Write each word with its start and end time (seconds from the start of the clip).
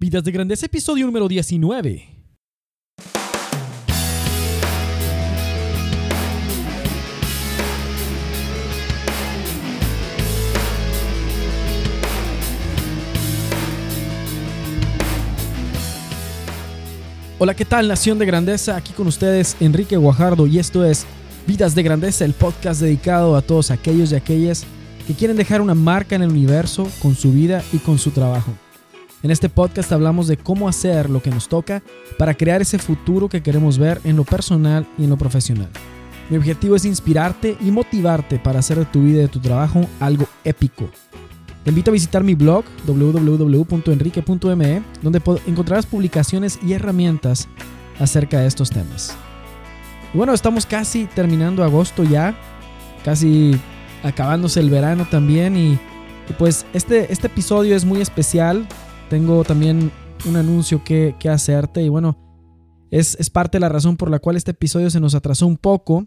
Vidas 0.00 0.22
de 0.22 0.30
Grandeza, 0.30 0.66
episodio 0.66 1.06
número 1.06 1.26
19. 1.26 2.08
Hola, 17.40 17.54
¿qué 17.54 17.64
tal 17.64 17.88
Nación 17.88 18.20
de 18.20 18.26
Grandeza? 18.26 18.76
Aquí 18.76 18.92
con 18.92 19.08
ustedes 19.08 19.56
Enrique 19.58 19.96
Guajardo 19.96 20.46
y 20.46 20.60
esto 20.60 20.84
es 20.84 21.06
Vidas 21.44 21.74
de 21.74 21.82
Grandeza, 21.82 22.24
el 22.24 22.34
podcast 22.34 22.80
dedicado 22.80 23.34
a 23.34 23.42
todos 23.42 23.72
aquellos 23.72 24.12
y 24.12 24.14
aquellas 24.14 24.64
que 25.08 25.14
quieren 25.14 25.36
dejar 25.36 25.60
una 25.60 25.74
marca 25.74 26.14
en 26.14 26.22
el 26.22 26.30
universo 26.30 26.88
con 27.02 27.16
su 27.16 27.32
vida 27.32 27.64
y 27.72 27.78
con 27.78 27.98
su 27.98 28.12
trabajo. 28.12 28.54
En 29.20 29.32
este 29.32 29.48
podcast 29.48 29.90
hablamos 29.90 30.28
de 30.28 30.36
cómo 30.36 30.68
hacer 30.68 31.10
lo 31.10 31.20
que 31.20 31.30
nos 31.30 31.48
toca 31.48 31.82
para 32.18 32.34
crear 32.34 32.62
ese 32.62 32.78
futuro 32.78 33.28
que 33.28 33.42
queremos 33.42 33.76
ver 33.76 34.00
en 34.04 34.14
lo 34.14 34.22
personal 34.22 34.86
y 34.96 35.04
en 35.04 35.10
lo 35.10 35.16
profesional. 35.16 35.68
Mi 36.30 36.36
objetivo 36.36 36.76
es 36.76 36.84
inspirarte 36.84 37.56
y 37.60 37.72
motivarte 37.72 38.38
para 38.38 38.60
hacer 38.60 38.78
de 38.78 38.84
tu 38.84 39.02
vida 39.02 39.18
y 39.18 39.22
de 39.22 39.28
tu 39.28 39.40
trabajo 39.40 39.84
algo 39.98 40.28
épico. 40.44 40.88
Te 41.64 41.70
invito 41.70 41.90
a 41.90 41.94
visitar 41.94 42.22
mi 42.22 42.36
blog 42.36 42.64
www.enrique.me 42.86 44.82
donde 45.02 45.20
encontrarás 45.46 45.86
publicaciones 45.86 46.60
y 46.62 46.74
herramientas 46.74 47.48
acerca 47.98 48.38
de 48.38 48.46
estos 48.46 48.70
temas. 48.70 49.16
Y 50.14 50.16
bueno, 50.16 50.32
estamos 50.32 50.64
casi 50.64 51.06
terminando 51.06 51.64
agosto 51.64 52.04
ya, 52.04 52.38
casi 53.04 53.58
acabándose 54.04 54.60
el 54.60 54.70
verano 54.70 55.08
también 55.10 55.56
y, 55.56 55.76
pues 56.38 56.66
este, 56.72 57.12
este 57.12 57.26
episodio 57.26 57.74
es 57.74 57.84
muy 57.84 58.00
especial 58.00 58.68
tengo 59.08 59.44
también 59.44 59.90
un 60.26 60.36
anuncio 60.36 60.82
que, 60.84 61.14
hacerte 61.30 61.82
y 61.82 61.88
bueno, 61.88 62.18
es, 62.90 63.16
parte 63.30 63.56
de 63.56 63.60
la 63.60 63.68
razón 63.68 63.96
por 63.96 64.10
la 64.10 64.18
cual 64.18 64.36
este 64.36 64.50
episodio 64.52 64.90
se 64.90 65.00
nos 65.00 65.14
atrasó 65.14 65.46
un 65.46 65.56
poco. 65.56 66.06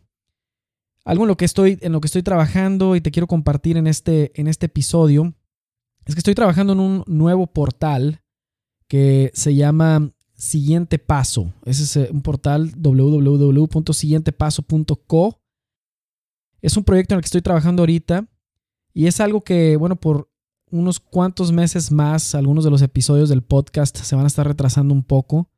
Algo 1.04 1.24
en 1.24 1.30
lo 1.30 1.38
que 1.38 1.46
estoy, 1.46 1.80
en 1.82 1.94
lo 1.94 2.02
que 2.02 2.06
estoy 2.06 2.22
trabajando 2.22 2.96
y 2.96 3.02
te 3.02 3.10
quiero 3.12 3.26
compartir 3.28 3.78
en 3.78 3.88
este, 3.88 4.32
en 4.40 4.48
este 4.48 4.68
episodio 4.68 5.34
es 6.06 6.14
que 6.16 6.20
estoy 6.20 6.36
trabajando 6.36 6.74
en 6.74 6.80
un 6.80 7.04
nuevo 7.08 7.48
portal 7.48 8.22
que 8.88 9.32
se 9.34 9.56
llama 9.56 10.12
Siguiente 10.34 11.00
Paso. 11.00 11.54
Ese 11.66 11.84
es 11.84 11.96
eh, 11.96 12.10
un 12.12 12.22
portal 12.22 12.72
www.siguientepaso.co. 12.76 15.42
Es 16.62 16.78
un 16.78 16.84
proyecto 16.84 17.14
en 17.14 17.18
el 17.18 17.22
que 17.22 17.28
estoy 17.28 17.42
trabajando 17.42 17.82
ahorita 17.82 18.28
y 18.94 19.08
es 19.08 19.20
algo 19.20 19.44
que, 19.44 19.76
bueno, 19.78 19.96
por 19.96 20.31
unos 20.72 21.00
cuantos 21.00 21.52
meses 21.52 21.92
más, 21.92 22.34
algunos 22.34 22.64
de 22.64 22.72
los 22.72 22.82
episodios 22.82 23.30
del 23.30 23.44
podcast 23.44 23.98
se 23.98 24.16
van 24.16 24.24
a 24.26 24.28
estar 24.28 24.48
retrasando 24.48 24.94
un 24.94 25.04
poco. 25.04 25.50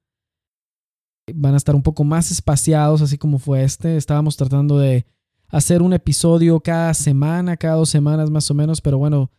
Van 1.34 1.54
a 1.54 1.58
estar 1.58 1.76
un 1.76 1.84
poco 1.84 2.04
más 2.04 2.32
espaciados, 2.32 3.02
así 3.02 3.18
como 3.18 3.40
fue 3.40 3.64
este. 3.64 3.96
Estábamos 3.96 4.36
tratando 4.36 4.78
de 4.78 5.06
hacer 5.48 5.82
un 5.82 5.94
episodio 5.94 6.60
cada 6.60 6.94
semana, 6.94 7.56
cada 7.58 7.76
dos 7.76 7.90
semanas 7.90 8.30
más 8.30 8.50
o 8.50 8.54
menos, 8.54 8.82
pero 8.82 8.98
bueno, 8.98 9.32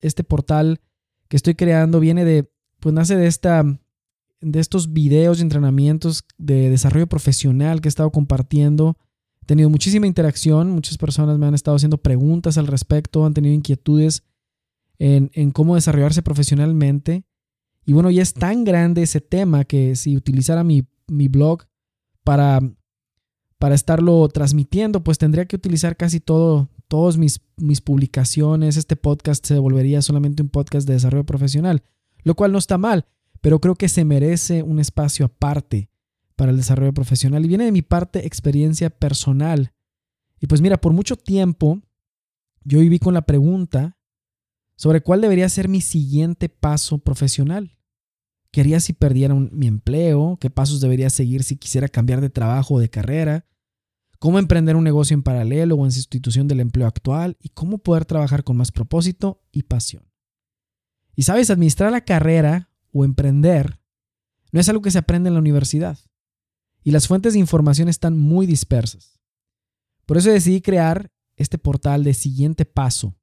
este 0.00 0.24
portal 0.24 0.80
que 1.28 1.36
estoy 1.36 1.54
creando 1.54 2.00
viene 2.00 2.24
de, 2.24 2.50
pues 2.78 2.94
nace 2.94 3.16
de 3.16 3.26
esta, 3.26 3.64
de 4.40 4.60
estos 4.60 4.92
videos 4.92 5.38
y 5.38 5.42
entrenamientos 5.42 6.24
de 6.38 6.70
desarrollo 6.70 7.08
profesional 7.08 7.80
que 7.80 7.88
he 7.88 7.90
estado 7.90 8.10
compartiendo. 8.10 8.96
He 9.42 9.46
tenido 9.46 9.68
muchísima 9.68 10.06
interacción, 10.06 10.70
muchas 10.70 10.96
personas 10.96 11.38
me 11.38 11.46
han 11.46 11.54
estado 11.54 11.76
haciendo 11.76 11.98
preguntas 11.98 12.56
al 12.56 12.68
respecto, 12.68 13.26
han 13.26 13.34
tenido 13.34 13.54
inquietudes 13.54 14.22
en, 15.02 15.50
cómo 15.50 15.74
desarrollarse 15.74 16.22
profesionalmente. 16.22 17.24
Y 17.84 17.92
bueno, 17.92 18.10
ya 18.10 18.22
es 18.22 18.34
tan 18.34 18.62
grande 18.62 19.02
ese 19.02 19.20
tema 19.20 19.64
que 19.64 19.96
si 19.96 20.16
utilizara 20.16 20.62
mi, 20.62 20.86
blog 21.08 21.64
para, 22.22 22.60
para 23.58 23.74
estarlo 23.74 24.28
transmitiendo, 24.28 25.02
pues 25.02 25.18
tendría 25.18 25.46
que 25.46 25.56
utilizar 25.56 25.96
casi 25.96 26.20
todo, 26.20 26.68
todas 26.86 27.18
mis, 27.18 27.40
mis 27.56 27.80
publicaciones. 27.80 28.76
Este 28.76 28.94
podcast 28.94 29.44
se 29.44 29.58
volvería 29.58 30.02
solamente 30.02 30.42
un 30.42 30.50
podcast 30.50 30.86
de 30.86 30.94
desarrollo 30.94 31.26
profesional, 31.26 31.82
lo 32.22 32.36
cual 32.36 32.52
no 32.52 32.58
está 32.58 32.78
mal, 32.78 33.06
pero 33.40 33.60
creo 33.60 33.74
que 33.74 33.88
se 33.88 34.04
merece 34.04 34.62
un 34.62 34.78
espacio 34.78 35.26
aparte 35.26 35.90
para 36.36 36.52
el 36.52 36.56
desarrollo 36.56 36.94
profesional. 36.94 37.44
Y 37.44 37.48
viene 37.48 37.64
de 37.64 37.72
mi 37.72 37.82
parte 37.82 38.24
experiencia 38.24 38.88
personal. 38.88 39.72
Y 40.40 40.46
pues 40.46 40.60
mira, 40.60 40.80
por 40.80 40.92
mucho 40.92 41.16
tiempo 41.16 41.82
yo 42.62 42.78
viví 42.78 43.00
con 43.00 43.14
la 43.14 43.22
pregunta 43.22 43.98
sobre 44.82 45.00
cuál 45.00 45.20
debería 45.20 45.48
ser 45.48 45.68
mi 45.68 45.80
siguiente 45.80 46.48
paso 46.48 46.98
profesional. 46.98 47.78
¿Qué 48.50 48.62
haría 48.62 48.80
si 48.80 48.92
perdiera 48.92 49.32
mi 49.32 49.68
empleo? 49.68 50.38
¿Qué 50.40 50.50
pasos 50.50 50.80
debería 50.80 51.08
seguir 51.08 51.44
si 51.44 51.54
quisiera 51.56 51.86
cambiar 51.86 52.20
de 52.20 52.30
trabajo 52.30 52.74
o 52.74 52.80
de 52.80 52.90
carrera? 52.90 53.46
¿Cómo 54.18 54.40
emprender 54.40 54.74
un 54.74 54.82
negocio 54.82 55.14
en 55.14 55.22
paralelo 55.22 55.76
o 55.76 55.84
en 55.84 55.92
sustitución 55.92 56.48
del 56.48 56.58
empleo 56.58 56.88
actual? 56.88 57.36
¿Y 57.40 57.50
cómo 57.50 57.78
poder 57.78 58.06
trabajar 58.06 58.42
con 58.42 58.56
más 58.56 58.72
propósito 58.72 59.44
y 59.52 59.62
pasión? 59.62 60.02
Y 61.14 61.22
sabes, 61.22 61.50
administrar 61.50 61.92
la 61.92 62.04
carrera 62.04 62.68
o 62.90 63.04
emprender 63.04 63.78
no 64.50 64.58
es 64.58 64.68
algo 64.68 64.82
que 64.82 64.90
se 64.90 64.98
aprende 64.98 65.28
en 65.28 65.34
la 65.34 65.40
universidad. 65.40 65.96
Y 66.82 66.90
las 66.90 67.06
fuentes 67.06 67.34
de 67.34 67.38
información 67.38 67.88
están 67.88 68.18
muy 68.18 68.46
dispersas. 68.46 69.20
Por 70.06 70.16
eso 70.16 70.32
decidí 70.32 70.60
crear 70.60 71.12
este 71.36 71.56
portal 71.56 72.02
de 72.02 72.14
siguiente 72.14 72.64
paso 72.64 73.16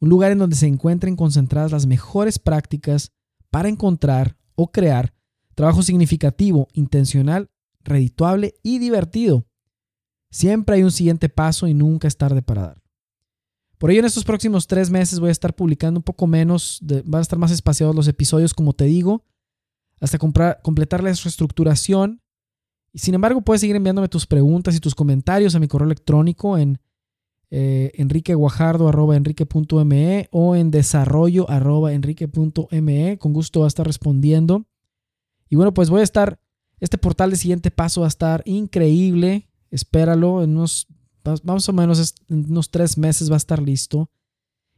un 0.00 0.08
lugar 0.08 0.32
en 0.32 0.38
donde 0.38 0.56
se 0.56 0.66
encuentren 0.66 1.16
concentradas 1.16 1.72
las 1.72 1.86
mejores 1.86 2.38
prácticas 2.38 3.12
para 3.50 3.68
encontrar 3.68 4.36
o 4.54 4.70
crear 4.70 5.14
trabajo 5.54 5.82
significativo, 5.82 6.68
intencional, 6.74 7.50
redituable 7.82 8.54
y 8.62 8.78
divertido. 8.78 9.46
Siempre 10.30 10.76
hay 10.76 10.82
un 10.82 10.92
siguiente 10.92 11.28
paso 11.28 11.66
y 11.66 11.74
nunca 11.74 12.08
es 12.08 12.16
tarde 12.16 12.42
para 12.42 12.62
dar. 12.62 12.82
Por 13.78 13.90
ello, 13.90 14.00
en 14.00 14.06
estos 14.06 14.24
próximos 14.24 14.66
tres 14.66 14.90
meses 14.90 15.20
voy 15.20 15.28
a 15.28 15.32
estar 15.32 15.54
publicando 15.54 15.98
un 15.98 16.04
poco 16.04 16.26
menos, 16.26 16.80
van 16.82 17.20
a 17.20 17.22
estar 17.22 17.38
más 17.38 17.50
espaciados 17.50 17.94
los 17.94 18.08
episodios, 18.08 18.54
como 18.54 18.72
te 18.72 18.84
digo, 18.84 19.24
hasta 20.00 20.18
completar 20.18 21.02
la 21.02 21.12
reestructuración. 21.12 22.22
Y 22.92 22.98
sin 23.00 23.14
embargo, 23.14 23.42
puedes 23.42 23.60
seguir 23.60 23.76
enviándome 23.76 24.08
tus 24.08 24.26
preguntas 24.26 24.74
y 24.74 24.80
tus 24.80 24.94
comentarios 24.94 25.54
a 25.54 25.60
mi 25.60 25.68
correo 25.68 25.86
electrónico 25.86 26.56
en 26.56 26.80
eh, 27.50 27.92
enriqueguajardo.enrique.me 27.94 30.28
o 30.32 30.56
en 30.56 30.70
desarrollo 30.70 31.46
enrique.me. 31.88 33.18
Con 33.18 33.32
gusto 33.32 33.60
va 33.60 33.66
a 33.66 33.68
estar 33.68 33.86
respondiendo. 33.86 34.66
Y 35.48 35.56
bueno, 35.56 35.72
pues 35.72 35.88
voy 35.90 36.00
a 36.00 36.04
estar, 36.04 36.40
este 36.80 36.98
portal 36.98 37.30
de 37.30 37.36
siguiente 37.36 37.70
paso 37.70 38.00
va 38.00 38.06
a 38.06 38.08
estar 38.08 38.42
increíble. 38.46 39.48
Espéralo, 39.70 40.42
en 40.42 40.50
unos, 40.50 40.88
más 41.44 41.68
o 41.68 41.72
menos 41.72 42.14
en 42.28 42.50
unos 42.50 42.70
tres 42.70 42.98
meses 42.98 43.30
va 43.30 43.34
a 43.34 43.38
estar 43.38 43.62
listo. 43.62 44.10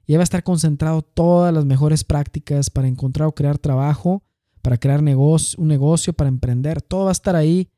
Y 0.07 0.15
va 0.15 0.21
a 0.21 0.25
estar 0.25 0.43
concentrado 0.43 1.03
todas 1.03 1.53
las 1.53 1.67
mejores 1.67 2.05
prácticas 2.05 2.71
para 2.71 2.89
encontrar 2.89 3.29
o 3.29 3.35
crear 3.35 3.59
trabajo, 3.59 4.23
para 4.63 4.79
crear 4.79 5.03
negocio, 5.03 5.61
un 5.61 5.69
negocio, 5.69 6.15
para 6.15 6.29
emprender. 6.29 6.81
Todo 6.81 7.05
va 7.05 7.11
a 7.11 7.13
estar 7.13 7.37
ahí. 7.37 7.69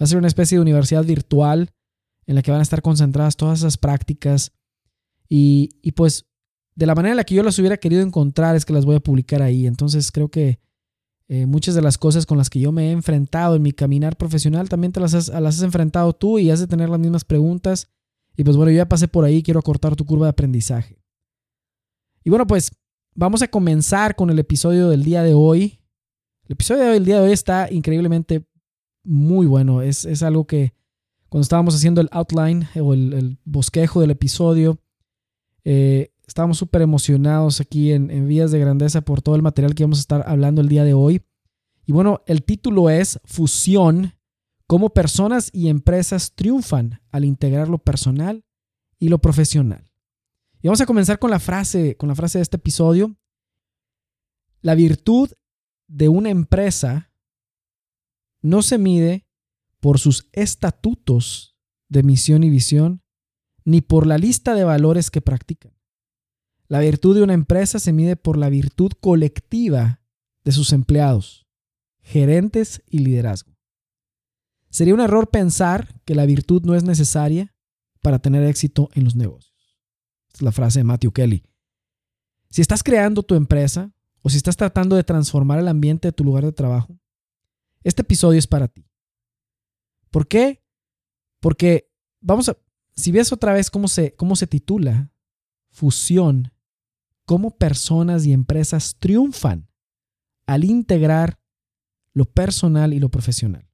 Va 0.00 0.04
a 0.04 0.06
ser 0.06 0.18
una 0.18 0.26
especie 0.26 0.58
de 0.58 0.62
universidad 0.62 1.04
virtual 1.04 1.70
en 2.26 2.34
la 2.34 2.42
que 2.42 2.50
van 2.50 2.60
a 2.60 2.64
estar 2.64 2.82
concentradas 2.82 3.36
todas 3.36 3.60
esas 3.60 3.78
prácticas. 3.78 4.52
Y, 5.28 5.92
pues 5.92 6.26
de 6.74 6.86
la 6.86 6.94
manera 6.94 7.12
en 7.12 7.16
la 7.16 7.24
que 7.24 7.34
yo 7.34 7.42
las 7.42 7.58
hubiera 7.58 7.78
querido 7.78 8.02
encontrar 8.02 8.54
es 8.54 8.64
que 8.64 8.72
las 8.72 8.84
voy 8.84 8.96
a 8.96 9.00
publicar 9.00 9.42
ahí. 9.42 9.66
Entonces 9.66 10.12
creo 10.12 10.28
que 10.28 10.60
eh, 11.28 11.46
muchas 11.46 11.74
de 11.74 11.82
las 11.82 11.98
cosas 11.98 12.26
con 12.26 12.38
las 12.38 12.50
que 12.50 12.60
yo 12.60 12.70
me 12.70 12.88
he 12.88 12.92
enfrentado 12.92 13.56
en 13.56 13.62
mi 13.62 13.72
caminar 13.72 14.16
profesional 14.16 14.68
también 14.68 14.92
te 14.92 15.00
las 15.00 15.14
has, 15.14 15.28
las 15.28 15.56
has 15.56 15.62
enfrentado 15.62 16.12
tú 16.12 16.38
y 16.38 16.50
has 16.50 16.60
de 16.60 16.66
tener 16.66 16.88
las 16.88 17.00
mismas 17.00 17.24
preguntas. 17.24 17.88
Y 18.36 18.44
pues 18.44 18.56
bueno, 18.56 18.70
yo 18.70 18.76
ya 18.76 18.88
pasé 18.88 19.08
por 19.08 19.24
ahí, 19.24 19.42
quiero 19.42 19.60
acortar 19.60 19.96
tu 19.96 20.04
curva 20.04 20.26
de 20.26 20.30
aprendizaje. 20.30 21.00
Y 22.22 22.30
bueno, 22.30 22.46
pues 22.46 22.70
vamos 23.14 23.40
a 23.42 23.48
comenzar 23.48 24.14
con 24.14 24.30
el 24.30 24.38
episodio 24.38 24.90
del 24.90 25.04
día 25.04 25.22
de 25.22 25.32
hoy. 25.32 25.80
El 26.44 26.52
episodio 26.52 26.84
del 26.84 27.04
día 27.04 27.16
de 27.20 27.28
hoy 27.28 27.32
está 27.32 27.72
increíblemente 27.72 28.46
muy 29.02 29.46
bueno. 29.46 29.80
Es, 29.80 30.04
es 30.04 30.22
algo 30.22 30.46
que 30.46 30.74
cuando 31.28 31.42
estábamos 31.42 31.74
haciendo 31.74 32.00
el 32.00 32.08
outline 32.12 32.68
o 32.80 32.94
el, 32.94 33.38
bosquejo 33.44 34.00
del 34.00 34.10
episodio, 34.10 34.78
eh, 35.64 36.12
estábamos 36.26 36.58
súper 36.58 36.82
emocionados 36.82 37.60
aquí 37.60 37.92
en, 37.92 38.10
en 38.10 38.28
Vías 38.28 38.50
de 38.52 38.58
Grandeza 38.58 39.00
por 39.00 39.22
todo 39.22 39.34
el 39.34 39.42
material 39.42 39.74
que 39.74 39.84
vamos 39.84 39.98
a 39.98 40.02
estar 40.02 40.24
hablando 40.26 40.60
el 40.60 40.68
día 40.68 40.84
de 40.84 40.94
hoy. 40.94 41.22
Y 41.84 41.92
bueno, 41.92 42.22
el 42.26 42.42
título 42.42 42.90
es 42.90 43.20
Fusión, 43.24 44.14
cómo 44.66 44.90
personas 44.90 45.50
y 45.52 45.68
empresas 45.68 46.32
triunfan 46.34 47.00
al 47.10 47.24
integrar 47.24 47.68
lo 47.68 47.78
personal 47.78 48.44
y 48.98 49.08
lo 49.08 49.18
profesional. 49.18 49.90
Y 50.62 50.68
vamos 50.68 50.80
a 50.80 50.86
comenzar 50.86 51.18
con 51.18 51.30
la 51.30 51.38
frase, 51.38 51.96
con 51.96 52.08
la 52.08 52.14
frase 52.14 52.38
de 52.38 52.42
este 52.42 52.56
episodio. 52.56 53.16
La 54.62 54.74
virtud 54.74 55.30
de 55.86 56.08
una 56.08 56.30
empresa 56.30 57.12
no 58.40 58.62
se 58.62 58.78
mide 58.78 59.25
por 59.80 59.98
sus 59.98 60.28
estatutos 60.32 61.56
de 61.88 62.02
misión 62.02 62.42
y 62.44 62.50
visión, 62.50 63.02
ni 63.64 63.80
por 63.80 64.06
la 64.06 64.18
lista 64.18 64.54
de 64.54 64.64
valores 64.64 65.10
que 65.10 65.20
practican. 65.20 65.72
La 66.68 66.80
virtud 66.80 67.16
de 67.16 67.22
una 67.22 67.34
empresa 67.34 67.78
se 67.78 67.92
mide 67.92 68.16
por 68.16 68.36
la 68.36 68.48
virtud 68.48 68.92
colectiva 69.00 70.02
de 70.44 70.52
sus 70.52 70.72
empleados, 70.72 71.46
gerentes 72.02 72.82
y 72.88 73.00
liderazgo. 73.00 73.56
Sería 74.70 74.94
un 74.94 75.00
error 75.00 75.30
pensar 75.30 76.00
que 76.04 76.14
la 76.14 76.26
virtud 76.26 76.62
no 76.64 76.74
es 76.74 76.84
necesaria 76.84 77.54
para 78.02 78.18
tener 78.18 78.44
éxito 78.44 78.90
en 78.94 79.04
los 79.04 79.16
negocios. 79.16 79.78
Es 80.32 80.42
la 80.42 80.52
frase 80.52 80.80
de 80.80 80.84
Matthew 80.84 81.12
Kelly. 81.12 81.44
Si 82.50 82.62
estás 82.62 82.82
creando 82.82 83.22
tu 83.22 83.34
empresa 83.34 83.92
o 84.22 84.28
si 84.28 84.36
estás 84.36 84.56
tratando 84.56 84.96
de 84.96 85.04
transformar 85.04 85.58
el 85.58 85.68
ambiente 85.68 86.08
de 86.08 86.12
tu 86.12 86.24
lugar 86.24 86.44
de 86.44 86.52
trabajo, 86.52 86.98
este 87.82 88.02
episodio 88.02 88.38
es 88.38 88.46
para 88.46 88.68
ti. 88.68 88.86
¿Por 90.10 90.26
qué? 90.28 90.62
Porque 91.40 91.90
vamos 92.20 92.48
a, 92.48 92.56
si 92.94 93.12
ves 93.12 93.32
otra 93.32 93.52
vez 93.52 93.70
cómo 93.70 93.88
se, 93.88 94.14
cómo 94.14 94.36
se 94.36 94.46
titula, 94.46 95.12
fusión, 95.70 96.52
cómo 97.24 97.56
personas 97.56 98.24
y 98.24 98.32
empresas 98.32 98.96
triunfan 98.98 99.68
al 100.46 100.64
integrar 100.64 101.38
lo 102.12 102.24
personal 102.24 102.94
y 102.94 103.00
lo 103.00 103.10
profesional. 103.10 103.68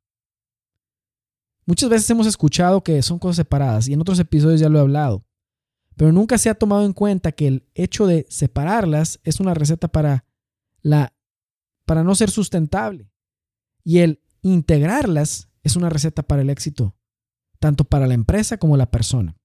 Muchas 1.64 1.88
veces 1.88 2.11
hemos 2.11 2.26
escuchado 2.26 2.82
que 2.82 3.00
son 3.02 3.19
cosas 3.19 3.37
separadas 3.37 3.87
y 3.87 3.93
en 3.93 4.00
otros 4.00 4.19
episodios 4.19 4.61
ya 4.61 4.69
lo 4.69 4.79
he 4.79 4.82
hablado, 4.82 5.25
pero 5.96 6.11
nunca 6.11 6.38
se 6.38 6.50
ha 6.50 6.55
tomado 6.55 6.84
en 6.84 6.93
cuenta 6.93 7.31
que 7.31 7.46
el 7.46 7.69
hecho 7.75 8.06
de 8.06 8.26
separarlas 8.29 9.20
es 9.23 9.38
una 9.38 9.55
receta 9.55 9.88
para 9.88 10.25
la 10.81 11.14
para 11.84 12.02
no 12.02 12.14
ser 12.14 12.31
sustentable 12.31 13.11
y 13.84 13.99
el 13.99 14.20
integrarlas 14.40 15.49
es 15.62 15.76
una 15.76 15.88
receta 15.88 16.23
para 16.23 16.43
el 16.43 16.50
éxito, 16.50 16.97
tanto 17.59 17.85
para 17.85 18.06
la 18.06 18.14
empresa 18.14 18.59
como 18.59 18.76
la 18.76 18.91
persona. 18.91 19.37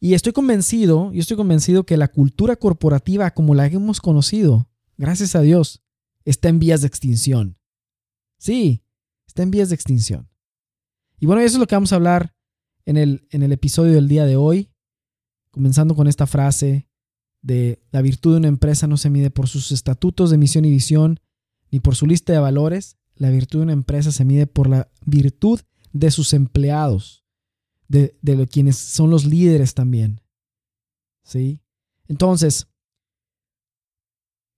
Y 0.00 0.14
estoy 0.14 0.32
convencido, 0.32 1.12
yo 1.12 1.20
estoy 1.20 1.36
convencido 1.36 1.86
que 1.86 1.96
la 1.96 2.08
cultura 2.08 2.56
corporativa 2.56 3.30
como 3.32 3.54
la 3.54 3.66
hemos 3.66 4.00
conocido, 4.00 4.70
gracias 4.96 5.34
a 5.34 5.40
Dios, 5.40 5.82
está 6.24 6.48
en 6.48 6.58
vías 6.58 6.82
de 6.82 6.88
extinción. 6.88 7.58
Sí, 8.38 8.84
está 9.26 9.42
en 9.42 9.50
vías 9.50 9.70
de 9.70 9.74
extinción. 9.74 10.28
Y 11.18 11.26
bueno, 11.26 11.40
eso 11.40 11.56
es 11.56 11.60
lo 11.60 11.66
que 11.66 11.76
vamos 11.76 11.92
a 11.92 11.96
hablar 11.96 12.34
en 12.84 12.96
el, 12.96 13.26
en 13.30 13.42
el 13.42 13.52
episodio 13.52 13.92
del 13.92 14.08
día 14.08 14.26
de 14.26 14.36
hoy, 14.36 14.70
comenzando 15.50 15.94
con 15.94 16.06
esta 16.06 16.26
frase 16.26 16.88
de 17.44 17.82
la 17.90 18.00
virtud 18.00 18.32
de 18.32 18.38
una 18.38 18.48
empresa 18.48 18.86
no 18.86 18.96
se 18.96 19.10
mide 19.10 19.30
por 19.30 19.48
sus 19.48 19.70
estatutos 19.70 20.30
de 20.30 20.38
misión 20.38 20.64
y 20.64 20.70
visión, 20.70 21.20
ni 21.70 21.78
por 21.78 21.94
su 21.94 22.06
lista 22.06 22.32
de 22.32 22.38
valores. 22.38 22.96
La 23.16 23.30
virtud 23.30 23.60
de 23.60 23.64
una 23.64 23.72
empresa 23.72 24.10
se 24.12 24.24
mide 24.24 24.46
por 24.46 24.68
la 24.68 24.90
virtud 25.04 25.60
de 25.92 26.10
sus 26.10 26.32
empleados, 26.32 27.24
de, 27.88 28.16
quienes 28.50 28.76
son 28.76 29.10
los 29.10 29.24
líderes 29.24 29.74
también. 29.74 30.20
¿Sí? 31.22 31.60
Entonces, 32.08 32.66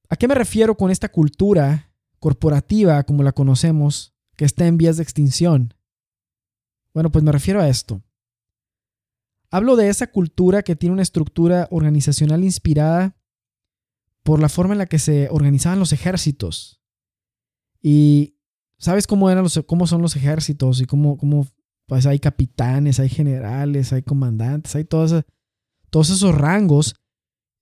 ¿a 0.09 0.17
qué 0.17 0.27
me 0.27 0.35
refiero 0.35 0.77
con 0.77 0.91
esta 0.91 1.11
cultura 1.11 1.93
corporativa 2.19 3.05
como 3.05 3.23
la 3.23 3.33
conocemos 3.33 4.15
que 4.37 4.45
está 4.45 4.67
en 4.67 4.79
vías 4.79 4.97
de 4.97 5.03
extinción? 5.03 5.75
Bueno, 6.95 7.13
pues 7.13 7.23
me 7.23 7.33
refiero 7.33 7.61
a 7.61 7.69
esto. 7.69 8.03
Hablo 9.51 9.77
de 9.77 9.91
esa 9.91 10.09
cultura 10.09 10.63
que 10.63 10.77
tiene 10.77 10.95
una 10.95 11.03
estructura 11.03 11.69
organizacional 11.71 12.43
inspirada 12.43 13.17
por 14.23 14.41
la 14.41 14.49
forma 14.49 14.75
en 14.75 14.79
la 14.79 14.87
que 14.87 14.99
se 14.99 15.29
organizaban 15.31 15.79
los 15.79 15.93
ejércitos. 15.93 16.83
Y 17.81 18.36
sabes 18.79 19.07
cómo 19.07 19.31
eran 19.31 19.45
los, 19.45 19.63
cómo 19.67 19.87
son 19.87 20.03
los 20.03 20.17
ejércitos 20.17 20.81
y 20.81 20.87
cómo, 20.87 21.17
cómo 21.17 21.47
pues 21.87 22.07
hay 22.07 22.19
capitanes, 22.19 23.01
hay 23.01 23.09
generales, 23.09 23.93
hay 23.93 24.03
comandantes, 24.03 24.75
hay 24.75 24.85
todos, 24.85 25.25
todos 25.91 26.11
esos 26.11 26.35
rangos 26.35 26.95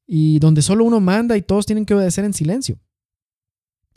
y 0.07 0.39
donde 0.39 0.63
solo 0.63 0.85
uno 0.85 1.01
manda 1.01 1.37
y 1.37 1.43
todos 1.43 1.67
tienen 1.67 1.87
que 1.87 1.95
obedecer 1.95 2.25
en 2.25 2.35
silencio. 2.35 2.81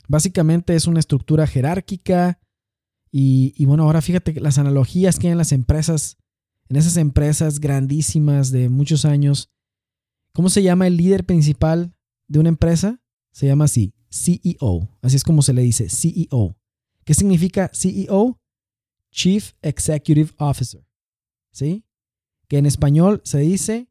Básicamente 0.06 0.74
es 0.74 0.86
una 0.86 1.00
estructura 1.00 1.46
jerárquica 1.46 2.40
y, 3.10 3.64
bueno, 3.64 3.84
ahora 3.84 4.02
fíjate 4.02 4.38
las 4.40 4.58
analogías 4.58 5.18
que 5.18 5.28
hay 5.28 5.32
en 5.32 5.38
las 5.38 5.52
empresas, 5.52 6.18
en 6.68 6.76
esas 6.76 6.96
empresas 6.96 7.58
grandísimas 7.58 8.50
de 8.50 8.68
muchos 8.68 9.04
años. 9.04 9.50
¿Cómo 10.32 10.50
se 10.50 10.62
llama 10.62 10.86
el 10.86 10.96
líder 10.96 11.24
principal 11.24 11.94
de 12.26 12.38
una 12.38 12.50
empresa? 12.50 13.02
Se 13.32 13.46
llama 13.46 13.64
así, 13.64 13.94
CEO. 14.10 14.88
Así 15.02 15.16
es 15.16 15.24
como 15.24 15.42
se 15.42 15.54
le 15.54 15.62
dice, 15.62 15.88
CEO. 15.88 16.57
¿Qué 17.08 17.14
significa 17.14 17.70
CEO? 17.72 18.38
Chief 19.10 19.54
Executive 19.62 20.30
Officer. 20.36 20.86
¿Sí? 21.50 21.86
Que 22.48 22.58
en 22.58 22.66
español 22.66 23.22
se 23.24 23.38
dice 23.38 23.88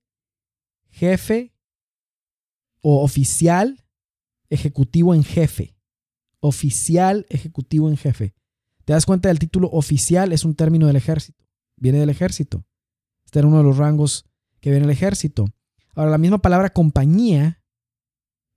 jefe 0.91 1.51
o 2.79 3.01
oficial 3.01 3.83
ejecutivo 4.51 5.15
en 5.15 5.23
jefe. 5.23 5.75
Oficial 6.41 7.25
ejecutivo 7.29 7.89
en 7.89 7.97
jefe. 7.97 8.35
Te 8.85 8.93
das 8.93 9.07
cuenta 9.07 9.29
del 9.29 9.39
título 9.39 9.67
oficial, 9.71 10.31
es 10.31 10.45
un 10.45 10.53
término 10.53 10.85
del 10.85 10.97
ejército. 10.97 11.43
Viene 11.75 11.97
del 11.97 12.11
ejército. 12.11 12.67
Este 13.25 13.39
era 13.39 13.47
uno 13.47 13.57
de 13.57 13.63
los 13.63 13.77
rangos 13.77 14.25
que 14.59 14.69
viene 14.69 14.85
del 14.85 14.95
ejército. 14.95 15.47
Ahora, 15.95 16.11
la 16.11 16.19
misma 16.19 16.37
palabra 16.37 16.69
compañía, 16.69 17.63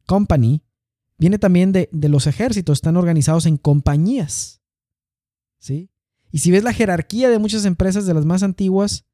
company, 0.05 0.63
viene 1.21 1.39
también 1.39 1.71
de, 1.71 1.89
de 1.93 2.09
los 2.09 2.27
ejércitos. 2.27 2.79
Están 2.79 2.97
organizados 2.97 3.47
en 3.47 3.59
compañías. 3.59 4.63
¿Sí? 5.59 5.91
Y 6.33 6.39
si 6.39 6.51
ves 6.51 6.65
la 6.65 6.73
jerarquía 6.73 7.29
de 7.29 7.39
muchas 7.39 7.67
empresas 7.67 8.07
de 8.07 8.15
las 8.15 8.25
más 8.25 8.43
antiguas, 8.43 9.05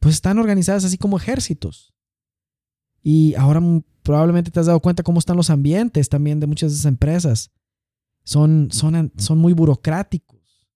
pues 0.00 0.16
están 0.16 0.38
organizadas 0.38 0.84
así 0.84 0.98
como 0.98 1.16
ejércitos. 1.16 1.94
Y 3.02 3.34
ahora 3.36 3.60
probablemente 4.02 4.50
te 4.50 4.58
has 4.58 4.66
dado 4.66 4.80
cuenta 4.80 5.04
cómo 5.04 5.20
están 5.20 5.36
los 5.36 5.50
ambientes 5.50 6.08
también 6.08 6.40
de 6.40 6.46
muchas 6.46 6.72
de 6.72 6.74
esas 6.74 6.86
empresas. 6.86 7.52
Son, 8.24 8.68
son, 8.72 9.12
son 9.16 9.38
muy 9.38 9.52
burocráticos. 9.52 10.68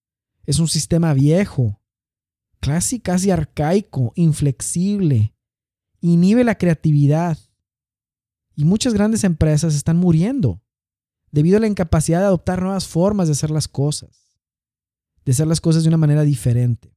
Es 0.44 0.60
un 0.60 0.69
sistema 0.69 1.12
viejo, 1.12 1.82
casi 2.60 3.00
casi 3.00 3.30
arcaico, 3.30 4.12
inflexible, 4.14 5.34
inhibe 6.00 6.44
la 6.44 6.56
creatividad. 6.56 7.38
Y 8.54 8.64
muchas 8.64 8.94
grandes 8.94 9.25
empresas 9.25 9.75
están 9.75 9.96
muriendo 9.96 10.62
debido 11.38 11.58
a 11.58 11.61
la 11.61 11.69
incapacidad 11.69 12.19
de 12.19 12.25
adoptar 12.25 12.61
nuevas 12.61 12.88
formas 12.88 13.29
de 13.29 13.32
hacer 13.32 13.52
las 13.52 13.69
cosas, 13.69 14.40
de 15.25 15.31
hacer 15.31 15.46
las 15.46 15.61
cosas 15.61 15.85
de 15.85 15.88
una 15.88 15.96
manera 15.96 16.25
diferente. 16.25 16.96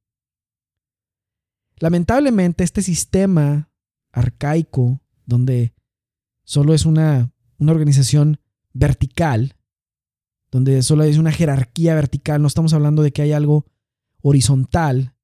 Lamentablemente, 1.76 2.64
este 2.64 2.82
sistema 2.82 3.70
arcaico, 4.10 5.00
donde 5.26 5.76
solo 6.42 6.74
es 6.74 6.86
una, 6.86 7.32
una 7.58 7.70
organización 7.70 8.40
vertical, 8.72 9.54
donde 10.50 10.82
solo 10.82 11.04
hay 11.04 11.16
una 11.18 11.30
jerarquía 11.30 11.94
vertical, 11.94 12.42
no 12.42 12.48
estamos 12.48 12.74
hablando 12.74 13.04
de 13.04 13.12
que 13.12 13.22
hay 13.22 13.30
algo 13.30 13.70
horizontal, 14.22 15.14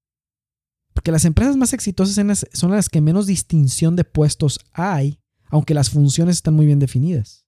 porque 0.93 1.11
las 1.11 1.25
empresas 1.25 1.57
más 1.57 1.73
exitosas 1.73 2.47
son 2.53 2.71
las 2.71 2.89
que 2.89 3.01
menos 3.01 3.27
distinción 3.27 3.97
de 3.97 4.05
puestos 4.05 4.61
hay, 4.71 5.19
aunque 5.47 5.75
las 5.75 5.91
funciones 5.91 6.37
están 6.37 6.55
muy 6.55 6.67
bien 6.67 6.79
definidas. 6.79 7.48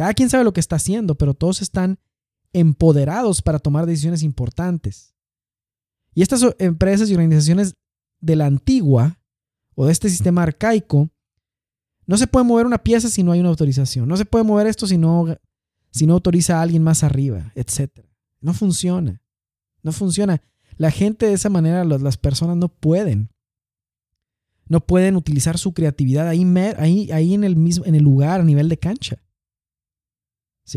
Cada 0.00 0.14
quien 0.14 0.30
sabe 0.30 0.44
lo 0.44 0.54
que 0.54 0.60
está 0.60 0.76
haciendo, 0.76 1.14
pero 1.14 1.34
todos 1.34 1.60
están 1.60 1.98
empoderados 2.54 3.42
para 3.42 3.58
tomar 3.58 3.84
decisiones 3.84 4.22
importantes. 4.22 5.14
Y 6.14 6.22
estas 6.22 6.42
empresas 6.58 7.10
y 7.10 7.12
organizaciones 7.12 7.74
de 8.18 8.34
la 8.34 8.46
antigua 8.46 9.20
o 9.74 9.84
de 9.84 9.92
este 9.92 10.08
sistema 10.08 10.42
arcaico, 10.42 11.10
no 12.06 12.16
se 12.16 12.26
puede 12.26 12.46
mover 12.46 12.64
una 12.64 12.78
pieza 12.78 13.10
si 13.10 13.22
no 13.22 13.32
hay 13.32 13.40
una 13.40 13.50
autorización. 13.50 14.08
No 14.08 14.16
se 14.16 14.24
puede 14.24 14.42
mover 14.42 14.68
esto 14.68 14.86
si 14.86 14.96
no 14.96 15.36
si 15.90 16.06
no 16.06 16.14
autoriza 16.14 16.56
a 16.56 16.62
alguien 16.62 16.82
más 16.82 17.04
arriba, 17.04 17.52
etc. 17.54 17.90
No 18.40 18.54
funciona. 18.54 19.20
No 19.82 19.92
funciona. 19.92 20.40
La 20.78 20.90
gente 20.90 21.26
de 21.26 21.34
esa 21.34 21.50
manera, 21.50 21.84
las 21.84 22.16
personas 22.16 22.56
no 22.56 22.68
pueden. 22.68 23.28
No 24.66 24.80
pueden 24.80 25.16
utilizar 25.16 25.58
su 25.58 25.74
creatividad 25.74 26.26
ahí, 26.26 26.42
ahí, 26.78 27.12
ahí 27.12 27.34
en, 27.34 27.44
el 27.44 27.56
mismo, 27.56 27.84
en 27.84 27.96
el 27.96 28.02
lugar, 28.02 28.40
a 28.40 28.44
nivel 28.44 28.70
de 28.70 28.78
cancha. 28.78 29.22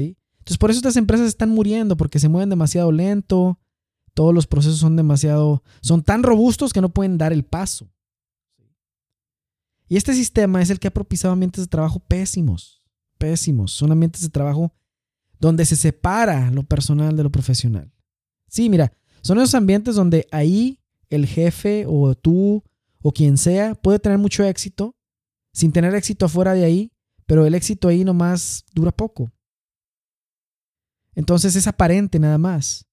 Entonces, 0.02 0.58
por 0.58 0.72
eso 0.72 0.80
estas 0.80 0.98
empresas 0.98 1.28
están 1.28 1.50
muriendo, 1.50 1.96
porque 1.96 2.20
se 2.20 2.30
mueven 2.30 2.50
demasiado 2.50 2.92
lento, 2.92 3.60
todos 4.14 4.34
los 4.34 4.48
procesos 4.48 4.80
son 4.80 4.96
demasiado, 4.96 5.64
son 5.82 6.04
tan 6.04 6.24
robustos 6.24 6.74
que 6.74 6.82
no 6.82 6.90
pueden 6.90 7.18
dar 7.18 7.34
el 7.34 7.44
paso. 7.44 7.90
Y 9.88 9.98
este 9.98 10.14
sistema 10.14 10.62
es 10.62 10.70
el 10.70 10.80
que 10.80 10.88
ha 10.88 10.94
propiciado 10.94 11.34
ambientes 11.34 11.64
de 11.64 11.68
trabajo 11.68 12.00
pésimos, 12.00 12.84
pésimos. 13.18 13.72
Son 13.72 13.92
ambientes 13.92 14.22
de 14.22 14.30
trabajo 14.30 14.74
donde 15.40 15.66
se 15.66 15.76
separa 15.76 16.50
lo 16.52 16.64
personal 16.64 17.16
de 17.16 17.24
lo 17.24 17.32
profesional. 17.32 17.92
Sí, 18.48 18.70
mira, 18.70 18.94
son 19.22 19.38
esos 19.40 19.56
ambientes 19.56 19.96
donde 19.96 20.28
ahí 20.32 20.80
el 21.10 21.26
jefe 21.26 21.86
o 21.88 22.16
tú 22.16 22.64
o 23.02 23.12
quien 23.12 23.38
sea 23.38 23.76
puede 23.76 24.00
tener 24.00 24.18
mucho 24.18 24.44
éxito 24.44 24.96
sin 25.52 25.72
tener 25.72 25.94
éxito 25.94 26.26
afuera 26.26 26.54
de 26.54 26.66
ahí, 26.66 26.92
pero 27.26 27.46
el 27.46 27.54
éxito 27.54 27.88
ahí 27.88 28.04
nomás 28.04 28.66
dura 28.74 28.92
poco. 28.92 29.32
Entonces 31.16 31.56
es 31.56 31.68
aparente 31.68 32.20
nada 32.20 32.38
más, 32.38 32.88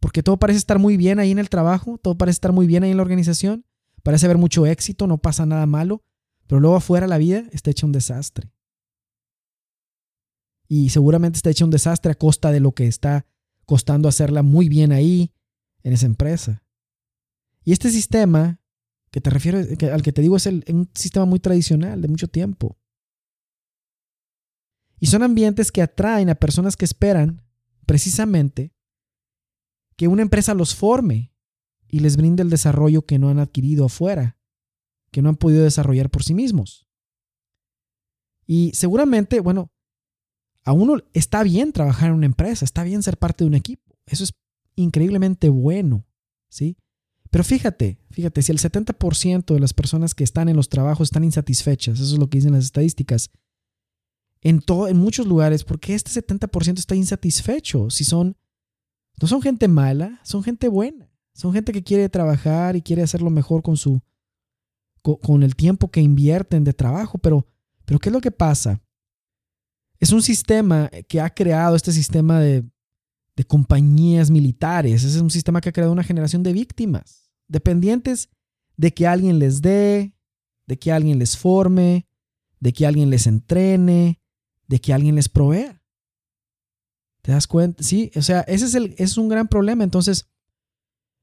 porque 0.00 0.22
todo 0.22 0.38
parece 0.38 0.58
estar 0.58 0.78
muy 0.78 0.96
bien 0.96 1.18
ahí 1.18 1.30
en 1.30 1.38
el 1.38 1.48
trabajo, 1.48 1.98
todo 1.98 2.16
parece 2.16 2.36
estar 2.36 2.52
muy 2.52 2.66
bien 2.66 2.84
ahí 2.84 2.90
en 2.90 2.96
la 2.96 3.02
organización, 3.02 3.64
parece 4.02 4.26
haber 4.26 4.38
mucho 4.38 4.66
éxito, 4.66 5.06
no 5.06 5.18
pasa 5.18 5.46
nada 5.46 5.66
malo, 5.66 6.02
pero 6.46 6.60
luego 6.60 6.76
afuera 6.76 7.06
la 7.06 7.18
vida 7.18 7.44
está 7.52 7.70
hecha 7.70 7.86
un 7.86 7.92
desastre. 7.92 8.50
y 10.66 10.88
seguramente 10.88 11.36
está 11.36 11.50
hecha 11.50 11.64
un 11.64 11.70
desastre 11.70 12.12
a 12.12 12.14
costa 12.14 12.50
de 12.50 12.58
lo 12.58 12.72
que 12.72 12.86
está 12.86 13.26
costando 13.66 14.08
hacerla 14.08 14.42
muy 14.42 14.68
bien 14.68 14.92
ahí 14.92 15.32
en 15.82 15.92
esa 15.92 16.06
empresa. 16.06 16.64
Y 17.64 17.72
este 17.72 17.90
sistema 17.90 18.60
que 19.10 19.20
te 19.20 19.30
refiero, 19.30 19.58
al 19.92 20.02
que 20.02 20.12
te 20.12 20.22
digo 20.22 20.36
es 20.36 20.46
un 20.46 20.90
sistema 20.94 21.24
muy 21.26 21.38
tradicional 21.38 22.00
de 22.00 22.08
mucho 22.08 22.28
tiempo. 22.28 22.76
Y 24.98 25.06
son 25.06 25.22
ambientes 25.22 25.70
que 25.70 25.82
atraen 25.82 26.30
a 26.30 26.34
personas 26.34 26.76
que 26.76 26.84
esperan 26.84 27.43
precisamente 27.84 28.74
que 29.96 30.08
una 30.08 30.22
empresa 30.22 30.54
los 30.54 30.74
forme 30.74 31.32
y 31.88 32.00
les 32.00 32.16
brinde 32.16 32.42
el 32.42 32.50
desarrollo 32.50 33.06
que 33.06 33.18
no 33.18 33.28
han 33.28 33.38
adquirido 33.38 33.84
afuera, 33.84 34.38
que 35.10 35.22
no 35.22 35.28
han 35.28 35.36
podido 35.36 35.62
desarrollar 35.62 36.10
por 36.10 36.24
sí 36.24 36.34
mismos. 36.34 36.88
Y 38.46 38.72
seguramente, 38.74 39.40
bueno, 39.40 39.72
a 40.64 40.72
uno 40.72 40.96
está 41.12 41.42
bien 41.42 41.72
trabajar 41.72 42.08
en 42.10 42.16
una 42.16 42.26
empresa, 42.26 42.64
está 42.64 42.82
bien 42.82 43.02
ser 43.02 43.18
parte 43.18 43.44
de 43.44 43.48
un 43.48 43.54
equipo. 43.54 43.96
Eso 44.06 44.24
es 44.24 44.32
increíblemente 44.76 45.48
bueno, 45.48 46.06
¿sí? 46.48 46.76
Pero 47.30 47.44
fíjate, 47.44 47.98
fíjate, 48.10 48.42
si 48.42 48.52
el 48.52 48.58
70% 48.58 49.54
de 49.54 49.60
las 49.60 49.74
personas 49.74 50.14
que 50.14 50.24
están 50.24 50.48
en 50.48 50.56
los 50.56 50.68
trabajos 50.68 51.08
están 51.08 51.24
insatisfechas, 51.24 51.98
eso 51.98 52.14
es 52.14 52.18
lo 52.18 52.28
que 52.28 52.38
dicen 52.38 52.52
las 52.52 52.64
estadísticas, 52.64 53.30
en, 54.44 54.60
todo, 54.60 54.88
en 54.88 54.98
muchos 54.98 55.26
lugares, 55.26 55.64
¿por 55.64 55.80
qué 55.80 55.94
este 55.94 56.10
70% 56.10 56.78
está 56.78 56.94
insatisfecho? 56.94 57.88
Si 57.88 58.04
son, 58.04 58.36
no 59.20 59.26
son 59.26 59.40
gente 59.40 59.66
mala, 59.68 60.20
son 60.22 60.42
gente 60.42 60.68
buena, 60.68 61.10
son 61.32 61.54
gente 61.54 61.72
que 61.72 61.82
quiere 61.82 62.10
trabajar 62.10 62.76
y 62.76 62.82
quiere 62.82 63.02
hacerlo 63.02 63.30
mejor 63.30 63.62
con 63.62 63.78
su, 63.78 64.02
con, 65.00 65.42
el 65.42 65.56
tiempo 65.56 65.90
que 65.90 66.02
invierten 66.02 66.62
de 66.62 66.74
trabajo, 66.74 67.16
pero, 67.16 67.46
pero 67.86 67.98
¿qué 67.98 68.10
es 68.10 68.12
lo 68.12 68.20
que 68.20 68.30
pasa? 68.30 68.82
Es 69.98 70.12
un 70.12 70.22
sistema 70.22 70.90
que 71.08 71.22
ha 71.22 71.30
creado 71.30 71.74
este 71.74 71.92
sistema 71.92 72.38
de, 72.38 72.64
de 73.36 73.44
compañías 73.44 74.30
militares. 74.30 75.04
Es 75.04 75.16
un 75.16 75.30
sistema 75.30 75.62
que 75.62 75.70
ha 75.70 75.72
creado 75.72 75.92
una 75.92 76.04
generación 76.04 76.42
de 76.42 76.52
víctimas, 76.52 77.30
dependientes 77.48 78.28
de 78.76 78.92
que 78.92 79.06
alguien 79.06 79.38
les 79.38 79.62
dé, 79.62 80.14
de 80.66 80.78
que 80.78 80.92
alguien 80.92 81.18
les 81.18 81.34
forme, 81.34 82.06
de 82.60 82.72
que 82.74 82.86
alguien 82.86 83.08
les 83.08 83.26
entrene, 83.26 84.20
de 84.74 84.80
que 84.80 84.92
alguien 84.92 85.14
les 85.14 85.28
provea. 85.28 85.80
¿Te 87.22 87.30
das 87.30 87.46
cuenta? 87.46 87.80
Sí, 87.84 88.10
o 88.16 88.22
sea, 88.22 88.40
ese 88.40 88.64
es, 88.64 88.74
el, 88.74 88.96
es 88.98 89.16
un 89.16 89.28
gran 89.28 89.46
problema. 89.46 89.84
Entonces, 89.84 90.28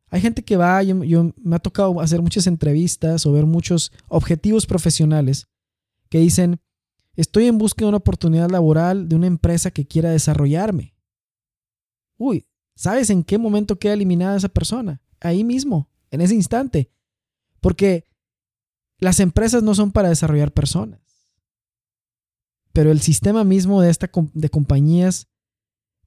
hay 0.08 0.22
gente 0.22 0.42
que 0.42 0.56
va, 0.56 0.82
yo, 0.84 1.34
me 1.36 1.56
ha 1.58 1.60
tocado 1.60 2.00
hacer 2.00 2.22
muchas 2.22 2.48
entrevistas 2.48 3.26
o 3.26 3.34
ver 3.34 3.46
muchos 3.46 3.92
objetivos 4.08 4.66
profesionales 4.66 5.50
que 6.08 6.20
dicen, 6.20 6.62
Estoy 7.16 7.48
en 7.48 7.58
busca 7.58 7.84
de 7.84 7.90
una 7.90 7.98
oportunidad 7.98 8.50
laboral 8.50 9.10
de 9.10 9.16
una 9.16 9.28
empresa 9.28 9.72
que 9.72 9.86
quiera 9.86 10.12
desarrollarme. 10.12 10.96
Uy, 12.18 12.48
¿sabes 12.76 13.10
en 13.10 13.24
qué 13.24 13.38
momento 13.38 13.78
queda 13.78 13.94
eliminada 13.94 14.38
esa 14.38 14.48
persona? 14.48 15.02
Ahí 15.20 15.44
mismo, 15.44 15.90
en 16.10 16.22
ese 16.22 16.36
instante. 16.36 16.90
Porque 17.60 18.08
las 18.98 19.20
empresas 19.20 19.62
no 19.62 19.76
son 19.76 19.92
para 19.92 20.10
desarrollar 20.10 20.54
personas. 20.54 21.11
Pero 22.74 22.92
el 22.92 23.02
sistema 23.02 23.44
mismo 23.44 23.82
de, 23.82 23.90
esta, 23.90 24.10
de 24.34 24.50
compañías 24.50 25.28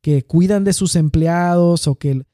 que 0.00 0.22
cuidan 0.22 0.64
de 0.64 0.72
sus 0.72 0.96
empleados 0.96 1.86
o 1.86 1.94
que 1.94 2.24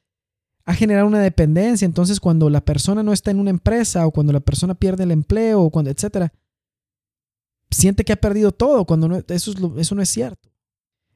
ha 0.65 0.73
generado 0.73 1.07
una 1.07 1.21
dependencia. 1.21 1.85
Entonces, 1.85 2.19
cuando 2.19 2.49
la 2.49 2.63
persona 2.63 3.03
no 3.03 3.13
está 3.13 3.31
en 3.31 3.39
una 3.39 3.49
empresa 3.49 4.05
o 4.05 4.11
cuando 4.11 4.33
la 4.33 4.39
persona 4.39 4.75
pierde 4.75 5.03
el 5.03 5.11
empleo 5.11 5.61
o 5.61 5.71
cuando, 5.71 5.89
etcétera, 5.89 6.33
siente 7.69 8.03
que 8.03 8.13
ha 8.13 8.17
perdido 8.17 8.51
todo 8.51 8.85
cuando 8.85 9.07
no, 9.07 9.23
eso, 9.27 9.53
eso 9.77 9.95
no 9.95 10.01
es 10.01 10.09
cierto. 10.09 10.49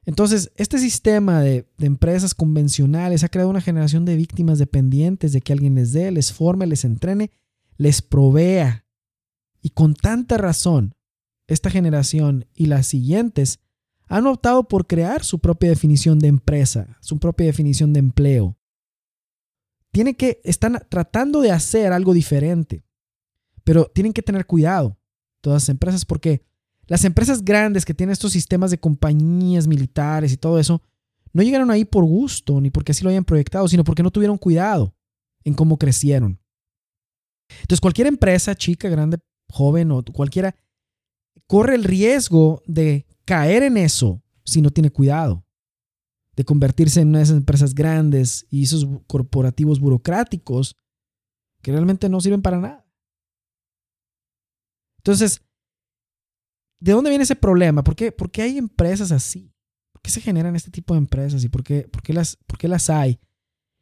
Entonces, 0.06 0.52
este 0.56 0.78
sistema 0.78 1.40
de, 1.40 1.68
de, 1.78 1.86
empresas 1.86 2.34
convencionales 2.34 3.24
ha 3.24 3.28
creado 3.28 3.50
una 3.50 3.60
generación 3.60 4.04
de 4.04 4.16
víctimas 4.16 4.58
dependientes 4.58 5.32
de 5.32 5.40
que 5.40 5.52
alguien 5.52 5.74
les 5.74 5.92
dé, 5.92 6.10
les 6.10 6.32
forme, 6.32 6.66
les 6.66 6.84
entrene, 6.84 7.32
les 7.76 8.02
provea. 8.02 8.86
Y 9.60 9.70
con 9.70 9.94
tanta 9.94 10.38
razón, 10.38 10.94
esta 11.46 11.70
generación 11.70 12.46
y 12.54 12.66
las 12.66 12.86
siguientes 12.86 13.60
han 14.08 14.26
optado 14.26 14.68
por 14.68 14.86
crear 14.86 15.24
su 15.24 15.38
propia 15.38 15.70
definición 15.70 16.18
de 16.18 16.28
empresa, 16.28 16.96
su 17.00 17.18
propia 17.18 17.46
definición 17.46 17.92
de 17.92 18.00
empleo. 18.00 18.56
Tienen 19.90 20.14
que, 20.14 20.40
están 20.44 20.78
tratando 20.88 21.40
de 21.40 21.50
hacer 21.50 21.92
algo 21.92 22.14
diferente, 22.14 22.84
pero 23.64 23.86
tienen 23.86 24.12
que 24.12 24.22
tener 24.22 24.46
cuidado 24.46 24.98
todas 25.40 25.62
las 25.62 25.68
empresas, 25.68 26.04
porque 26.04 26.44
las 26.86 27.04
empresas 27.04 27.44
grandes 27.44 27.84
que 27.84 27.94
tienen 27.94 28.12
estos 28.12 28.32
sistemas 28.32 28.70
de 28.70 28.78
compañías 28.78 29.66
militares 29.66 30.32
y 30.32 30.36
todo 30.36 30.58
eso, 30.58 30.82
no 31.32 31.42
llegaron 31.42 31.70
ahí 31.70 31.84
por 31.84 32.04
gusto 32.04 32.60
ni 32.60 32.70
porque 32.70 32.92
así 32.92 33.02
lo 33.02 33.10
hayan 33.10 33.24
proyectado, 33.24 33.66
sino 33.68 33.84
porque 33.84 34.02
no 34.02 34.10
tuvieron 34.10 34.38
cuidado 34.38 34.94
en 35.44 35.54
cómo 35.54 35.78
crecieron. 35.78 36.40
Entonces, 37.48 37.80
cualquier 37.80 38.06
empresa, 38.06 38.54
chica, 38.54 38.88
grande, 38.88 39.18
joven 39.48 39.90
o 39.92 40.04
cualquiera, 40.04 40.54
corre 41.46 41.74
el 41.74 41.84
riesgo 41.84 42.62
de 42.66 43.06
caer 43.24 43.62
en 43.62 43.76
eso 43.76 44.22
si 44.44 44.62
no 44.62 44.70
tiene 44.70 44.90
cuidado, 44.90 45.44
de 46.36 46.44
convertirse 46.44 47.00
en 47.00 47.08
una 47.08 47.18
de 47.18 47.24
esas 47.24 47.36
empresas 47.36 47.74
grandes 47.74 48.46
y 48.50 48.62
esos 48.62 48.86
corporativos 49.06 49.80
burocráticos 49.80 50.76
que 51.62 51.72
realmente 51.72 52.08
no 52.08 52.20
sirven 52.20 52.42
para 52.42 52.58
nada. 52.58 52.86
Entonces, 54.98 55.42
¿de 56.80 56.92
dónde 56.92 57.10
viene 57.10 57.24
ese 57.24 57.36
problema? 57.36 57.82
¿Por 57.82 57.96
qué, 57.96 58.12
¿Por 58.12 58.30
qué 58.30 58.42
hay 58.42 58.58
empresas 58.58 59.12
así? 59.12 59.52
¿Por 59.92 60.02
qué 60.02 60.10
se 60.10 60.20
generan 60.20 60.56
este 60.56 60.70
tipo 60.70 60.94
de 60.94 60.98
empresas? 60.98 61.42
¿Y 61.44 61.48
por 61.48 61.62
qué, 61.62 61.88
por 61.88 62.02
qué, 62.02 62.12
las, 62.12 62.36
por 62.46 62.58
qué 62.58 62.68
las 62.68 62.90
hay? 62.90 63.20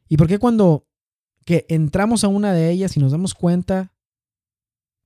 ¿Y 0.07 0.17
por 0.17 0.27
qué 0.27 0.39
cuando 0.39 0.87
que 1.45 1.65
entramos 1.69 2.23
a 2.23 2.27
una 2.27 2.53
de 2.53 2.71
ellas 2.71 2.97
y 2.97 2.99
nos 2.99 3.11
damos 3.11 3.33
cuenta, 3.33 3.93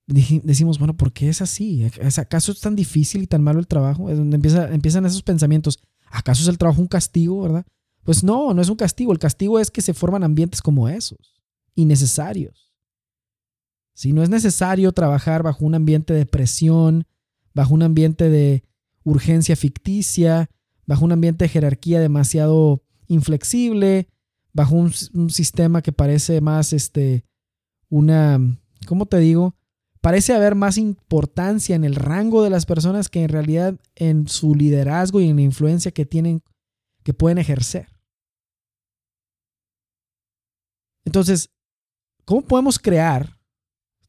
decimos, 0.10 0.80
bueno, 0.80 0.96
¿por 0.98 1.14
qué 1.14 1.30
es 1.30 1.42
así? 1.42 1.88
¿Acaso 2.18 2.52
es 2.52 2.62
tan 2.62 2.76
difícil 2.76 3.24
y 3.24 3.28
tan 3.28 3.44
malo 3.44 3.60
el 3.60 3.68
trabajo? 3.68 4.14
Donde 4.14 4.36
empieza, 4.36 4.74
empiezan 4.74 5.06
esos 5.06 5.24
pensamientos. 5.24 5.80
¿Acaso 6.10 6.42
es 6.42 6.48
el 6.48 6.58
trabajo 6.58 6.82
un 6.82 6.88
castigo, 6.88 7.42
verdad? 7.42 7.66
Pues 8.04 8.24
no, 8.24 8.54
no 8.54 8.62
es 8.62 8.70
un 8.70 8.76
castigo. 8.76 9.12
El 9.12 9.20
castigo 9.20 9.60
es 9.60 9.70
que 9.70 9.82
se 9.82 9.94
forman 9.94 10.24
ambientes 10.24 10.62
como 10.62 10.90
esos, 10.90 11.42
innecesarios. 11.76 12.74
Si 13.94 14.14
no 14.14 14.24
es 14.24 14.30
necesario 14.30 14.92
trabajar 14.94 15.44
bajo 15.44 15.66
un 15.66 15.76
ambiente 15.76 16.14
de 16.14 16.26
presión, 16.26 17.06
bajo 17.54 17.74
un 17.74 17.84
ambiente 17.84 18.30
de 18.30 18.64
urgencia 19.04 19.56
ficticia, 19.56 20.50
bajo 20.86 21.06
un 21.06 21.12
ambiente 21.12 21.46
de 21.46 21.50
jerarquía 21.50 22.00
demasiado 22.00 22.84
inflexible, 23.08 24.08
bajo 24.54 24.76
un, 24.76 24.92
sistema 25.30 25.82
que 25.82 25.92
parece 25.92 26.42
más 26.42 26.74
este 26.74 27.26
una, 27.90 28.40
¿cómo 28.88 29.06
te 29.06 29.18
digo? 29.18 29.56
Parece 30.02 30.34
haber 30.34 30.56
más 30.56 30.78
importancia 30.78 31.76
en 31.76 31.84
el 31.84 31.96
rango 31.96 32.44
de 32.44 32.50
las 32.50 32.66
personas 32.66 33.10
que 33.10 33.24
en 33.24 33.30
realidad 33.30 33.80
en 33.96 34.28
su 34.28 34.56
liderazgo 34.56 35.20
y 35.20 35.30
en 35.30 35.36
la 35.36 35.42
influencia 35.42 35.92
que 35.92 36.06
tienen, 36.06 36.42
que 37.04 37.14
pueden 37.14 37.38
ejercer. 37.38 37.88
Entonces, 41.06 41.50
¿cómo 42.26 42.44
podemos 42.44 42.80
crear 42.80 43.40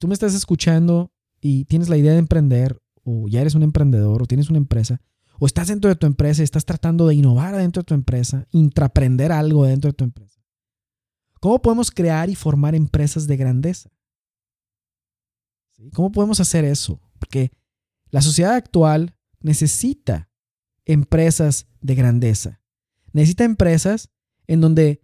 tú 0.00 0.09
me 0.09 0.14
estás 0.14 0.35
escuchando 0.35 1.12
y 1.40 1.66
tienes 1.66 1.88
la 1.88 1.97
idea 1.97 2.12
de 2.12 2.18
emprender, 2.18 2.80
o 3.04 3.28
ya 3.28 3.42
eres 3.42 3.54
un 3.54 3.62
emprendedor, 3.62 4.23
o 4.23 4.26
tienes 4.26 4.49
una 4.49 4.59
empresa, 4.59 5.00
o 5.38 5.47
estás 5.47 5.68
dentro 5.68 5.88
de 5.88 5.97
tu 5.97 6.06
empresa 6.06 6.42
y 6.42 6.44
estás 6.44 6.64
tratando 6.64 7.06
de 7.06 7.14
innovar 7.14 7.54
dentro 7.56 7.82
de 7.82 7.87
tu 7.87 7.94
empresa, 7.94 8.47
intraprender 8.50 9.30
algo 9.30 9.64
dentro 9.64 9.90
de 9.90 9.97
tu 9.97 10.04
empresa. 10.04 10.40
¿Cómo 11.38 11.62
podemos 11.62 11.90
crear 11.90 12.28
y 12.28 12.35
formar 12.35 12.75
empresas 12.75 13.26
de 13.26 13.37
grandeza? 13.37 13.90
¿Cómo 15.92 16.12
podemos 16.12 16.40
hacer 16.40 16.64
eso? 16.64 17.00
Porque 17.18 17.52
la 18.10 18.22
sociedad 18.22 18.54
actual 18.54 19.16
necesita 19.40 20.30
empresas 20.84 21.66
de 21.80 21.94
grandeza. 21.94 22.60
Necesita 23.12 23.44
empresas 23.44 24.10
en 24.46 24.60
donde 24.60 25.02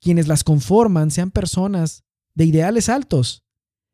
quienes 0.00 0.28
las 0.28 0.44
conforman 0.44 1.10
sean 1.10 1.30
personas 1.30 2.04
de 2.34 2.44
ideales 2.46 2.88
altos, 2.88 3.44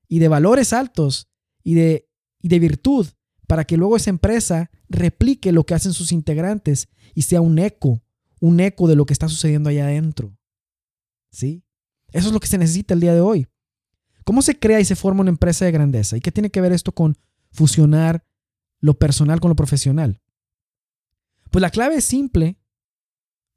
y 0.09 0.19
de 0.19 0.29
valores 0.29 0.73
altos 0.73 1.29
y 1.63 1.75
de, 1.75 2.09
y 2.41 2.49
de 2.49 2.59
virtud 2.59 3.07
para 3.47 3.65
que 3.65 3.77
luego 3.77 3.97
esa 3.97 4.11
empresa 4.11 4.71
replique 4.89 5.53
lo 5.53 5.65
que 5.65 5.75
hacen 5.75 5.93
sus 5.93 6.13
integrantes 6.13 6.89
y 7.15 7.23
sea 7.23 7.41
un 7.41 7.59
eco, 7.59 8.03
un 8.41 8.61
eco 8.61 8.89
de 8.89 8.97
lo 8.97 9.07
que 9.07 9.13
está 9.13 9.29
sucediendo 9.29 9.69
allá 9.69 9.85
adentro. 9.85 10.37
¿Sí? 11.31 11.65
Eso 12.13 12.29
es 12.29 12.33
lo 12.33 12.41
que 12.41 12.47
se 12.47 12.59
necesita 12.59 12.95
el 12.95 13.01
día 13.01 13.15
de 13.15 13.21
hoy. 13.21 13.47
¿Cómo 14.27 14.43
se 14.43 14.59
crea 14.59 14.81
y 14.81 14.85
se 14.85 14.97
forma 14.97 15.21
una 15.21 15.31
empresa 15.31 15.67
de 15.67 15.71
grandeza? 15.71 16.17
¿Y 16.17 16.21
qué 16.21 16.33
tiene 16.33 16.51
que 16.51 16.61
ver 16.61 16.73
esto 16.73 16.91
con 16.91 17.17
fusionar 17.53 18.27
lo 18.81 18.99
personal 18.99 19.39
con 19.39 19.51
lo 19.51 19.55
profesional? 19.55 20.21
Pues 21.53 21.63
la 21.63 21.71
clave 21.71 21.95
es 21.95 22.07
simple, 22.07 22.59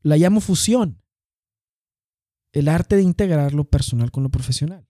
la 0.04 0.16
llamo 0.16 0.42
fusión. 0.42 1.02
El 2.52 2.68
arte 2.68 2.98
de 2.98 3.02
integrar 3.02 3.56
lo 3.56 3.64
personal 3.64 4.12
con 4.12 4.22
lo 4.22 4.30
profesional. 4.30 4.88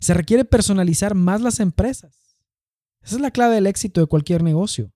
Se 0.00 0.14
requiere 0.14 0.44
personalizar 0.44 1.14
más 1.14 1.40
las 1.40 1.60
empresas. 1.60 2.36
Esa 3.02 3.14
es 3.14 3.22
la 3.22 3.30
clave 3.30 3.54
del 3.54 3.68
éxito 3.68 4.00
de 4.00 4.08
cualquier 4.08 4.42
negocio. 4.42 4.92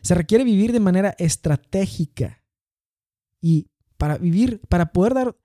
Se 0.00 0.14
requiere 0.14 0.42
vivir 0.42 0.72
de 0.72 0.80
manera 0.80 1.14
estratégica. 1.18 2.42
Y 3.42 3.68
para 3.98 4.16
vivir, 4.16 4.62
para 4.70 4.90
poder 4.90 5.36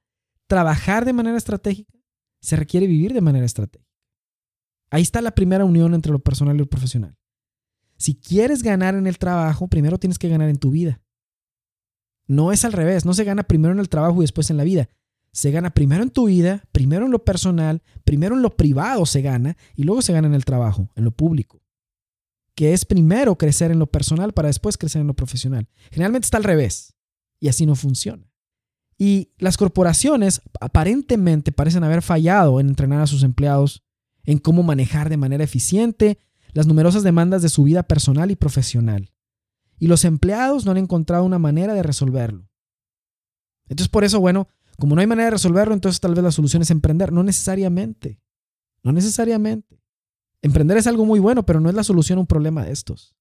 trabajar 0.47 1.03
de 1.03 1.11
manera 1.11 1.37
estratégica, 1.37 1.98
se 2.41 2.55
requiere 2.55 2.87
vivir 2.87 3.13
de 3.13 3.21
manera 3.21 3.45
estratégica. 3.45 3.89
Ahí 4.91 5.01
está 5.01 5.21
la 5.21 5.31
primera 5.31 5.65
unión 5.65 5.93
entre 5.93 6.11
lo 6.11 6.19
personal 6.19 6.55
y 6.55 6.59
lo 6.59 6.69
profesional. 6.69 7.15
Si 7.97 8.15
quieres 8.15 8.63
ganar 8.63 8.95
en 8.95 9.07
el 9.07 9.17
trabajo, 9.17 9.67
primero 9.67 9.99
tienes 9.99 10.17
que 10.17 10.29
ganar 10.29 10.49
en 10.49 10.57
tu 10.57 10.71
vida. 10.71 11.01
No 12.27 12.51
es 12.51 12.63
al 12.63 12.73
revés, 12.73 13.05
no 13.05 13.13
se 13.13 13.23
gana 13.23 13.43
primero 13.43 13.73
en 13.73 13.79
el 13.79 13.89
trabajo 13.89 14.17
y 14.17 14.23
después 14.23 14.49
en 14.49 14.57
la 14.57 14.63
vida. 14.63 14.89
Se 15.31 15.51
gana 15.51 15.71
primero 15.71 16.01
en 16.01 16.09
tu 16.09 16.27
vida, 16.27 16.63
primero 16.71 17.05
en 17.05 17.11
lo 17.11 17.23
personal, 17.23 17.83
primero 18.03 18.35
en 18.35 18.41
lo 18.41 18.55
privado 18.55 19.05
se 19.05 19.21
gana 19.21 19.57
y 19.75 19.83
luego 19.83 20.01
se 20.01 20.13
gana 20.13 20.27
en 20.27 20.33
el 20.33 20.45
trabajo, 20.45 20.89
en 20.95 21.03
lo 21.03 21.11
público. 21.11 21.61
Que 22.55 22.73
es 22.73 22.85
primero 22.85 23.37
crecer 23.37 23.71
en 23.71 23.79
lo 23.79 23.87
personal 23.87 24.33
para 24.33 24.47
después 24.47 24.77
crecer 24.77 25.01
en 25.01 25.07
lo 25.07 25.15
profesional. 25.15 25.67
Generalmente 25.91 26.25
está 26.25 26.37
al 26.37 26.43
revés 26.43 26.95
y 27.39 27.47
así 27.47 27.65
no 27.65 27.75
funciona. 27.75 28.28
Y 29.01 29.31
las 29.37 29.55
corporaciones 29.55 30.41
aparentemente 30.59 31.53
parecen 31.53 31.85
haber 31.85 32.01
fallado 32.01 32.59
en 32.59 32.67
entrenar 32.67 32.99
a 32.99 33.07
sus 33.07 33.23
empleados 33.23 33.81
en 34.25 34.39
cómo 34.39 34.61
manejar 34.61 35.07
de 35.09 35.15
manera 35.15 35.43
eficiente 35.43 36.19
las 36.51 36.67
numerosas 36.67 37.01
demandas 37.01 37.41
de 37.41 37.47
su 37.47 37.63
vida 37.63 37.83
personal 37.83 38.29
y 38.29 38.35
profesional. 38.35 39.13
Y 39.79 39.87
los 39.87 40.03
empleados 40.03 40.65
no 40.65 40.71
han 40.71 40.77
encontrado 40.77 41.23
una 41.23 41.39
manera 41.39 41.73
de 41.73 41.81
resolverlo. 41.81 42.49
Entonces, 43.69 43.87
por 43.87 44.03
eso, 44.03 44.19
bueno, 44.19 44.49
como 44.77 44.95
no 44.95 45.01
hay 45.01 45.07
manera 45.07 45.27
de 45.27 45.31
resolverlo, 45.31 45.73
entonces 45.73 46.01
tal 46.01 46.13
vez 46.13 46.23
la 46.23 46.31
solución 46.31 46.61
es 46.61 46.69
emprender. 46.69 47.13
No 47.13 47.23
necesariamente. 47.23 48.19
No 48.83 48.91
necesariamente. 48.91 49.81
Emprender 50.41 50.75
es 50.75 50.87
algo 50.87 51.05
muy 51.05 51.19
bueno, 51.21 51.45
pero 51.45 51.61
no 51.61 51.69
es 51.69 51.75
la 51.75 51.83
solución 51.85 52.17
a 52.17 52.21
un 52.21 52.27
problema 52.27 52.65
de 52.65 52.73
estos. 52.73 53.15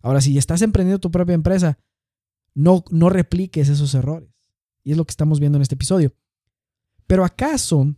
Ahora, 0.00 0.22
si 0.22 0.38
estás 0.38 0.62
emprendiendo 0.62 0.98
tu 0.98 1.10
propia 1.10 1.34
empresa, 1.34 1.78
no, 2.54 2.84
no 2.90 3.10
repliques 3.10 3.68
esos 3.68 3.94
errores. 3.94 4.32
Y 4.84 4.92
es 4.92 4.96
lo 4.96 5.04
que 5.04 5.10
estamos 5.10 5.40
viendo 5.40 5.56
en 5.56 5.62
este 5.62 5.74
episodio. 5.74 6.14
Pero 7.06 7.24
¿acaso 7.24 7.94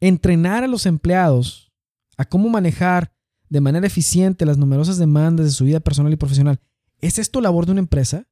entrenar 0.00 0.64
a 0.64 0.68
los 0.68 0.86
empleados 0.86 1.72
a 2.16 2.24
cómo 2.24 2.48
manejar 2.48 3.12
de 3.48 3.60
manera 3.60 3.86
eficiente 3.86 4.46
las 4.46 4.58
numerosas 4.58 4.98
demandas 4.98 5.46
de 5.46 5.52
su 5.52 5.64
vida 5.64 5.80
personal 5.80 6.12
y 6.12 6.16
profesional, 6.16 6.60
¿es 6.98 7.18
esto 7.18 7.40
labor 7.40 7.66
de 7.66 7.72
una 7.72 7.80
empresa? 7.80 8.28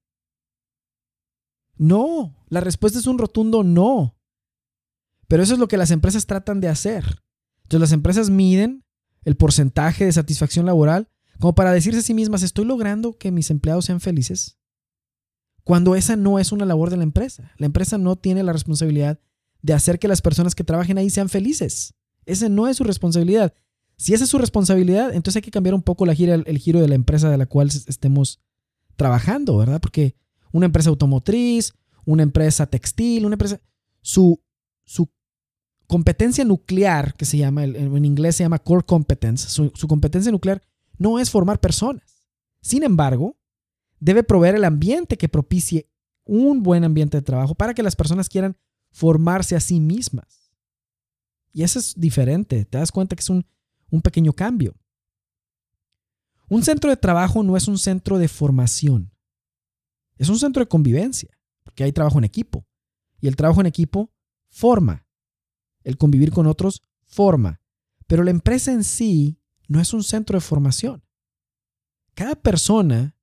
No, 1.77 2.37
la 2.49 2.61
respuesta 2.61 2.99
es 2.99 3.07
un 3.07 3.19
rotundo 3.19 3.63
no. 3.63 4.17
Pero 5.29 5.43
eso 5.43 5.55
es 5.55 5.59
lo 5.59 5.69
que 5.69 5.77
las 5.77 5.91
empresas 5.91 6.27
tratan 6.27 6.61
de 6.61 6.69
hacer. 6.69 7.23
Entonces 7.63 7.81
las 7.81 7.93
empresas 7.93 8.31
miden 8.31 8.85
el 9.25 9.37
porcentaje 9.37 10.05
de 10.05 10.13
satisfacción 10.13 10.67
laboral 10.67 11.09
como 11.43 11.55
para 11.57 11.73
decirse 11.73 11.99
a 11.99 12.03
sí 12.03 12.15
mismas, 12.15 12.45
estoy 12.45 12.65
logrando 12.65 13.19
que 13.19 13.33
mis 13.33 13.51
empleados 13.51 13.87
sean 13.87 14.01
felices. 14.01 14.59
Cuando 15.65 15.95
esa 15.95 16.17
no 16.17 16.39
es 16.39 16.53
una 16.53 16.67
labor 16.67 16.91
de 16.91 16.97
la 16.97 17.03
empresa. 17.05 17.53
La 17.57 17.67
empresa 17.67 17.99
no 17.99 18.17
tiene 18.17 18.43
la 18.43 18.53
responsabilidad 18.53 19.21
de 19.63 19.75
hacer 19.75 19.99
que 19.99 20.09
las 20.09 20.23
personas 20.23 20.55
que 20.55 20.65
trabajen 20.65 20.99
ahí 20.99 21.11
sean 21.11 21.29
felices. 21.29 21.95
Esa 22.27 22.49
no 22.49 22.69
es 22.69 22.77
su 22.77 22.85
responsabilidad. 22.85 23.55
Si 23.97 24.15
esa 24.15 24.25
es 24.25 24.31
su 24.31 24.39
responsabilidad, 24.39 25.15
entonces 25.15 25.37
hay 25.37 25.43
que 25.43 25.51
cambiar 25.51 25.75
un 25.75 25.83
poco 25.83 26.05
el, 26.05 26.15
giro 26.15 26.81
de 26.81 26.89
la 26.89 26.95
empresa 26.95 27.31
de 27.31 27.39
la 27.39 27.47
cual 27.47 27.69
estemos 27.69 28.41
trabajando, 28.97 29.57
¿verdad? 29.57 29.81
Porque 29.81 30.17
una 30.51 30.67
empresa 30.67 30.91
automotriz, 30.91 31.73
una 32.05 32.25
empresa 32.25 32.67
textil, 32.67 33.25
una 33.25 33.35
empresa, 33.35 33.61
su, 34.01 34.41
su 34.85 35.09
competencia 35.87 36.45
nuclear, 36.45 37.15
que 37.15 37.25
se 37.25 37.39
llama, 37.39 37.63
en 37.63 38.05
inglés 38.05 38.37
se 38.37 38.43
llama 38.43 38.59
core 38.59 38.85
competence, 38.85 39.49
su 39.49 39.89
competencia 39.89 40.33
nuclear 40.33 40.63
no 40.99 41.19
es 41.19 41.31
formar 41.31 41.61
personas. 41.61 42.29
Sin 42.61 42.83
embargo, 42.83 43.37
debe 44.03 44.25
proveer 44.25 44.57
el 44.57 44.65
ambiente 44.65 45.17
que 45.17 45.29
propicie 45.29 45.89
un 46.25 46.65
buen 46.65 46.83
ambiente 46.83 47.19
de 47.19 47.23
trabajo 47.23 47.55
para 47.55 47.73
que 47.73 47.85
las 47.85 47.95
personas 47.95 48.29
quieran 48.29 48.57
formarse 48.91 49.55
a 49.55 49.61
sí 49.61 49.79
mismas. 49.79 50.51
Y 51.53 51.63
eso 51.63 51.79
es 51.79 51.95
diferente, 51.95 52.65
te 52.65 52.79
das 52.79 52.91
cuenta 52.91 53.15
que 53.15 53.21
es 53.21 53.31
un, 53.31 53.47
un 53.91 54.03
pequeño 54.03 54.33
cambio. 54.33 54.75
Un 56.49 56.65
centro 56.65 56.91
de 56.91 56.97
trabajo 56.97 57.45
no 57.45 57.57
es 57.57 57.69
un 57.69 57.79
centro 57.79 58.19
de 58.19 58.27
formación. 58.27 59.13
Es 60.17 60.29
un 60.29 60.39
centro 60.39 60.65
de 60.65 60.69
convivencia, 60.69 61.39
porque 61.63 61.85
hay 61.85 61.93
trabajo 61.93 62.19
en 62.19 62.25
equipo. 62.25 62.67
Y 63.21 63.29
el 63.29 63.37
trabajo 63.37 63.61
en 63.61 63.67
equipo 63.67 64.11
forma. 64.49 65.07
El 65.85 65.97
convivir 65.97 66.33
con 66.33 66.49
otros 66.49 66.83
forma. 67.07 67.61
Pero 68.09 68.25
la 68.25 68.33
empresa 68.33 68.73
en 68.73 68.83
sí 68.83 69.39
no 69.69 69.81
es 69.81 69.95
un 69.95 70.03
centro 70.03 70.37
de 70.37 70.41
formación. 70.41 71.05
Cada 72.15 72.35
persona, 72.35 73.17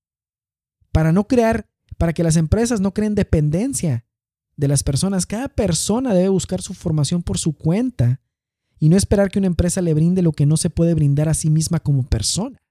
para 0.91 1.11
no 1.11 1.27
crear, 1.27 1.69
para 1.97 2.13
que 2.13 2.23
las 2.23 2.35
empresas 2.35 2.81
no 2.81 2.93
creen 2.93 3.15
dependencia 3.15 4.05
de 4.55 4.67
las 4.67 4.83
personas, 4.83 5.25
cada 5.25 5.47
persona 5.47 6.13
debe 6.13 6.29
buscar 6.29 6.61
su 6.61 6.73
formación 6.73 7.23
por 7.23 7.37
su 7.37 7.53
cuenta 7.53 8.21
y 8.79 8.89
no 8.89 8.97
esperar 8.97 9.29
que 9.29 9.39
una 9.39 9.47
empresa 9.47 9.81
le 9.81 9.93
brinde 9.93 10.21
lo 10.21 10.31
que 10.31 10.45
no 10.45 10.57
se 10.57 10.69
puede 10.69 10.93
brindar 10.93 11.29
a 11.29 11.33
sí 11.33 11.49
misma 11.49 11.79
como 11.79 12.03
persona. 12.03 12.61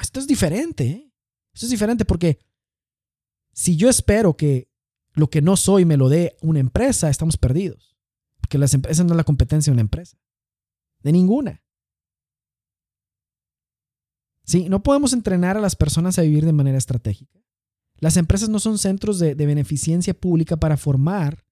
Esto 0.00 0.20
es 0.20 0.26
diferente. 0.26 0.86
¿eh? 0.86 1.12
Esto 1.54 1.66
es 1.66 1.70
diferente 1.70 2.04
porque 2.04 2.38
si 3.52 3.76
yo 3.76 3.88
espero 3.88 4.36
que 4.36 4.68
lo 5.14 5.30
que 5.30 5.40
no 5.40 5.56
soy 5.56 5.84
me 5.84 5.96
lo 5.96 6.08
dé 6.08 6.36
una 6.42 6.60
empresa, 6.60 7.08
estamos 7.08 7.38
perdidos. 7.38 7.96
Porque 8.40 8.58
las 8.58 8.74
empresas 8.74 9.04
no 9.06 9.12
es 9.12 9.16
la 9.16 9.24
competencia 9.24 9.70
de 9.70 9.74
una 9.74 9.80
empresa. 9.80 10.18
De 11.00 11.12
ninguna. 11.12 11.62
Sí, 14.46 14.68
no 14.68 14.82
podemos 14.82 15.12
entrenar 15.12 15.56
a 15.56 15.60
las 15.60 15.74
personas 15.74 16.18
a 16.18 16.22
vivir 16.22 16.44
de 16.46 16.52
manera 16.52 16.78
estratégica. 16.78 17.40
Las 17.98 18.16
empresas 18.16 18.48
no 18.48 18.60
son 18.60 18.78
centros 18.78 19.18
de, 19.18 19.34
beneficencia 19.34 20.14
pública 20.14 20.56
para 20.56 20.76
formar 20.76 21.44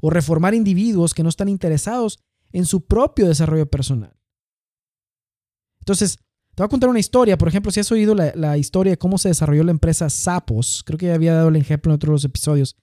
o 0.00 0.10
reformar 0.10 0.54
individuos 0.54 1.12
que 1.12 1.24
no 1.24 1.28
están 1.28 1.48
interesados 1.48 2.20
en 2.52 2.64
su 2.64 2.86
propio 2.86 3.26
desarrollo 3.26 3.66
personal. 3.66 4.16
Entonces, 5.80 6.18
te 6.54 6.62
voy 6.62 6.66
a 6.66 6.68
contar 6.68 6.90
una 6.90 7.00
historia. 7.00 7.36
Por 7.36 7.48
ejemplo, 7.48 7.72
si 7.72 7.80
has 7.80 7.90
oído 7.90 8.14
la, 8.14 8.56
historia 8.56 8.92
de 8.92 8.98
cómo 8.98 9.18
se 9.18 9.28
desarrolló 9.28 9.64
la 9.64 9.72
empresa 9.72 10.08
Sapos, 10.08 10.84
creo 10.86 10.98
que 10.98 11.06
ya 11.06 11.14
había 11.14 11.34
dado 11.34 11.48
el 11.48 11.56
ejemplo 11.56 11.90
en 11.90 11.96
otros 11.96 12.24
episodios. 12.24 12.76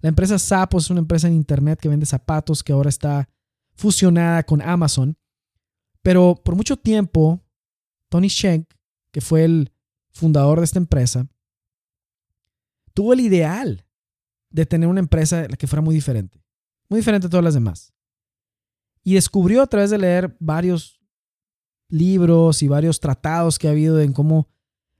La 0.00 0.08
empresa 0.08 0.38
Sapos 0.38 0.84
es 0.84 0.90
una 0.90 1.00
empresa 1.00 1.26
en 1.26 1.34
internet 1.34 1.80
que 1.80 1.88
vende 1.88 2.06
zapatos 2.06 2.62
que 2.62 2.72
ahora 2.72 2.88
está 2.88 3.28
fusionada 3.74 4.44
con 4.44 4.62
Amazon. 4.62 5.16
Pero 6.02 6.40
por 6.42 6.54
mucho 6.54 6.76
tiempo, 6.76 7.42
Tony 8.08 8.28
Schenk, 8.28 8.68
que 9.10 9.20
fue 9.20 9.44
el 9.44 9.72
fundador 10.12 10.58
de 10.58 10.64
esta 10.64 10.78
empresa, 10.78 11.28
tuvo 12.94 13.12
el 13.12 13.20
ideal 13.20 13.86
de 14.50 14.66
tener 14.66 14.88
una 14.88 15.00
empresa 15.00 15.46
que 15.46 15.66
fuera 15.66 15.82
muy 15.82 15.94
diferente. 15.94 16.42
Muy 16.88 16.98
diferente 16.98 17.28
a 17.28 17.30
todas 17.30 17.44
las 17.44 17.54
demás. 17.54 17.92
Y 19.02 19.14
descubrió 19.14 19.62
a 19.62 19.66
través 19.66 19.90
de 19.90 19.98
leer 19.98 20.36
varios 20.40 21.00
libros 21.88 22.62
y 22.62 22.68
varios 22.68 23.00
tratados 23.00 23.58
que 23.58 23.68
ha 23.68 23.70
habido 23.70 24.00
en 24.00 24.12
cómo 24.12 24.48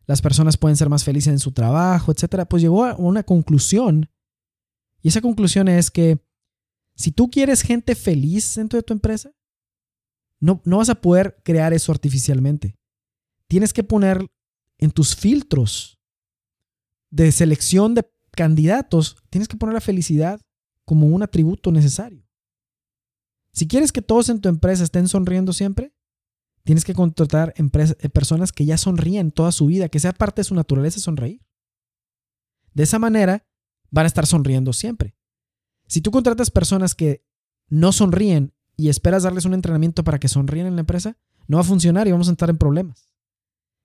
las 0.06 0.22
personas 0.22 0.56
pueden 0.56 0.76
ser 0.76 0.88
más 0.88 1.04
felices 1.04 1.32
en 1.32 1.38
su 1.38 1.52
trabajo, 1.52 2.10
etcétera, 2.10 2.44
pues 2.44 2.62
llegó 2.62 2.84
a 2.84 2.96
una 2.96 3.22
conclusión. 3.22 4.10
Y 5.02 5.08
esa 5.08 5.20
conclusión 5.20 5.68
es 5.68 5.90
que 5.90 6.18
si 6.96 7.12
tú 7.12 7.30
quieres 7.30 7.62
gente 7.62 7.94
feliz 7.94 8.56
dentro 8.56 8.76
de 8.76 8.82
tu 8.82 8.92
empresa, 8.92 9.32
no, 10.40 10.60
no 10.64 10.78
vas 10.78 10.88
a 10.88 11.00
poder 11.00 11.40
crear 11.44 11.72
eso 11.72 11.92
artificialmente. 11.92 12.79
Tienes 13.50 13.72
que 13.72 13.82
poner 13.82 14.24
en 14.78 14.92
tus 14.92 15.16
filtros 15.16 15.98
de 17.10 17.32
selección 17.32 17.94
de 17.94 18.08
candidatos, 18.30 19.16
tienes 19.28 19.48
que 19.48 19.56
poner 19.56 19.74
la 19.74 19.80
felicidad 19.80 20.40
como 20.86 21.08
un 21.08 21.22
atributo 21.22 21.72
necesario. 21.72 22.24
Si 23.52 23.66
quieres 23.66 23.90
que 23.90 24.00
todos 24.00 24.28
en 24.28 24.40
tu 24.40 24.48
empresa 24.48 24.84
estén 24.84 25.08
sonriendo 25.08 25.52
siempre, 25.52 25.92
Tienes 26.64 26.84
que 26.84 26.94
contratar 26.94 27.54
eh, 27.56 28.08
personas 28.10 28.52
que 28.52 28.64
ya 28.64 28.76
sonríen 28.76 29.32
toda 29.32 29.52
su 29.52 29.66
vida, 29.66 29.88
que 29.88 30.00
sea 30.00 30.12
parte 30.12 30.40
de 30.40 30.44
su 30.44 30.54
naturaleza 30.54 31.00
sonreír. 31.00 31.44
De 32.74 32.82
esa 32.82 32.98
manera 32.98 33.46
van 33.90 34.04
a 34.04 34.06
estar 34.06 34.26
sonriendo 34.26 34.72
siempre. 34.72 35.16
Si 35.86 36.00
tú 36.00 36.10
contratas 36.10 36.50
personas 36.50 36.94
que 36.94 37.24
no 37.68 37.92
sonríen 37.92 38.54
y 38.76 38.88
esperas 38.88 39.22
darles 39.22 39.44
un 39.44 39.54
entrenamiento 39.54 40.04
para 40.04 40.18
que 40.18 40.28
sonríen 40.28 40.66
en 40.66 40.76
la 40.76 40.80
empresa, 40.80 41.16
no 41.48 41.56
va 41.56 41.62
a 41.62 41.66
funcionar 41.66 42.06
y 42.06 42.12
vamos 42.12 42.28
a 42.28 42.32
estar 42.32 42.50
en 42.50 42.58
problemas. 42.58 43.09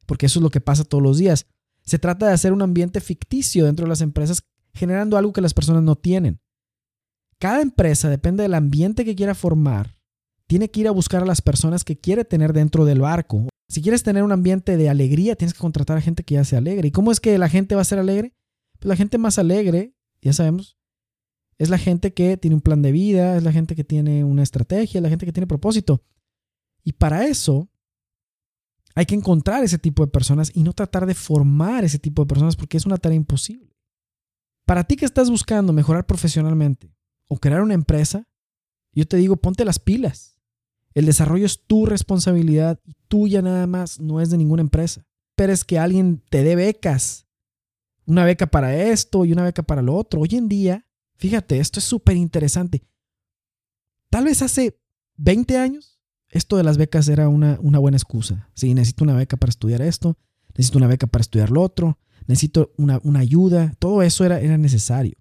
Porque 0.06 0.26
eso 0.28 0.40
es 0.40 0.44
lo 0.44 0.50
que 0.50 0.62
pasa 0.62 0.84
todos 0.84 1.04
los 1.04 1.18
días. 1.18 1.48
Se 1.84 2.00
trata 2.00 2.28
de 2.28 2.34
hacer 2.34 2.54
un 2.54 2.62
ambiente 2.62 3.02
ficticio 3.02 3.66
dentro 3.66 3.86
de 3.86 3.90
las 3.90 4.02
empresas 4.02 4.44
generando 4.74 5.18
algo 5.18 5.34
que 5.34 5.42
las 5.42 5.54
personas 5.54 5.84
no 5.84 5.96
tienen. 5.96 6.40
Cada 7.40 7.62
empresa 7.62 8.10
depende 8.10 8.44
del 8.44 8.54
ambiente 8.54 9.06
que 9.06 9.16
quiera 9.16 9.36
formar 9.36 9.96
tiene 10.48 10.70
que 10.70 10.82
ir 10.82 10.88
a 10.88 10.92
buscar 10.92 11.24
a 11.24 11.26
las 11.26 11.42
personas 11.42 11.84
que 11.84 11.98
quiere 11.98 12.26
tener 12.26 12.54
dentro 12.54 12.86
del 12.86 13.02
barco. 13.02 13.48
Si 13.68 13.82
quieres 13.82 14.04
tener 14.04 14.24
un 14.24 14.32
ambiente 14.32 14.78
de 14.78 14.90
alegría, 14.90 15.36
tienes 15.36 15.54
que 15.54 15.60
contratar 15.60 15.98
a 15.98 16.02
gente 16.02 16.24
que 16.24 16.36
ya 16.36 16.44
sea 16.44 16.60
alegre. 16.60 16.90
¿Y 16.90 16.92
cómo 16.92 17.12
es 17.12 17.20
que 17.20 17.38
la 17.38 17.50
gente 17.50 17.76
va 17.76 17.82
a 17.82 17.86
ser 17.86 18.00
alegre? 18.00 18.34
Pues 18.80 18.90
la 18.90 18.96
gente 18.96 19.18
más 19.18 19.40
alegre, 19.40 19.96
ya 20.22 20.34
sabemos, 20.34 20.78
es 21.58 21.70
la 21.70 21.78
gente 21.78 22.14
que 22.14 22.38
tiene 22.38 22.56
un 22.56 22.62
plan 22.62 22.82
de 22.82 22.92
vida, 22.92 23.38
es 23.38 23.44
la 23.44 23.52
gente 23.52 23.76
que 23.76 23.84
tiene 23.84 24.24
una 24.24 24.44
estrategia, 24.44 25.00
es 25.00 25.02
la 25.02 25.10
gente 25.10 25.26
que 25.26 25.32
tiene 25.32 25.48
propósito. 25.48 26.04
Y 26.84 26.94
para 26.94 27.26
eso 27.26 27.70
Hay 28.96 29.06
que 29.06 29.16
encontrar 29.16 29.64
ese 29.64 29.78
tipo 29.78 30.06
de 30.06 30.12
personas 30.12 30.52
y 30.54 30.64
no 30.64 30.74
tratar 30.74 31.06
de 31.06 31.14
formar 31.14 31.84
ese 31.84 32.00
tipo 32.00 32.24
de 32.24 32.28
personas 32.28 32.56
porque 32.56 32.78
es 32.78 32.86
una 32.86 32.98
tarea 32.98 33.18
imposible. 33.18 33.76
Para 34.66 34.86
ti 34.86 34.96
que 34.96 35.06
estás 35.06 35.30
buscando 35.30 35.74
mejorar 35.74 36.06
profesionalmente 36.06 36.96
o 37.28 37.38
crear 37.38 37.62
una 37.62 37.74
empresa, 37.74 38.28
yo 38.94 39.06
te 39.06 39.18
digo, 39.18 39.36
ponte 39.36 39.66
las 39.66 39.80
pilas. 39.80 40.40
El 40.94 41.06
desarrollo 41.06 41.46
es 41.46 41.66
tu 41.68 41.86
responsabilidad 41.86 42.80
y 42.86 42.94
tuya 43.10 43.42
nada 43.42 43.68
más, 43.68 44.00
no 44.00 44.22
es 44.22 44.30
de 44.30 44.38
ninguna 44.38 44.62
empresa. 44.62 45.06
Esperes 45.34 45.66
que 45.66 45.78
alguien 45.78 46.24
te 46.30 46.44
dé 46.44 46.56
becas. 46.56 47.28
Una 48.06 48.24
beca 48.24 48.48
para 48.48 48.76
esto 48.76 49.26
y 49.26 49.34
una 49.34 49.44
beca 49.44 49.64
para 49.64 49.82
lo 49.82 49.94
otro. 49.94 50.22
Hoy 50.22 50.30
en 50.32 50.48
día, 50.48 50.88
fíjate, 51.18 51.60
esto 51.60 51.80
es 51.80 51.84
súper 51.84 52.16
interesante. 52.16 52.82
Tal 54.10 54.24
vez 54.24 54.42
hace 54.42 54.80
20 55.18 55.58
años, 55.58 55.95
esto 56.36 56.58
de 56.58 56.64
las 56.64 56.78
becas 56.78 57.08
era 57.08 57.30
una, 57.30 57.58
una 57.62 57.80
buena 57.80 57.96
excusa. 57.96 58.50
Sí, 58.56 58.74
necesito 58.74 59.06
una 59.06 59.16
beca 59.16 59.38
para 59.38 59.50
estudiar 59.50 59.82
esto, 59.82 60.18
necesito 60.50 60.78
una 60.78 60.88
beca 60.88 61.08
para 61.08 61.22
estudiar 61.22 61.50
lo 61.50 61.62
otro, 61.62 61.98
necesito 62.28 62.74
una, 62.78 63.00
una 63.04 63.20
ayuda. 63.20 63.74
Todo 63.80 64.02
eso 64.02 64.26
era, 64.26 64.42
era 64.42 64.58
necesario. 64.58 65.18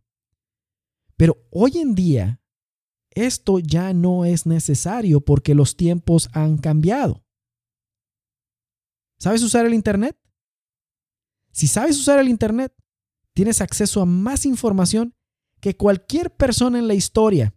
Pero 1.16 1.38
hoy 1.52 1.78
en 1.78 1.94
día, 1.94 2.40
esto 3.10 3.60
ya 3.60 3.92
no 3.92 4.24
es 4.24 4.44
necesario 4.44 5.20
porque 5.20 5.54
los 5.54 5.76
tiempos 5.76 6.28
han 6.32 6.58
cambiado. 6.58 7.24
¿Sabes 9.20 9.40
usar 9.44 9.66
el 9.66 9.74
Internet? 9.74 10.18
Si 11.52 11.68
sabes 11.68 11.96
usar 11.96 12.18
el 12.18 12.28
Internet, 12.28 12.74
tienes 13.34 13.60
acceso 13.60 14.02
a 14.02 14.04
más 14.04 14.44
información 14.46 15.14
que 15.60 15.76
cualquier 15.76 16.34
persona 16.34 16.80
en 16.80 16.88
la 16.88 16.94
historia. 16.94 17.53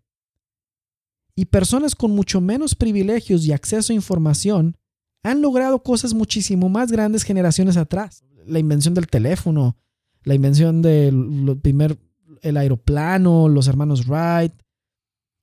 Y 1.37 1.45
personas 1.45 1.95
con 1.95 2.11
mucho 2.11 2.41
menos 2.41 2.73
privilegios 2.73 3.45
y 3.45 3.53
acceso 3.53 3.93
a 3.93 3.95
información 3.95 4.75
han 5.21 5.41
logrado 5.41 5.83
cosas 5.83 6.15
muchísimo 6.15 6.67
más 6.67 6.91
grandes 6.91 7.21
generaciones 7.21 7.77
atrás. 7.77 8.23
La 8.47 8.57
invención 8.57 8.95
del 8.95 9.05
teléfono, 9.05 9.77
la 10.23 10.33
invención 10.33 10.81
del 10.81 11.59
primer 11.61 11.99
el 12.41 12.57
aeroplano, 12.57 13.47
los 13.49 13.67
hermanos 13.67 14.07
Wright, 14.07 14.53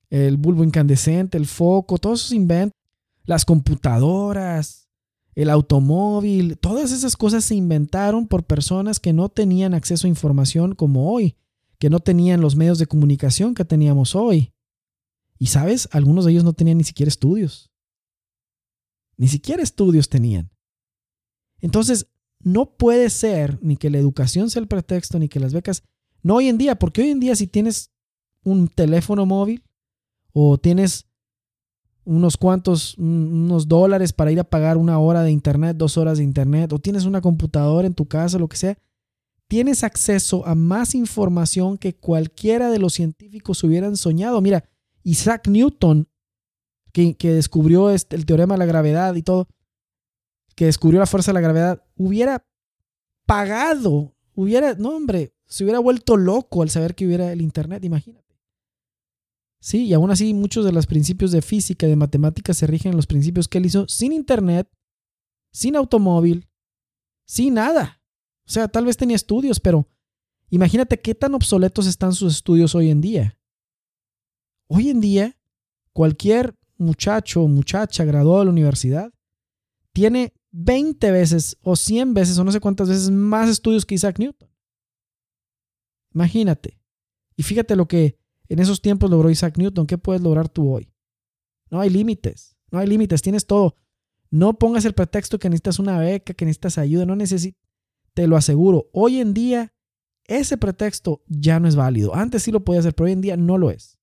el 0.09 0.37
bulbo 0.37 0.63
incandescente, 0.63 1.37
el 1.37 1.45
foco, 1.45 1.97
todos 1.97 2.21
esos 2.21 2.33
inventos, 2.33 2.77
las 3.23 3.45
computadoras, 3.45 4.89
el 5.33 5.49
automóvil, 5.49 6.57
todas 6.57 6.91
esas 6.91 7.15
cosas 7.17 7.45
se 7.45 7.55
inventaron 7.55 8.27
por 8.27 8.43
personas 8.43 8.99
que 8.99 9.13
no 9.13 9.29
tenían 9.29 9.73
acceso 9.73 10.07
a 10.07 10.09
información 10.09 10.75
como 10.75 11.11
hoy, 11.11 11.35
que 11.79 11.89
no 11.89 11.99
tenían 11.99 12.41
los 12.41 12.55
medios 12.55 12.79
de 12.79 12.87
comunicación 12.87 13.55
que 13.55 13.65
teníamos 13.65 14.15
hoy. 14.15 14.51
Y 15.37 15.47
sabes, 15.47 15.89
algunos 15.91 16.25
de 16.25 16.31
ellos 16.31 16.43
no 16.43 16.53
tenían 16.53 16.77
ni 16.77 16.83
siquiera 16.83 17.09
estudios. 17.09 17.71
Ni 19.17 19.27
siquiera 19.27 19.63
estudios 19.63 20.09
tenían. 20.09 20.51
Entonces, 21.59 22.07
no 22.39 22.77
puede 22.77 23.09
ser 23.09 23.59
ni 23.61 23.77
que 23.77 23.89
la 23.89 23.97
educación 23.97 24.49
sea 24.49 24.61
el 24.61 24.67
pretexto, 24.67 25.19
ni 25.19 25.29
que 25.29 25.39
las 25.39 25.53
becas 25.53 25.83
no 26.21 26.35
hoy 26.35 26.47
en 26.47 26.57
día, 26.57 26.75
porque 26.75 27.01
hoy 27.01 27.09
en 27.09 27.19
día 27.19 27.35
si 27.35 27.47
tienes 27.47 27.91
un 28.43 28.67
teléfono 28.67 29.25
móvil 29.25 29.63
o 30.33 30.57
tienes 30.57 31.07
unos 32.03 32.37
cuantos, 32.37 32.97
unos 32.97 33.67
dólares 33.67 34.13
para 34.13 34.31
ir 34.31 34.39
a 34.39 34.43
pagar 34.43 34.77
una 34.77 34.99
hora 34.99 35.23
de 35.23 35.31
internet, 35.31 35.75
dos 35.77 35.97
horas 35.97 36.19
de 36.19 36.23
internet, 36.23 36.71
o 36.71 36.79
tienes 36.79 37.05
una 37.05 37.21
computadora 37.21 37.87
en 37.87 37.95
tu 37.95 38.07
casa, 38.07 38.37
lo 38.37 38.47
que 38.47 38.57
sea, 38.57 38.77
tienes 39.47 39.83
acceso 39.83 40.45
a 40.45 40.55
más 40.55 40.93
información 40.93 41.77
que 41.77 41.95
cualquiera 41.95 42.69
de 42.69 42.79
los 42.79 42.93
científicos 42.93 43.63
hubieran 43.63 43.97
soñado. 43.97 44.41
Mira, 44.41 44.63
Isaac 45.05 45.47
Newton, 45.47 46.09
que, 46.91 47.15
descubrió 47.21 47.89
este, 47.89 48.15
el 48.15 48.25
teorema 48.25 48.55
de 48.55 48.59
la 48.59 48.65
gravedad 48.65 49.15
y 49.15 49.21
todo, 49.21 49.47
que 50.55 50.65
descubrió 50.65 50.99
la 50.99 51.05
fuerza 51.05 51.31
de 51.31 51.35
la 51.35 51.41
gravedad, 51.41 51.83
hubiera 51.95 52.45
pagado, 53.25 54.15
hubiera, 54.33 54.73
no 54.73 54.89
hombre, 54.89 55.33
se 55.45 55.63
hubiera 55.63 55.79
vuelto 55.79 56.17
loco 56.17 56.61
al 56.61 56.69
saber 56.69 56.95
que 56.95 57.05
hubiera 57.05 57.31
el 57.31 57.41
Internet, 57.41 57.83
imagínate. 57.83 58.25
Sí, 59.59 59.85
y 59.85 59.93
aún 59.93 60.11
así 60.11 60.33
muchos 60.33 60.65
de 60.65 60.71
los 60.71 60.87
principios 60.87 61.31
de 61.31 61.41
física 61.41 61.85
y 61.85 61.89
de 61.89 61.95
matemáticas 61.95 62.57
se 62.57 62.67
rigen 62.67 62.91
en 62.91 62.97
los 62.97 63.07
principios 63.07 63.47
que 63.47 63.57
él 63.57 63.65
hizo 63.65 63.87
sin 63.87 64.11
Internet, 64.11 64.69
sin 65.51 65.75
automóvil, 65.75 66.47
sin 67.27 67.55
nada. 67.55 68.01
O 68.47 68.51
sea, 68.51 68.67
tal 68.67 68.85
vez 68.85 68.97
tenía 68.97 69.15
estudios, 69.15 69.59
pero 69.59 69.87
imagínate 70.49 71.01
qué 71.01 71.13
tan 71.15 71.33
obsoletos 71.33 71.87
están 71.87 72.13
sus 72.13 72.35
estudios 72.35 72.73
hoy 72.75 72.89
en 72.89 73.01
día. 73.01 73.37
Hoy 74.67 74.89
en 74.89 75.01
día, 75.01 75.37
cualquier 75.93 76.55
muchacho 76.77 77.43
o 77.43 77.47
muchacha 77.47 78.03
graduado 78.03 78.39
de 78.39 78.45
la 78.45 78.51
universidad 78.51 79.13
tiene 79.93 80.33
20 80.51 81.11
veces 81.11 81.57
o 81.61 81.75
100 81.75 82.13
veces 82.13 82.37
o 82.37 82.43
no 82.43 82.51
sé 82.51 82.59
cuántas 82.59 82.89
veces 82.89 83.09
más 83.11 83.49
estudios 83.49 83.85
que 83.85 83.95
Isaac 83.95 84.19
Newton. 84.19 84.49
Imagínate. 86.13 86.79
Y 87.35 87.43
fíjate 87.43 87.75
lo 87.75 87.87
que 87.87 88.17
en 88.47 88.59
esos 88.59 88.81
tiempos 88.81 89.09
logró 89.09 89.29
Isaac 89.29 89.57
Newton. 89.57 89.85
¿Qué 89.85 89.97
puedes 89.97 90.21
lograr 90.21 90.49
tú 90.49 90.73
hoy? 90.73 90.89
No 91.69 91.81
hay 91.81 91.89
límites. 91.89 92.55
No 92.71 92.79
hay 92.79 92.87
límites. 92.87 93.21
Tienes 93.21 93.45
todo. 93.45 93.75
No 94.29 94.57
pongas 94.57 94.85
el 94.85 94.93
pretexto 94.93 95.39
que 95.39 95.49
necesitas 95.49 95.79
una 95.79 95.99
beca, 95.99 96.33
que 96.33 96.45
necesitas 96.45 96.77
ayuda. 96.77 97.05
No 97.05 97.15
necesitas. 97.15 97.61
Te 98.13 98.27
lo 98.27 98.37
aseguro. 98.37 98.89
Hoy 98.93 99.19
en 99.19 99.33
día, 99.33 99.73
ese 100.25 100.57
pretexto 100.57 101.21
ya 101.27 101.59
no 101.59 101.67
es 101.67 101.75
válido. 101.75 102.15
Antes 102.15 102.43
sí 102.43 102.51
lo 102.51 102.63
podía 102.63 102.79
hacer, 102.79 102.95
pero 102.95 103.07
hoy 103.07 103.11
en 103.11 103.21
día 103.21 103.35
no 103.35 103.57
lo 103.57 103.71
es. 103.71 103.94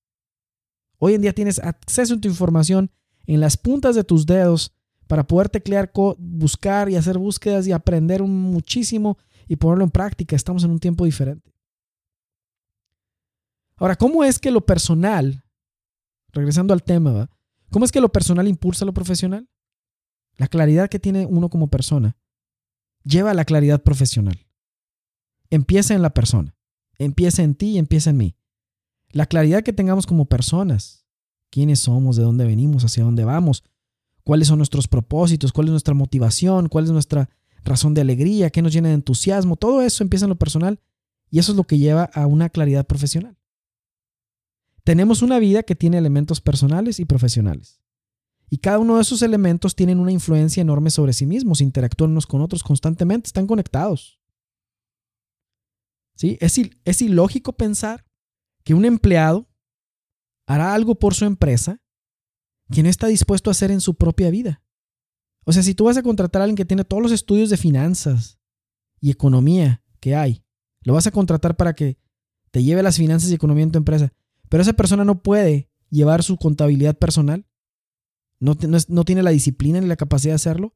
Hoy 1.05 1.15
en 1.15 1.21
día 1.21 1.33
tienes 1.33 1.59
acceso 1.59 2.13
a 2.13 2.21
tu 2.21 2.29
información 2.29 2.89
en 3.25 3.41
las 3.41 3.57
puntas 3.57 3.93
de 3.93 4.05
tus 4.05 4.25
dedos 4.25 4.73
para 5.05 5.27
poder 5.27 5.49
teclear, 5.49 5.91
buscar 6.17 6.89
y 6.89 6.95
hacer 6.95 7.17
búsquedas 7.17 7.67
y 7.67 7.73
aprender 7.73 8.23
muchísimo 8.23 9.17
y 9.49 9.57
ponerlo 9.57 9.83
en 9.83 9.91
práctica. 9.91 10.37
Estamos 10.37 10.63
en 10.63 10.71
un 10.71 10.79
tiempo 10.79 11.03
diferente. 11.03 11.53
Ahora, 13.75 13.97
¿cómo 13.97 14.23
es 14.23 14.39
que 14.39 14.49
lo 14.49 14.65
personal, 14.65 15.43
regresando 16.31 16.73
al 16.73 16.83
tema, 16.83 17.29
¿cómo 17.69 17.83
es 17.83 17.91
que 17.91 17.99
lo 17.99 18.09
personal 18.09 18.47
impulsa 18.47 18.85
lo 18.85 18.93
profesional? 18.93 19.49
La 20.37 20.47
claridad 20.47 20.87
que 20.87 20.99
tiene 20.99 21.25
uno 21.25 21.49
como 21.49 21.67
persona 21.67 22.15
lleva 23.03 23.31
a 23.31 23.33
la 23.33 23.43
claridad 23.43 23.83
profesional. 23.83 24.47
Empieza 25.49 25.95
en 25.95 26.01
la 26.01 26.13
persona, 26.13 26.55
empieza 26.97 27.43
en 27.43 27.55
ti 27.55 27.71
y 27.71 27.77
empieza 27.77 28.11
en 28.11 28.15
mí. 28.15 28.37
La 29.13 29.27
claridad 29.27 29.61
que 29.61 29.73
tengamos 29.73 30.07
como 30.07 30.25
personas, 30.25 31.05
quiénes 31.51 31.79
somos, 31.79 32.15
de 32.15 32.23
dónde 32.23 32.45
venimos, 32.45 32.83
hacia 32.83 33.03
dónde 33.03 33.23
vamos, 33.23 33.63
cuáles 34.23 34.47
son 34.47 34.57
nuestros 34.57 34.87
propósitos, 34.87 35.53
cuál 35.53 35.67
es 35.67 35.71
nuestra 35.71 35.93
motivación, 35.93 36.67
cuál 36.67 36.85
es 36.85 36.91
nuestra 36.91 37.29
razón 37.63 37.93
de 37.93 38.01
alegría, 38.01 38.49
qué 38.49 38.63
nos 38.63 38.73
llena 38.73 38.89
de 38.89 38.95
entusiasmo, 38.95 39.55
todo 39.55 39.83
eso 39.83 40.03
empieza 40.03 40.25
en 40.25 40.29
lo 40.29 40.35
personal 40.35 40.79
y 41.29 41.37
eso 41.37 41.51
es 41.51 41.55
lo 41.55 41.63
que 41.63 41.77
lleva 41.77 42.05
a 42.05 42.25
una 42.25 42.49
claridad 42.49 42.87
profesional. 42.87 43.37
Tenemos 44.83 45.21
una 45.21 45.37
vida 45.37 45.61
que 45.61 45.75
tiene 45.75 45.99
elementos 45.99 46.41
personales 46.41 46.99
y 46.99 47.05
profesionales. 47.05 47.81
Y 48.49 48.57
cada 48.57 48.79
uno 48.79 48.95
de 48.95 49.03
esos 49.03 49.21
elementos 49.21 49.75
tienen 49.75 49.99
una 49.99 50.11
influencia 50.11 50.61
enorme 50.61 50.89
sobre 50.89 51.13
sí 51.13 51.27
mismos, 51.27 51.61
interactúan 51.61 52.11
unos 52.11 52.25
con 52.25 52.41
otros 52.41 52.63
constantemente, 52.63 53.27
están 53.27 53.45
conectados. 53.45 54.19
¿Sí? 56.15 56.37
Es, 56.41 56.59
es 56.83 57.01
ilógico 57.03 57.53
pensar 57.53 58.05
que 58.63 58.73
un 58.73 58.85
empleado 58.85 59.49
hará 60.45 60.73
algo 60.73 60.95
por 60.95 61.13
su 61.13 61.25
empresa 61.25 61.81
que 62.71 62.83
no 62.83 62.89
está 62.89 63.07
dispuesto 63.07 63.49
a 63.49 63.51
hacer 63.51 63.71
en 63.71 63.81
su 63.81 63.95
propia 63.95 64.29
vida. 64.29 64.61
O 65.45 65.51
sea, 65.51 65.63
si 65.63 65.75
tú 65.75 65.85
vas 65.85 65.97
a 65.97 66.03
contratar 66.03 66.41
a 66.41 66.45
alguien 66.45 66.55
que 66.55 66.65
tiene 66.65 66.85
todos 66.85 67.03
los 67.03 67.11
estudios 67.11 67.49
de 67.49 67.57
finanzas 67.57 68.39
y 68.99 69.11
economía 69.11 69.83
que 69.99 70.15
hay, 70.15 70.43
lo 70.81 70.93
vas 70.93 71.07
a 71.07 71.11
contratar 71.11 71.55
para 71.55 71.73
que 71.73 71.97
te 72.51 72.63
lleve 72.63 72.83
las 72.83 72.97
finanzas 72.97 73.29
y 73.29 73.33
economía 73.33 73.63
en 73.63 73.71
tu 73.71 73.77
empresa, 73.77 74.13
pero 74.49 74.61
esa 74.61 74.73
persona 74.73 75.03
no 75.03 75.21
puede 75.21 75.69
llevar 75.89 76.23
su 76.23 76.37
contabilidad 76.37 76.97
personal, 76.97 77.45
no, 78.39 78.55
no, 78.87 79.05
tiene 79.05 79.23
la 79.23 79.31
disciplina 79.31 79.79
ni 79.79 79.87
la 79.87 79.95
capacidad 79.95 80.31
de 80.31 80.35
hacerlo, 80.35 80.73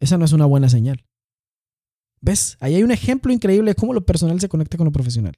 esa 0.00 0.18
no 0.18 0.24
es 0.24 0.32
una 0.32 0.46
buena 0.46 0.68
señal. 0.68 1.06
¿Ves? 2.20 2.56
Ahí 2.60 2.74
hay 2.74 2.82
un 2.82 2.90
ejemplo 2.90 3.32
increíble 3.32 3.72
de 3.72 3.74
cómo 3.74 3.92
lo 3.92 4.06
personal 4.06 4.40
se 4.40 4.48
conecta 4.48 4.76
con 4.76 4.86
lo 4.86 4.92
profesional. 4.92 5.36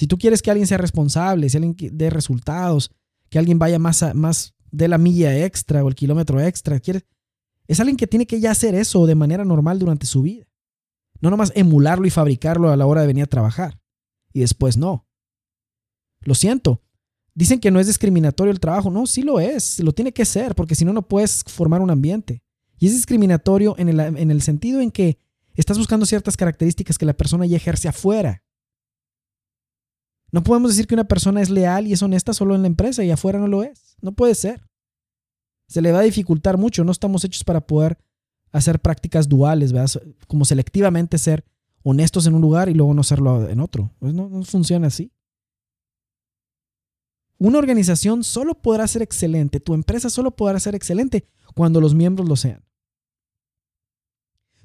Si 0.00 0.06
tú 0.06 0.16
quieres 0.16 0.40
que 0.40 0.50
alguien 0.50 0.66
sea 0.66 0.78
responsable, 0.78 1.50
si 1.50 1.58
alguien 1.58 1.76
dé 1.92 2.08
resultados, 2.08 2.90
que 3.28 3.38
alguien 3.38 3.58
vaya 3.58 3.78
más, 3.78 4.02
más 4.14 4.54
de 4.70 4.88
la 4.88 4.96
milla 4.96 5.44
extra 5.44 5.84
o 5.84 5.88
el 5.88 5.94
kilómetro 5.94 6.40
extra, 6.40 6.80
quieres, 6.80 7.04
es 7.68 7.80
alguien 7.80 7.98
que 7.98 8.06
tiene 8.06 8.26
que 8.26 8.40
ya 8.40 8.50
hacer 8.50 8.74
eso 8.74 9.04
de 9.04 9.14
manera 9.14 9.44
normal 9.44 9.78
durante 9.78 10.06
su 10.06 10.22
vida. 10.22 10.46
No 11.20 11.28
nomás 11.28 11.52
emularlo 11.54 12.06
y 12.06 12.10
fabricarlo 12.10 12.70
a 12.70 12.78
la 12.78 12.86
hora 12.86 13.02
de 13.02 13.08
venir 13.08 13.24
a 13.24 13.26
trabajar. 13.26 13.78
Y 14.32 14.40
después 14.40 14.78
no. 14.78 15.06
Lo 16.22 16.34
siento. 16.34 16.80
Dicen 17.34 17.60
que 17.60 17.70
no 17.70 17.78
es 17.78 17.86
discriminatorio 17.86 18.52
el 18.52 18.58
trabajo. 18.58 18.90
No, 18.90 19.06
sí 19.06 19.20
lo 19.20 19.38
es. 19.38 19.80
Lo 19.80 19.92
tiene 19.92 20.12
que 20.12 20.24
ser, 20.24 20.54
porque 20.54 20.76
si 20.76 20.86
no, 20.86 20.94
no 20.94 21.06
puedes 21.06 21.44
formar 21.46 21.82
un 21.82 21.90
ambiente. 21.90 22.42
Y 22.78 22.86
es 22.86 22.94
discriminatorio 22.94 23.74
en 23.76 23.90
el, 23.90 24.00
en 24.00 24.30
el 24.30 24.40
sentido 24.40 24.80
en 24.80 24.92
que 24.92 25.18
estás 25.56 25.76
buscando 25.76 26.06
ciertas 26.06 26.38
características 26.38 26.96
que 26.96 27.04
la 27.04 27.12
persona 27.12 27.44
ya 27.44 27.58
ejerce 27.58 27.86
afuera. 27.86 28.42
No 30.32 30.42
podemos 30.42 30.70
decir 30.70 30.86
que 30.86 30.94
una 30.94 31.04
persona 31.04 31.42
es 31.42 31.50
leal 31.50 31.86
y 31.86 31.92
es 31.92 32.02
honesta 32.02 32.32
solo 32.32 32.54
en 32.54 32.62
la 32.62 32.68
empresa 32.68 33.04
y 33.04 33.10
afuera 33.10 33.38
no 33.38 33.48
lo 33.48 33.62
es. 33.62 33.96
No 34.00 34.12
puede 34.12 34.34
ser. 34.34 34.62
Se 35.66 35.82
le 35.82 35.92
va 35.92 36.00
a 36.00 36.02
dificultar 36.02 36.56
mucho. 36.56 36.84
No 36.84 36.92
estamos 36.92 37.24
hechos 37.24 37.44
para 37.44 37.60
poder 37.60 37.98
hacer 38.52 38.80
prácticas 38.80 39.28
duales. 39.28 39.72
Como 40.26 40.44
selectivamente 40.44 41.18
ser 41.18 41.44
honestos 41.82 42.26
en 42.26 42.34
un 42.34 42.42
lugar 42.42 42.68
y 42.68 42.74
luego 42.74 42.94
no 42.94 43.02
serlo 43.02 43.48
en 43.48 43.60
otro. 43.60 43.92
Pues 43.98 44.14
no, 44.14 44.28
no 44.28 44.42
funciona 44.44 44.86
así. 44.86 45.12
Una 47.40 47.58
organización 47.58 48.22
solo 48.22 48.54
podrá 48.60 48.86
ser 48.86 49.00
excelente, 49.00 49.60
tu 49.60 49.72
empresa 49.72 50.10
solo 50.10 50.30
podrá 50.36 50.60
ser 50.60 50.74
excelente 50.74 51.26
cuando 51.54 51.80
los 51.80 51.94
miembros 51.94 52.28
lo 52.28 52.36
sean. 52.36 52.62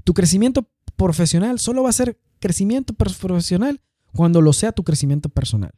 Tu 0.04 0.14
crecimiento 0.14 0.70
profesional 0.98 1.58
solo 1.60 1.84
va 1.84 1.90
a 1.90 1.94
ser 1.94 2.20
crecimiento 2.40 2.94
profesional 2.94 3.82
cuando 4.16 4.42
lo 4.42 4.54
sea 4.54 4.72
tu 4.72 4.84
crecimiento 4.84 5.30
personal. 5.30 5.72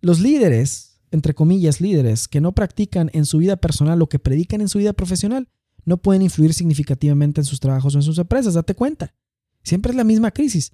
Los 0.00 0.20
líderes, 0.20 1.00
entre 1.10 1.34
comillas 1.34 1.80
líderes, 1.80 2.28
que 2.28 2.40
no 2.40 2.52
practican 2.52 3.10
en 3.14 3.24
su 3.24 3.38
vida 3.38 3.56
personal 3.56 3.98
lo 3.98 4.08
que 4.08 4.18
predican 4.18 4.60
en 4.60 4.68
su 4.68 4.78
vida 4.78 4.92
profesional, 4.92 5.48
no 5.84 5.96
pueden 5.98 6.22
influir 6.22 6.54
significativamente 6.54 7.40
en 7.40 7.44
sus 7.44 7.60
trabajos 7.60 7.94
o 7.94 7.98
en 7.98 8.02
sus 8.02 8.18
empresas. 8.18 8.54
Date 8.54 8.74
cuenta. 8.74 9.14
Siempre 9.62 9.90
es 9.90 9.96
la 9.96 10.04
misma 10.04 10.30
crisis. 10.30 10.72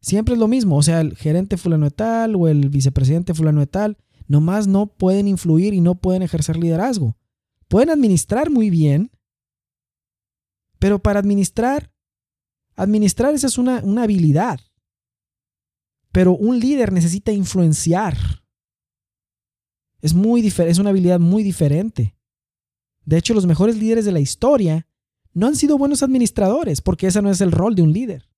Siempre 0.00 0.34
es 0.34 0.40
lo 0.40 0.48
mismo. 0.48 0.76
O 0.76 0.82
sea, 0.82 1.00
el 1.00 1.16
gerente 1.16 1.56
fulano 1.56 1.86
de 1.86 1.90
tal 1.90 2.36
o 2.36 2.48
el 2.48 2.68
vicepresidente 2.68 3.34
fulano 3.34 3.60
de 3.60 3.66
tal, 3.66 3.98
nomás 4.28 4.66
no 4.66 4.86
pueden 4.86 5.28
influir 5.28 5.74
y 5.74 5.80
no 5.80 5.94
pueden 5.94 6.22
ejercer 6.22 6.56
liderazgo. 6.56 7.16
Pueden 7.68 7.90
administrar 7.90 8.50
muy 8.50 8.68
bien, 8.70 9.10
pero 10.78 11.00
para 11.02 11.20
administrar, 11.20 11.92
administrar 12.82 13.34
esa 13.34 13.46
es 13.46 13.58
una, 13.58 13.80
una 13.84 14.04
habilidad. 14.04 14.60
Pero 16.12 16.32
un 16.32 16.58
líder 16.58 16.92
necesita 16.92 17.32
influenciar. 17.32 18.16
Es, 20.00 20.14
muy 20.14 20.46
es 20.46 20.78
una 20.78 20.90
habilidad 20.90 21.20
muy 21.20 21.42
diferente. 21.42 22.16
De 23.04 23.18
hecho, 23.18 23.34
los 23.34 23.46
mejores 23.46 23.76
líderes 23.76 24.04
de 24.04 24.12
la 24.12 24.20
historia 24.20 24.86
no 25.32 25.46
han 25.46 25.56
sido 25.56 25.78
buenos 25.78 26.02
administradores, 26.02 26.80
porque 26.80 27.06
ese 27.06 27.22
no 27.22 27.30
es 27.30 27.40
el 27.40 27.52
rol 27.52 27.74
de 27.74 27.82
un 27.82 27.92
líder. 27.92 28.28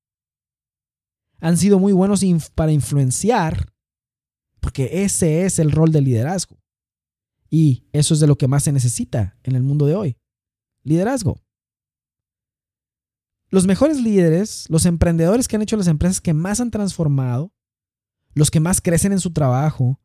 Han 1.41 1.57
sido 1.57 1.79
muy 1.79 1.93
buenos 1.93 2.23
para 2.55 2.73
influenciar, 2.73 3.73
porque 4.61 5.05
ese 5.05 5.45
es 5.45 5.59
el 5.59 5.73
rol 5.73 5.91
del 5.93 6.05
liderazgo. 6.05 6.59
Y 7.49 7.87
eso 7.93 8.15
es 8.15 8.21
de 8.21 8.27
lo 8.27 8.37
que 8.37 8.49
más 8.49 8.65
se 8.65 8.73
necesita 8.73 9.39
en 9.43 9.57
el 9.57 9.63
mundo 9.63 9.87
de 9.87 9.95
hoy. 9.95 10.17
Liderazgo. 10.85 11.41
Los 13.53 13.67
mejores 13.67 14.01
líderes, 14.01 14.65
los 14.71 14.87
emprendedores 14.87 15.47
que 15.47 15.57
han 15.57 15.63
hecho 15.63 15.77
las 15.77 15.87
empresas 15.87 16.23
que 16.23 16.33
más 16.33 16.59
han 16.59 16.71
transformado, 16.71 17.53
los 18.33 18.51
que 18.51 18.61
más 18.61 18.81
crecen 18.81 19.13
en 19.13 19.21
su 19.21 19.31
trabajo, 19.31 20.01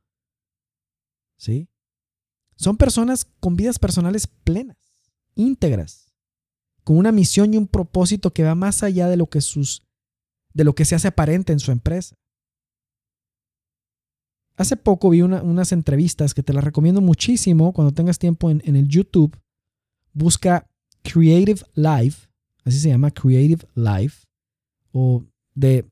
¿sí? 1.38 1.70
Son 2.58 2.76
personas 2.76 3.24
con 3.40 3.56
vidas 3.56 3.80
personales 3.80 4.28
plenas, 4.28 4.76
íntegras, 5.34 6.12
con 6.84 6.98
una 6.98 7.14
misión 7.14 7.54
y 7.54 7.58
un 7.58 7.68
propósito 7.68 8.34
que 8.34 8.44
va 8.44 8.54
más 8.54 8.84
allá 8.84 9.08
de 9.08 9.16
lo 9.16 9.28
que 9.28 9.40
sus 9.40 9.82
de 10.54 10.66
lo 10.66 10.76
que 10.76 10.84
se 10.84 10.96
hace 10.96 11.08
aparente 11.08 11.54
en 11.54 11.62
su 11.62 11.72
empresa. 11.72 12.18
Hace 14.58 14.76
poco 14.76 15.10
vi 15.10 15.22
unas 15.22 15.72
entrevistas 15.72 16.34
que 16.34 16.44
te 16.44 16.52
las 16.52 16.66
recomiendo 16.66 17.00
muchísimo 17.00 17.72
cuando 17.72 17.94
tengas 17.94 18.20
tiempo 18.20 18.52
en, 18.52 18.62
en 18.66 18.76
el 18.76 18.90
YouTube. 18.90 19.40
Busca 20.12 20.70
Creative 21.04 21.62
Life 21.76 22.27
así 22.68 22.80
se 22.80 22.90
llama 22.90 23.12
Creative 23.12 23.66
Life, 23.76 24.26
o 24.92 25.24
de, 25.56 25.90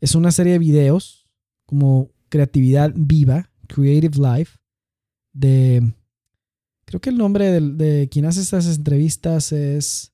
es 0.00 0.14
una 0.14 0.30
serie 0.30 0.52
de 0.52 0.58
videos 0.60 1.28
como 1.66 2.12
creatividad 2.28 2.92
viva, 2.94 3.50
Creative 3.66 4.16
Life, 4.16 4.56
de, 5.32 5.92
creo 6.84 7.00
que 7.00 7.10
el 7.10 7.18
nombre 7.18 7.60
de, 7.60 8.08
quien 8.08 8.24
hace 8.24 8.40
estas 8.40 8.76
entrevistas 8.76 9.50
es, 9.50 10.12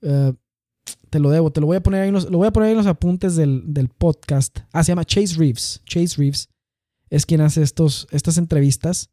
eh, 0.00 0.32
te 1.10 1.18
lo 1.18 1.28
debo, 1.30 1.52
te 1.52 1.60
lo 1.60 1.66
voy 1.66 1.76
a 1.76 1.82
poner 1.82 2.02
ahí 2.02 2.08
en 2.08 2.14
los, 2.14 2.30
lo 2.30 2.38
voy 2.38 2.46
a 2.46 2.52
poner 2.52 2.70
en 2.70 2.78
los 2.78 2.86
apuntes 2.86 3.36
del, 3.36 3.62
del, 3.66 3.88
podcast. 3.88 4.60
Ah, 4.72 4.82
se 4.82 4.92
llama 4.92 5.04
Chase 5.04 5.36
Reeves. 5.36 5.82
Chase 5.84 6.16
Reeves 6.16 6.48
es 7.10 7.26
quien 7.26 7.42
hace 7.42 7.62
estos, 7.62 8.08
estas 8.10 8.38
entrevistas, 8.38 9.10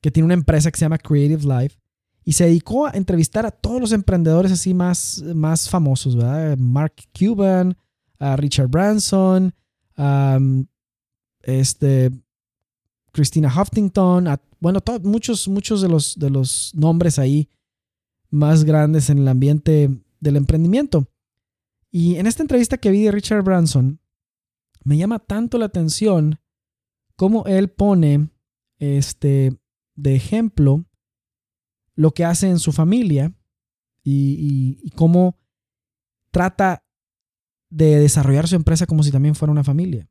que 0.00 0.12
tiene 0.12 0.26
una 0.26 0.34
empresa 0.34 0.70
que 0.70 0.78
se 0.78 0.84
llama 0.84 0.98
Creative 0.98 1.42
Life 1.42 1.81
y 2.24 2.32
se 2.32 2.44
dedicó 2.44 2.86
a 2.86 2.92
entrevistar 2.92 3.46
a 3.46 3.50
todos 3.50 3.80
los 3.80 3.92
emprendedores 3.92 4.52
así 4.52 4.74
más, 4.74 5.22
más 5.34 5.68
famosos, 5.68 6.16
¿verdad? 6.16 6.56
Mark 6.56 6.94
Cuban, 7.18 7.76
a 8.18 8.36
Richard 8.36 8.68
Branson, 8.68 9.52
a 9.96 10.38
este, 11.42 12.10
Christina 13.10 13.52
Huffington, 13.52 14.28
bueno, 14.60 14.80
muchos, 15.02 15.48
muchos 15.48 15.82
de 15.82 15.88
los, 15.88 16.16
de 16.18 16.30
los 16.30 16.72
nombres 16.74 17.18
ahí 17.18 17.48
más 18.30 18.64
grandes 18.64 19.10
en 19.10 19.18
el 19.18 19.28
ambiente 19.28 19.90
del 20.20 20.36
emprendimiento. 20.36 21.08
Y 21.90 22.16
en 22.16 22.26
esta 22.26 22.42
entrevista 22.42 22.78
que 22.78 22.90
vi 22.90 23.02
de 23.02 23.10
Richard 23.12 23.42
Branson, 23.42 24.00
me 24.84 24.96
llama 24.96 25.18
tanto 25.18 25.58
la 25.58 25.66
atención 25.66 26.40
cómo 27.16 27.44
él 27.46 27.68
pone 27.68 28.30
este, 28.78 29.58
de 29.94 30.14
ejemplo 30.14 30.84
lo 31.94 32.12
que 32.12 32.24
hace 32.24 32.48
en 32.48 32.58
su 32.58 32.72
familia 32.72 33.34
y, 34.04 34.90
cómo 34.96 35.38
trata 36.30 36.84
de 37.70 37.98
desarrollar 37.98 38.48
su 38.48 38.56
empresa 38.56 38.86
como 38.86 39.02
si 39.02 39.10
también 39.10 39.34
fuera 39.34 39.52
una 39.52 39.64
familia. 39.64 40.08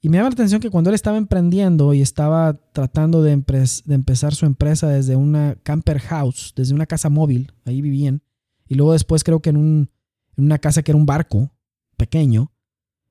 Y 0.00 0.08
me 0.08 0.18
llama 0.18 0.30
la 0.30 0.34
atención 0.34 0.60
que 0.60 0.70
cuando 0.70 0.90
él 0.90 0.94
estaba 0.94 1.18
emprendiendo 1.18 1.92
y 1.92 2.02
estaba 2.02 2.54
tratando 2.72 3.22
de, 3.22 3.32
empezar 3.32 4.34
su 4.34 4.46
empresa 4.46 4.88
desde 4.88 5.16
una 5.16 5.56
camper 5.62 5.98
house, 5.98 6.52
desde 6.54 6.74
una 6.74 6.86
casa 6.86 7.10
móvil, 7.10 7.52
ahí 7.64 7.82
vivían, 7.82 8.22
y 8.68 8.74
luego 8.74 8.92
después 8.92 9.24
creo 9.24 9.40
que 9.40 9.50
en, 9.50 9.90
en 10.36 10.44
una 10.44 10.58
casa 10.58 10.82
que 10.82 10.92
era 10.92 10.98
un 10.98 11.06
barco 11.06 11.50
pequeño, 11.96 12.52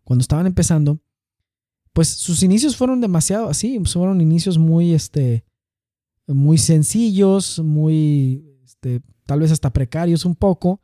cuando 0.03 0.21
estaban 0.21 0.47
empezando, 0.47 1.01
pues 1.91 2.09
sus 2.09 2.43
inicios 2.43 2.77
fueron 2.77 3.01
demasiado 3.01 3.49
así, 3.49 3.79
fueron 3.85 4.21
inicios 4.21 4.57
muy, 4.57 4.93
este, 4.93 5.46
muy 6.27 6.57
sencillos, 6.57 7.59
muy, 7.59 8.59
este, 8.63 9.01
tal 9.25 9.39
vez 9.39 9.51
hasta 9.51 9.71
precarios 9.71 10.25
un 10.25 10.35
poco, 10.35 10.81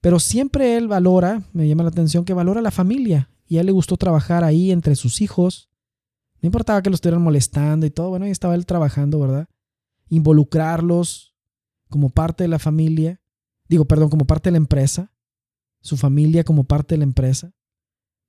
pero 0.00 0.20
siempre 0.20 0.76
él 0.76 0.88
valora, 0.88 1.42
me 1.52 1.66
llama 1.66 1.82
la 1.82 1.88
atención 1.88 2.24
que 2.24 2.34
valora 2.34 2.60
la 2.60 2.70
familia 2.70 3.30
y 3.46 3.56
a 3.56 3.60
él 3.60 3.66
le 3.66 3.72
gustó 3.72 3.96
trabajar 3.96 4.44
ahí 4.44 4.70
entre 4.70 4.94
sus 4.96 5.20
hijos. 5.20 5.70
No 6.42 6.46
importaba 6.48 6.82
que 6.82 6.90
lo 6.90 6.94
estuvieran 6.94 7.22
molestando 7.22 7.86
y 7.86 7.90
todo, 7.90 8.10
bueno, 8.10 8.26
ahí 8.26 8.30
estaba 8.30 8.54
él 8.54 8.66
trabajando, 8.66 9.18
¿verdad? 9.18 9.48
Involucrarlos 10.08 11.34
como 11.88 12.10
parte 12.10 12.44
de 12.44 12.48
la 12.48 12.58
familia, 12.58 13.20
digo, 13.68 13.86
perdón, 13.86 14.10
como 14.10 14.26
parte 14.26 14.48
de 14.48 14.52
la 14.52 14.58
empresa, 14.58 15.12
su 15.80 15.96
familia 15.96 16.44
como 16.44 16.64
parte 16.64 16.94
de 16.94 16.98
la 16.98 17.04
empresa, 17.04 17.52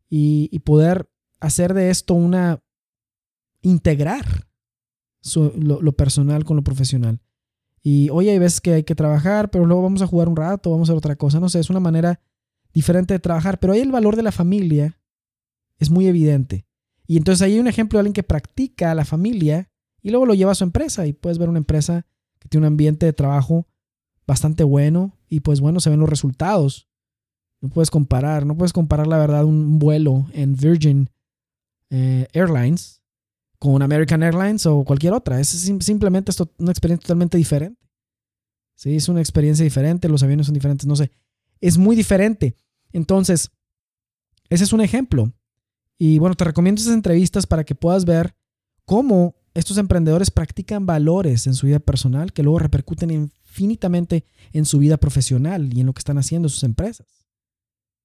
y, 0.09 0.49
y 0.51 0.59
poder 0.59 1.09
hacer 1.39 1.73
de 1.73 1.89
esto 1.89 2.13
una, 2.13 2.63
integrar 3.61 4.46
lo, 5.35 5.91
personal 5.93 6.43
con 6.45 6.57
lo 6.57 6.63
profesional. 6.63 7.19
Y 7.81 8.09
hoy 8.09 8.29
hay 8.29 8.39
veces 8.39 8.61
que 8.61 8.73
hay 8.73 8.83
que 8.83 8.95
trabajar, 8.95 9.49
pero 9.49 9.65
luego 9.65 9.83
vamos 9.83 10.01
a 10.01 10.07
jugar 10.07 10.29
un 10.29 10.35
rato, 10.35 10.71
vamos 10.71 10.89
a 10.89 10.91
hacer 10.91 10.97
otra 10.97 11.15
cosa. 11.15 11.39
No 11.39 11.49
sé, 11.49 11.59
es 11.59 11.69
una 11.69 11.79
manera 11.79 12.19
diferente 12.73 13.13
de 13.13 13.19
trabajar, 13.19 13.59
pero 13.59 13.73
ahí 13.73 13.79
el 13.79 13.91
valor 13.91 14.15
de 14.15 14.23
la 14.23 14.31
familia 14.31 14.99
es 15.79 15.89
muy 15.89 16.07
evidente. 16.07 16.65
Y 17.05 17.17
entonces 17.17 17.41
ahí 17.41 17.53
hay 17.53 17.59
un 17.59 17.67
ejemplo 17.67 17.97
de 17.97 18.01
alguien 18.01 18.13
que 18.13 18.23
practica 18.23 18.93
la 18.93 19.05
familia 19.05 19.69
y 20.01 20.09
luego 20.09 20.25
lo 20.25 20.33
lleva 20.33 20.51
a 20.51 20.55
su 20.55 20.63
empresa 20.63 21.07
y 21.07 21.13
puedes 21.13 21.37
ver 21.37 21.49
una 21.49 21.59
empresa 21.59 22.05
que 22.39 22.49
tiene 22.49 22.67
un 22.67 22.73
ambiente 22.73 23.05
de 23.05 23.13
trabajo 23.13 23.67
bastante 24.25 24.63
bueno 24.63 25.17
y 25.29 25.39
pues 25.39 25.61
bueno, 25.61 25.79
se 25.79 25.89
ven 25.89 25.99
los 25.99 26.09
resultados. 26.09 26.89
No 27.61 27.69
puedes 27.69 27.89
comparar, 27.89 28.45
no 28.45 28.55
puedes 28.55 28.73
comparar 28.73 29.07
la 29.07 29.17
verdad 29.17 29.45
un 29.45 29.79
vuelo 29.79 30.27
en 30.33 30.55
Virgin 30.55 31.09
eh, 31.89 32.27
Airlines 32.33 33.01
con 33.59 33.81
American 33.81 34.23
Airlines 34.23 34.65
o 34.65 34.83
cualquier 34.83 35.13
otra. 35.13 35.39
Es 35.39 35.49
simplemente 35.49 36.31
esto, 36.31 36.51
una 36.57 36.71
experiencia 36.71 37.03
totalmente 37.03 37.37
diferente. 37.37 37.79
Sí, 38.75 38.95
es 38.95 39.09
una 39.09 39.21
experiencia 39.21 39.63
diferente, 39.63 40.07
los 40.07 40.21
aviones 40.21 40.45
son 40.45 40.53
diferentes, 40.53 40.85
no 40.85 40.95
sé. 40.95 41.11
Es 41.59 41.77
muy 41.77 41.95
diferente. 41.95 42.55
Entonces, 42.91 43.51
ese 44.49 44.63
es 44.63 44.73
un 44.73 44.81
ejemplo. 44.81 45.33
Y 45.97 46.19
bueno, 46.19 46.35
te 46.35 46.45
recomiendo 46.45 46.79
esas 46.79 46.93
entrevistas 46.93 47.47
para 47.47 47.63
que 47.63 47.73
puedas 47.73 48.05
ver 48.05 48.35
cómo 48.85 49.35
estos 49.55 49.79
emprendedores 49.79 50.29
practican 50.29 50.85
valores 50.85 51.47
en 51.47 51.55
su 51.55 51.65
vida 51.65 51.79
personal 51.79 52.31
que 52.31 52.43
luego 52.43 52.59
repercuten 52.59 53.09
infinitamente 53.09 54.23
en 54.53 54.65
su 54.65 54.77
vida 54.77 54.97
profesional 54.97 55.73
y 55.73 55.79
en 55.79 55.87
lo 55.87 55.93
que 55.93 55.99
están 55.99 56.19
haciendo 56.19 56.47
sus 56.47 56.63
empresas. 56.63 57.25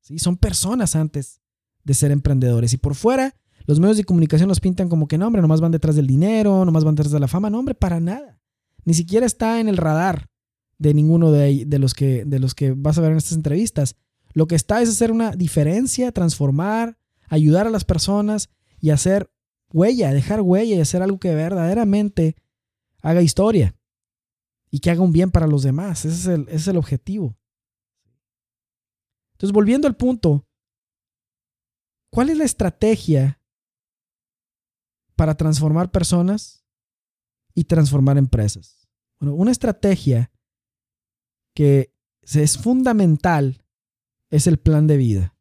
¿Sí? 0.00 0.18
Son 0.18 0.38
personas 0.38 0.96
antes 0.96 1.42
de 1.84 1.92
ser 1.92 2.10
emprendedores. 2.10 2.72
Y 2.72 2.78
por 2.78 2.94
fuera 2.94 3.34
los 3.66 3.80
medios 3.80 3.96
de 3.96 4.04
comunicación 4.04 4.48
los 4.48 4.60
pintan 4.60 4.88
como 4.88 5.06
que 5.06 5.18
no, 5.18 5.26
hombre, 5.26 5.42
nomás 5.42 5.60
van 5.60 5.72
detrás 5.72 5.96
del 5.96 6.06
dinero, 6.06 6.64
nomás 6.64 6.84
van 6.84 6.94
detrás 6.94 7.12
de 7.12 7.20
la 7.20 7.28
fama. 7.28 7.50
No, 7.50 7.58
hombre, 7.58 7.74
para 7.74 8.00
nada. 8.00 8.40
Ni 8.84 8.94
siquiera 8.94 9.26
está 9.26 9.60
en 9.60 9.68
el 9.68 9.76
radar 9.76 10.28
de 10.78 10.94
ninguno 10.94 11.30
de, 11.30 11.64
de, 11.66 11.78
los, 11.78 11.94
que, 11.94 12.24
de 12.24 12.40
los 12.40 12.54
que 12.54 12.72
vas 12.72 12.98
a 12.98 13.00
ver 13.00 13.12
en 13.12 13.18
estas 13.18 13.34
entrevistas. 13.34 13.96
Lo 14.32 14.46
que 14.46 14.56
está 14.56 14.82
es 14.82 14.88
hacer 14.88 15.12
una 15.12 15.32
diferencia, 15.32 16.10
transformar, 16.10 16.98
ayudar 17.28 17.66
a 17.66 17.70
las 17.70 17.84
personas 17.84 18.50
y 18.80 18.90
hacer 18.90 19.30
huella, 19.72 20.12
dejar 20.12 20.40
huella 20.40 20.74
y 20.74 20.80
hacer 20.80 21.02
algo 21.02 21.18
que 21.18 21.34
verdaderamente 21.34 22.36
haga 23.02 23.22
historia. 23.22 23.74
y 24.74 24.78
que 24.78 24.90
haga 24.90 25.02
un 25.02 25.12
bien 25.12 25.30
para 25.30 25.46
los 25.46 25.62
demás. 25.62 26.06
Ese 26.06 26.14
es 26.14 26.26
el, 26.26 26.42
ese 26.48 26.56
es 26.56 26.68
el 26.68 26.78
objetivo. 26.78 27.36
Entonces, 29.32 29.52
volviendo 29.52 29.86
al 29.86 29.96
punto, 29.96 30.46
¿cuál 32.10 32.30
es 32.30 32.38
la 32.38 32.44
estrategia 32.44 33.41
para 35.22 35.36
transformar 35.36 35.92
personas 35.92 36.64
y 37.54 37.62
transformar 37.62 38.18
empresas? 38.18 38.88
Bueno, 39.20 39.36
una 39.36 39.52
estrategia 39.52 40.32
que 41.54 41.94
es 42.22 42.58
fundamental 42.58 43.64
es 44.30 44.48
el 44.48 44.58
plan 44.58 44.88
de 44.88 44.96
vida. 44.96 45.38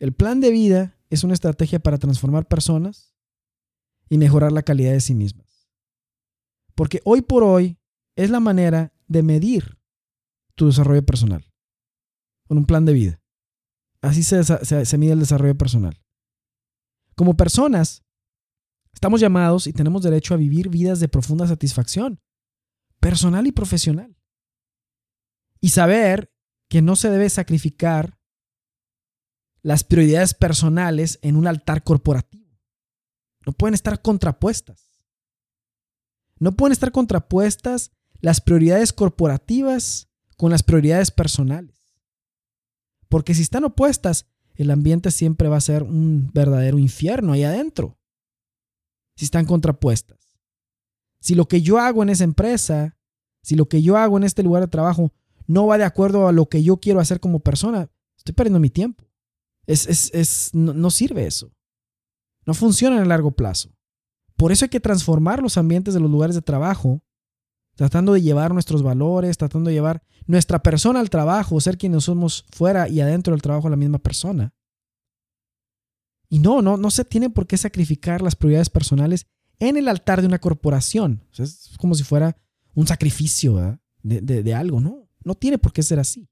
El 0.00 0.12
plan 0.12 0.40
de 0.40 0.50
vida 0.50 0.98
es 1.08 1.22
una 1.22 1.34
estrategia 1.34 1.78
para 1.78 1.98
transformar 1.98 2.48
personas 2.48 3.14
y 4.08 4.18
mejorar 4.18 4.50
la 4.50 4.64
calidad 4.64 4.90
de 4.90 5.00
sí 5.00 5.14
mismas. 5.14 5.70
Porque 6.74 7.00
hoy 7.04 7.22
por 7.22 7.44
hoy 7.44 7.78
es 8.16 8.28
la 8.28 8.40
manera 8.40 8.92
de 9.06 9.22
medir 9.22 9.78
tu 10.56 10.66
desarrollo 10.66 11.06
personal 11.06 11.48
con 12.48 12.58
un 12.58 12.66
plan 12.66 12.84
de 12.84 12.92
vida. 12.92 13.22
Así 14.00 14.24
se, 14.24 14.42
se, 14.42 14.98
mide 14.98 15.12
el 15.12 15.20
desarrollo 15.20 15.56
personal. 15.56 16.02
Como 17.14 17.36
personas, 17.36 18.03
estamos 18.94 19.20
llamados 19.20 19.66
y 19.66 19.72
tenemos 19.72 20.02
derecho 20.02 20.34
a 20.34 20.38
vivir 20.38 20.68
vidas 20.68 21.00
de 21.00 21.08
profunda 21.08 21.46
satisfacción, 21.46 22.20
personal 23.00 23.46
y 23.46 23.52
profesional. 23.52 24.16
Y 25.60 25.70
saber 25.70 26.32
que 26.68 26.82
no 26.82 26.96
se 26.96 27.10
debe 27.10 27.28
sacrificar 27.28 28.18
las 29.62 29.84
prioridades 29.84 30.34
personales 30.34 31.18
en 31.22 31.36
un 31.36 31.46
altar 31.46 31.82
corporativo. 31.84 32.58
No 33.46 33.52
pueden 33.52 33.74
estar 33.74 34.00
contrapuestas. 34.02 34.90
No 36.38 36.52
pueden 36.52 36.72
estar 36.72 36.92
contrapuestas 36.92 37.92
las 38.20 38.40
prioridades 38.40 38.92
corporativas 38.92 40.08
con 40.36 40.50
las 40.50 40.62
prioridades 40.62 41.10
personales. 41.10 41.94
Porque 43.08 43.34
si 43.34 43.42
están 43.42 43.64
opuestas, 43.64 44.26
el 44.54 44.70
ambiente 44.70 45.10
siempre 45.10 45.48
va 45.48 45.56
a 45.56 45.62
ser 45.62 45.82
un 45.82 46.30
verdadero 46.32 46.78
infierno 46.78 47.32
ahí 47.32 47.44
adentro. 47.44 47.98
Si 49.16 49.24
están 49.24 49.44
contrapuestas. 49.46 50.18
Si 51.20 51.34
lo 51.34 51.46
que 51.46 51.62
yo 51.62 51.78
hago 51.78 52.02
en 52.02 52.10
esa 52.10 52.24
empresa, 52.24 52.96
si 53.42 53.54
lo 53.54 53.68
que 53.68 53.82
yo 53.82 53.96
hago 53.96 54.16
en 54.16 54.24
este 54.24 54.42
lugar 54.42 54.62
de 54.62 54.68
trabajo 54.68 55.12
no 55.46 55.66
va 55.66 55.78
de 55.78 55.84
acuerdo 55.84 56.28
a 56.28 56.32
lo 56.32 56.48
que 56.48 56.62
yo 56.62 56.78
quiero 56.78 57.00
hacer 57.00 57.20
como 57.20 57.40
persona, 57.40 57.90
estoy 58.16 58.34
perdiendo 58.34 58.60
mi 58.60 58.70
tiempo. 58.70 59.04
Es, 59.66 59.86
es, 60.12 60.50
no, 60.54 60.74
no 60.74 60.90
sirve 60.90 61.26
eso. 61.26 61.52
No 62.46 62.54
funciona 62.54 62.96
en 62.96 63.02
el 63.02 63.08
largo 63.08 63.32
plazo. 63.32 63.70
Por 64.36 64.52
eso 64.52 64.64
hay 64.64 64.68
que 64.68 64.80
transformar 64.80 65.42
los 65.42 65.56
ambientes 65.56 65.94
de 65.94 66.00
los 66.00 66.10
lugares 66.10 66.34
de 66.34 66.42
trabajo, 66.42 67.02
tratando 67.76 68.12
de 68.12 68.22
llevar 68.22 68.52
nuestros 68.52 68.82
valores, 68.82 69.38
tratando 69.38 69.68
de 69.68 69.74
llevar 69.74 70.02
nuestra 70.26 70.62
persona 70.62 71.00
al 71.00 71.10
trabajo, 71.10 71.60
ser 71.60 71.78
quienes 71.78 72.04
somos 72.04 72.44
fuera 72.50 72.88
y 72.88 73.00
adentro 73.00 73.32
del 73.32 73.42
trabajo 73.42 73.68
la 73.68 73.76
misma 73.76 73.98
persona. 73.98 74.52
Y 76.28 76.38
no, 76.38 76.62
no, 76.62 76.76
no 76.76 76.90
se 76.90 77.04
tiene 77.04 77.30
por 77.30 77.46
qué 77.46 77.56
sacrificar 77.56 78.22
las 78.22 78.36
prioridades 78.36 78.70
personales 78.70 79.26
en 79.58 79.76
el 79.76 79.88
altar 79.88 80.20
de 80.20 80.26
una 80.26 80.40
corporación. 80.40 81.24
es 81.38 81.70
como 81.78 81.94
si 81.94 82.04
fuera 82.04 82.36
un 82.74 82.86
sacrificio 82.86 83.78
de, 84.02 84.54
algo, 84.54 84.80
¿no? 84.80 85.08
No 85.24 85.34
tiene 85.34 85.58
por 85.58 85.72
qué 85.72 85.82
ser 85.82 85.98
así. 85.98 86.28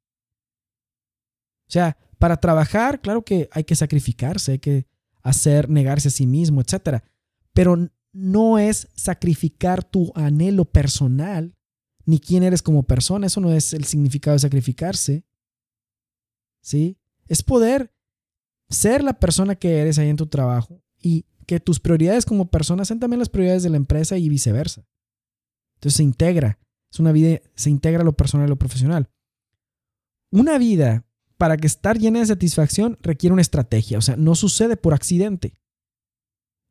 O 1.69 1.73
sea, 1.73 1.97
para 2.19 2.37
trabajar, 2.37 3.01
claro 3.01 3.25
que 3.25 3.49
hay 3.53 3.65
que 3.65 3.77
sacrificarse, 3.77 4.53
hay 4.53 4.59
que 4.59 4.87
hacer, 5.23 5.71
negarse 5.71 6.09
a 6.09 6.11
sí 6.11 6.27
mismo, 6.27 6.61
etc. 6.61 7.03
Pero 7.53 7.89
no 8.13 8.59
es 8.59 8.89
sacrificar 8.95 9.83
tu 9.83 10.13
anhelo 10.15 10.65
personal 10.67 11.57
ni 12.05 12.19
quién 12.19 12.43
eres 12.43 12.61
como 12.61 12.83
persona. 12.83 13.27
Eso 13.27 13.41
no 13.41 13.53
es 13.53 13.73
el 13.73 13.85
significado 13.85 14.35
de 14.35 14.41
sacrificarse. 14.41 15.25
¿Sí? 16.61 16.99
Es 17.27 17.43
poder 17.43 17.92
ser 18.73 19.05
la 19.05 19.13
persona 19.13 19.55
que 19.55 19.79
eres 19.79 19.99
ahí 19.99 20.09
en 20.09 20.17
tu 20.17 20.27
trabajo 20.27 20.83
y 20.99 21.27
que 21.47 21.61
tus 21.61 21.81
prioridades 21.81 22.25
como 22.25 22.51
persona 22.51 22.85
sean 22.85 23.01
también 23.01 23.19
las 23.19 23.29
prioridades 23.29 23.63
de 23.63 23.71
la 23.71 23.77
empresa 23.77 24.17
y 24.17 24.29
viceversa. 24.29 24.87
Entonces 25.77 25.97
se 25.97 26.03
integra. 26.03 26.59
Es 26.91 27.01
una 27.01 27.13
vida, 27.13 27.41
se 27.55 27.71
integra 27.71 28.05
lo 28.05 28.13
personal 28.13 28.47
y 28.47 28.51
lo 28.51 28.57
profesional. 28.57 29.11
Una 30.31 30.59
vida, 30.59 31.05
para 31.37 31.57
que 31.57 31.67
estar 31.67 31.99
llena 31.99 32.21
de 32.21 32.27
satisfacción, 32.27 32.99
requiere 33.03 33.33
una 33.33 33.43
estrategia. 33.43 33.99
O 33.99 34.03
sea, 34.03 34.17
no 34.17 34.35
sucede 34.35 34.77
por 34.77 34.95
accidente. 34.95 35.55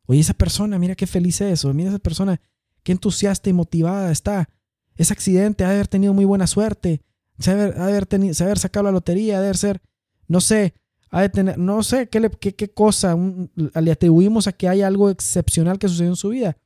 Oye, 0.07 0.19
esa 0.19 0.33
persona, 0.33 0.79
mira 0.79 0.95
qué 0.95 1.07
feliz 1.07 1.41
es. 1.41 1.65
O 1.65 1.73
mira 1.73 1.89
esa 1.89 1.99
persona, 1.99 2.41
qué 2.83 2.91
entusiasta 2.91 3.49
y 3.49 3.53
motivada 3.53 4.11
está. 4.11 4.49
Ese 4.95 5.13
accidente, 5.13 5.63
ha 5.63 5.69
de 5.69 5.75
haber 5.75 5.87
tenido 5.87 6.13
muy 6.13 6.25
buena 6.25 6.47
suerte. 6.47 7.01
Se 7.39 7.51
ha 7.51 7.55
de 7.55 7.79
haber, 7.79 8.05
tenido, 8.05 8.33
haber 8.43 8.59
sacado 8.59 8.85
la 8.85 8.91
lotería, 8.91 9.39
ha 9.39 9.41
de 9.41 9.53
ser, 9.53 9.81
no 10.27 10.41
sé, 10.41 10.73
ha 11.11 11.21
de 11.21 11.29
tener, 11.29 11.57
no 11.57 11.83
sé 11.83 12.07
qué, 12.07 12.31
qué, 12.39 12.73
cosa 12.73 13.17
le 13.55 13.91
atribuimos 13.91 14.47
a 14.47 14.53
que 14.53 14.69
hay 14.69 14.81
algo 14.81 15.09
excepcional 15.09 15.77
que 15.77 15.89
sucedió 15.89 16.09
en 16.09 16.15
su 16.15 16.29
vida. 16.29 16.57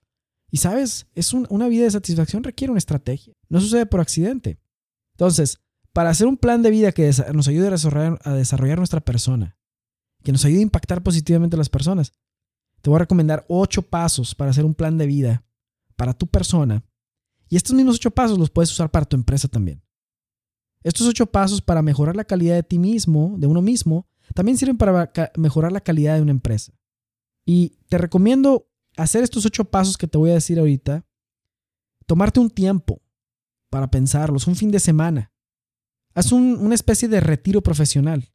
Y 0.51 0.57
sabes, 0.57 1.07
es 1.15 1.33
una 1.33 1.67
vida 1.67 1.83
de 1.85 1.91
satisfacción 1.91 2.43
requiere 2.43 2.71
una 2.71 2.77
estrategia. 2.77 3.33
No 3.49 3.59
sucede 3.59 3.87
por 3.87 4.01
accidente. 4.01 4.59
Entonces, 5.15 5.59
para 5.93 6.11
hacer 6.11 6.27
un 6.27 6.37
plan 6.37 6.61
de 6.61 6.69
vida 6.69 6.91
que 6.91 7.11
nos 7.33 7.47
ayude 7.47 7.67
a 7.67 7.71
desarrollar, 7.71 8.19
a 8.23 8.33
desarrollar 8.33 8.77
nuestra 8.77 9.01
persona, 9.01 9.57
que 10.23 10.31
nos 10.31 10.45
ayude 10.45 10.59
a 10.59 10.63
impactar 10.63 11.01
positivamente 11.01 11.55
a 11.55 11.59
las 11.59 11.69
personas, 11.69 12.13
te 12.81 12.89
voy 12.91 12.97
a 12.97 12.99
recomendar 12.99 13.45
ocho 13.49 13.81
pasos 13.81 14.35
para 14.35 14.51
hacer 14.51 14.63
un 14.63 14.75
plan 14.75 14.97
de 14.99 15.07
vida 15.07 15.43
para 15.95 16.13
tu 16.13 16.27
persona. 16.27 16.83
Y 17.49 17.55
estos 17.55 17.75
mismos 17.75 17.95
ocho 17.95 18.11
pasos 18.11 18.37
los 18.37 18.51
puedes 18.51 18.71
usar 18.71 18.91
para 18.91 19.05
tu 19.05 19.15
empresa 19.15 19.47
también. 19.47 19.81
Estos 20.83 21.07
ocho 21.07 21.25
pasos 21.25 21.61
para 21.61 21.81
mejorar 21.81 22.15
la 22.15 22.25
calidad 22.25 22.53
de 22.53 22.63
ti 22.63 22.77
mismo, 22.77 23.35
de 23.39 23.47
uno 23.47 23.61
mismo, 23.61 24.07
también 24.33 24.57
sirven 24.57 24.77
para 24.77 25.11
mejorar 25.37 25.71
la 25.71 25.81
calidad 25.81 26.15
de 26.15 26.21
una 26.21 26.31
empresa. 26.31 26.73
Y 27.45 27.77
te 27.89 27.97
recomiendo 27.97 28.67
hacer 28.97 29.23
estos 29.23 29.45
ocho 29.45 29.65
pasos 29.65 29.97
que 29.97 30.07
te 30.07 30.17
voy 30.17 30.31
a 30.31 30.35
decir 30.35 30.59
ahorita, 30.59 31.05
tomarte 32.05 32.39
un 32.39 32.49
tiempo 32.49 33.01
para 33.69 33.89
pensarlos, 33.89 34.47
un 34.47 34.55
fin 34.55 34.71
de 34.71 34.79
semana. 34.79 35.31
Haz 36.13 36.31
una 36.31 36.75
especie 36.75 37.07
de 37.07 37.19
retiro 37.19 37.61
profesional 37.61 38.31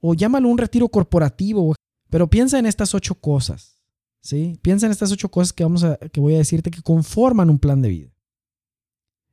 o 0.00 0.14
llámalo 0.14 0.48
un 0.48 0.58
retiro 0.58 0.88
corporativo, 0.88 1.74
pero 2.10 2.30
piensa 2.30 2.58
en 2.58 2.66
estas 2.66 2.94
ocho 2.94 3.16
cosas. 3.16 3.82
¿sí? 4.20 4.58
Piensa 4.62 4.86
en 4.86 4.92
estas 4.92 5.10
ocho 5.10 5.28
cosas 5.30 5.52
que, 5.52 5.64
vamos 5.64 5.82
a, 5.84 5.96
que 5.96 6.20
voy 6.20 6.34
a 6.34 6.38
decirte 6.38 6.70
que 6.70 6.82
conforman 6.82 7.50
un 7.50 7.58
plan 7.58 7.82
de 7.82 7.88
vida. 7.88 8.14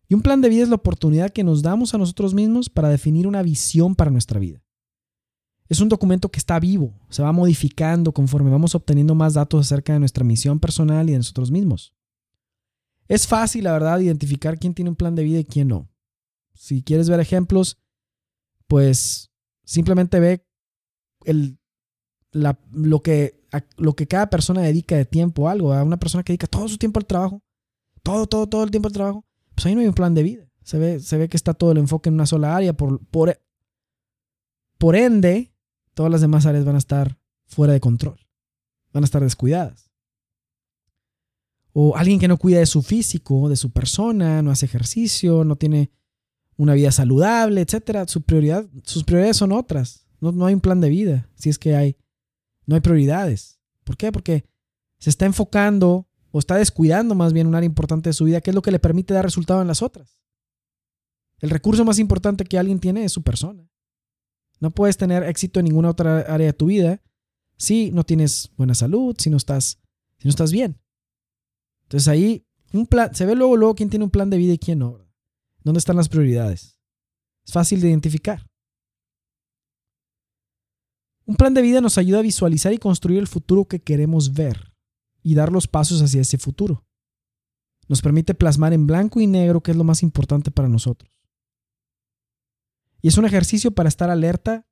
Y 0.07 0.13
un 0.13 0.21
plan 0.21 0.41
de 0.41 0.49
vida 0.49 0.63
es 0.63 0.69
la 0.69 0.75
oportunidad 0.75 1.31
que 1.31 1.43
nos 1.43 1.61
damos 1.61 1.93
a 1.93 1.97
nosotros 1.97 2.33
mismos 2.33 2.69
para 2.69 2.89
definir 2.89 3.27
una 3.27 3.41
visión 3.41 3.95
para 3.95 4.11
nuestra 4.11 4.39
vida. 4.39 4.64
Es 5.67 5.79
un 5.79 5.89
documento 5.89 6.29
que 6.29 6.37
está 6.37 6.59
vivo, 6.59 6.93
se 7.09 7.23
va 7.23 7.31
modificando 7.31 8.11
conforme 8.11 8.51
vamos 8.51 8.75
obteniendo 8.75 9.15
más 9.15 9.33
datos 9.33 9.65
acerca 9.65 9.93
de 9.93 9.99
nuestra 9.99 10.23
misión 10.23 10.59
personal 10.59 11.09
y 11.09 11.13
de 11.13 11.17
nosotros 11.17 11.49
mismos. 11.49 11.93
Es 13.07 13.27
fácil, 13.27 13.63
la 13.63 13.73
verdad, 13.73 13.99
identificar 13.99 14.59
quién 14.59 14.73
tiene 14.73 14.89
un 14.89 14.95
plan 14.95 15.15
de 15.15 15.23
vida 15.23 15.39
y 15.39 15.45
quién 15.45 15.69
no. 15.69 15.89
Si 16.53 16.83
quieres 16.83 17.09
ver 17.09 17.19
ejemplos, 17.19 17.79
pues 18.67 19.31
simplemente 19.63 20.19
ve 20.19 20.45
el, 21.25 21.57
lo, 22.31 23.01
que, 23.01 23.41
lo 23.77 23.95
que 23.95 24.07
cada 24.07 24.29
persona 24.29 24.61
dedica 24.61 24.95
de 24.95 25.05
tiempo 25.05 25.47
a 25.47 25.51
algo. 25.51 25.73
A 25.73 25.83
una 25.83 25.97
persona 25.97 26.23
que 26.23 26.33
dedica 26.33 26.47
todo 26.47 26.67
su 26.67 26.77
tiempo 26.77 26.99
al 26.99 27.05
trabajo, 27.05 27.41
todo, 28.03 28.27
todo, 28.27 28.47
todo 28.47 28.63
el 28.63 28.71
tiempo 28.71 28.87
al 28.87 28.93
trabajo, 28.93 29.25
pues 29.53 29.65
ahí 29.65 29.75
no 29.75 29.81
hay 29.81 29.87
un 29.87 29.93
plan 29.93 30.13
de 30.13 30.23
vida. 30.23 30.49
Se 30.63 30.77
ve, 30.79 30.99
se 30.99 31.17
ve 31.17 31.29
que 31.29 31.37
está 31.37 31.53
todo 31.53 31.71
el 31.71 31.77
enfoque 31.77 32.09
en 32.09 32.15
una 32.15 32.25
sola 32.25 32.55
área. 32.55 32.73
Por, 32.73 33.05
por, 33.07 33.39
por 34.77 34.95
ende, 34.95 35.53
todas 35.95 36.11
las 36.11 36.21
demás 36.21 36.45
áreas 36.45 36.65
van 36.65 36.75
a 36.75 36.79
estar 36.79 37.17
fuera 37.47 37.73
de 37.73 37.79
control, 37.79 38.19
van 38.93 39.03
a 39.03 39.05
estar 39.05 39.23
descuidadas. 39.23 39.89
O 41.73 41.97
alguien 41.97 42.19
que 42.19 42.27
no 42.27 42.37
cuida 42.37 42.59
de 42.59 42.65
su 42.67 42.83
físico, 42.83 43.49
de 43.49 43.55
su 43.55 43.71
persona, 43.71 44.41
no 44.41 44.51
hace 44.51 44.65
ejercicio, 44.65 45.43
no 45.43 45.55
tiene 45.55 45.91
una 46.57 46.73
vida 46.73 46.91
saludable, 46.91 47.61
etc. 47.61 48.07
Su 48.07 48.21
prioridad, 48.21 48.65
sus 48.83 49.03
prioridades 49.03 49.37
son 49.37 49.51
otras. 49.51 50.05
No, 50.21 50.31
no 50.31 50.45
hay 50.45 50.53
un 50.53 50.61
plan 50.61 50.79
de 50.79 50.89
vida, 50.89 51.29
si 51.35 51.49
es 51.49 51.59
que 51.59 51.75
hay, 51.75 51.97
no 52.65 52.75
hay 52.75 52.81
prioridades. 52.81 53.59
¿Por 53.83 53.97
qué? 53.97 54.11
Porque 54.11 54.45
se 54.99 55.09
está 55.09 55.25
enfocando 55.25 56.07
o 56.31 56.39
está 56.39 56.55
descuidando 56.55 57.15
más 57.15 57.33
bien 57.33 57.47
un 57.47 57.55
área 57.55 57.65
importante 57.65 58.09
de 58.09 58.13
su 58.13 58.25
vida, 58.25 58.41
que 58.41 58.51
es 58.51 58.55
lo 58.55 58.61
que 58.61 58.71
le 58.71 58.79
permite 58.79 59.13
dar 59.13 59.25
resultado 59.25 59.61
en 59.61 59.67
las 59.67 59.81
otras. 59.81 60.17
El 61.39 61.49
recurso 61.49 61.83
más 61.83 61.99
importante 61.99 62.45
que 62.45 62.57
alguien 62.57 62.79
tiene 62.79 63.03
es 63.03 63.11
su 63.11 63.21
persona. 63.21 63.69
No 64.59 64.71
puedes 64.71 64.97
tener 64.97 65.23
éxito 65.23 65.59
en 65.59 65.65
ninguna 65.65 65.89
otra 65.89 66.19
área 66.19 66.47
de 66.47 66.53
tu 66.53 66.67
vida 66.67 67.01
si 67.57 67.91
no 67.91 68.03
tienes 68.03 68.51
buena 68.57 68.75
salud, 68.75 69.15
si 69.17 69.29
no 69.29 69.37
estás, 69.37 69.79
si 70.17 70.27
no 70.27 70.29
estás 70.29 70.51
bien. 70.51 70.79
Entonces 71.83 72.07
ahí 72.07 72.45
un 72.73 72.87
plan, 72.87 73.13
se 73.13 73.25
ve 73.25 73.35
luego, 73.35 73.55
luego 73.55 73.75
quién 73.75 73.89
tiene 73.89 74.05
un 74.05 74.11
plan 74.11 74.29
de 74.29 74.37
vida 74.37 74.53
y 74.53 74.57
quién 74.57 74.79
no. 74.79 74.99
¿Dónde 75.63 75.79
están 75.79 75.95
las 75.95 76.09
prioridades? 76.09 76.79
Es 77.45 77.53
fácil 77.53 77.81
de 77.81 77.89
identificar. 77.89 78.45
Un 81.25 81.35
plan 81.35 81.53
de 81.53 81.61
vida 81.61 81.81
nos 81.81 81.97
ayuda 81.97 82.19
a 82.19 82.23
visualizar 82.23 82.73
y 82.73 82.77
construir 82.77 83.19
el 83.19 83.27
futuro 83.27 83.65
que 83.65 83.79
queremos 83.79 84.33
ver 84.33 84.73
y 85.23 85.33
dar 85.33 85.51
los 85.51 85.67
pasos 85.67 86.01
hacia 86.01 86.21
ese 86.21 86.37
futuro. 86.37 86.85
Nos 87.87 88.01
permite 88.01 88.35
plasmar 88.35 88.73
en 88.73 88.85
blanco 88.85 89.19
y 89.19 89.27
negro 89.27 89.61
qué 89.61 89.71
es 89.71 89.77
lo 89.77 89.83
más 89.83 90.03
importante 90.03 90.51
para 90.51 90.69
nosotros. 90.69 91.11
Y 93.05 93.07
es 93.07 93.19
un 93.19 93.25
ejercicio 93.25 93.69
para 93.69 93.87
estar 93.87 94.09
alerta 94.09 94.67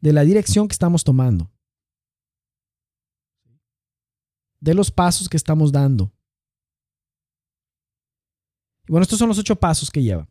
de 0.00 0.12
la 0.12 0.22
dirección 0.22 0.68
que 0.68 0.72
estamos 0.72 1.02
tomando, 1.02 1.50
de 4.60 4.72
los 4.72 4.92
pasos 4.92 5.28
que 5.28 5.36
estamos 5.36 5.72
dando. 5.72 6.14
Y 8.86 8.92
bueno, 8.92 9.02
estos 9.02 9.18
son 9.18 9.28
los 9.28 9.38
ocho 9.40 9.56
pasos 9.56 9.90
que 9.90 10.00
lleva. 10.00 10.30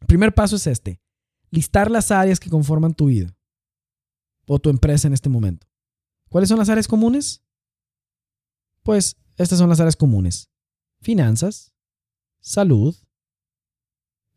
El 0.00 0.06
primer 0.06 0.32
paso 0.32 0.54
es 0.54 0.68
este, 0.68 1.02
listar 1.50 1.90
las 1.90 2.12
áreas 2.12 2.38
que 2.38 2.50
conforman 2.50 2.94
tu 2.94 3.06
vida 3.06 3.36
o 4.46 4.60
tu 4.60 4.70
empresa 4.70 5.08
en 5.08 5.14
este 5.14 5.28
momento. 5.28 5.66
¿Cuáles 6.28 6.48
son 6.48 6.60
las 6.60 6.68
áreas 6.68 6.86
comunes? 6.86 7.42
Pues 8.84 9.16
estas 9.36 9.58
son 9.58 9.68
las 9.68 9.80
áreas 9.80 9.96
comunes. 9.96 10.52
Finanzas, 11.00 11.74
salud, 12.38 12.94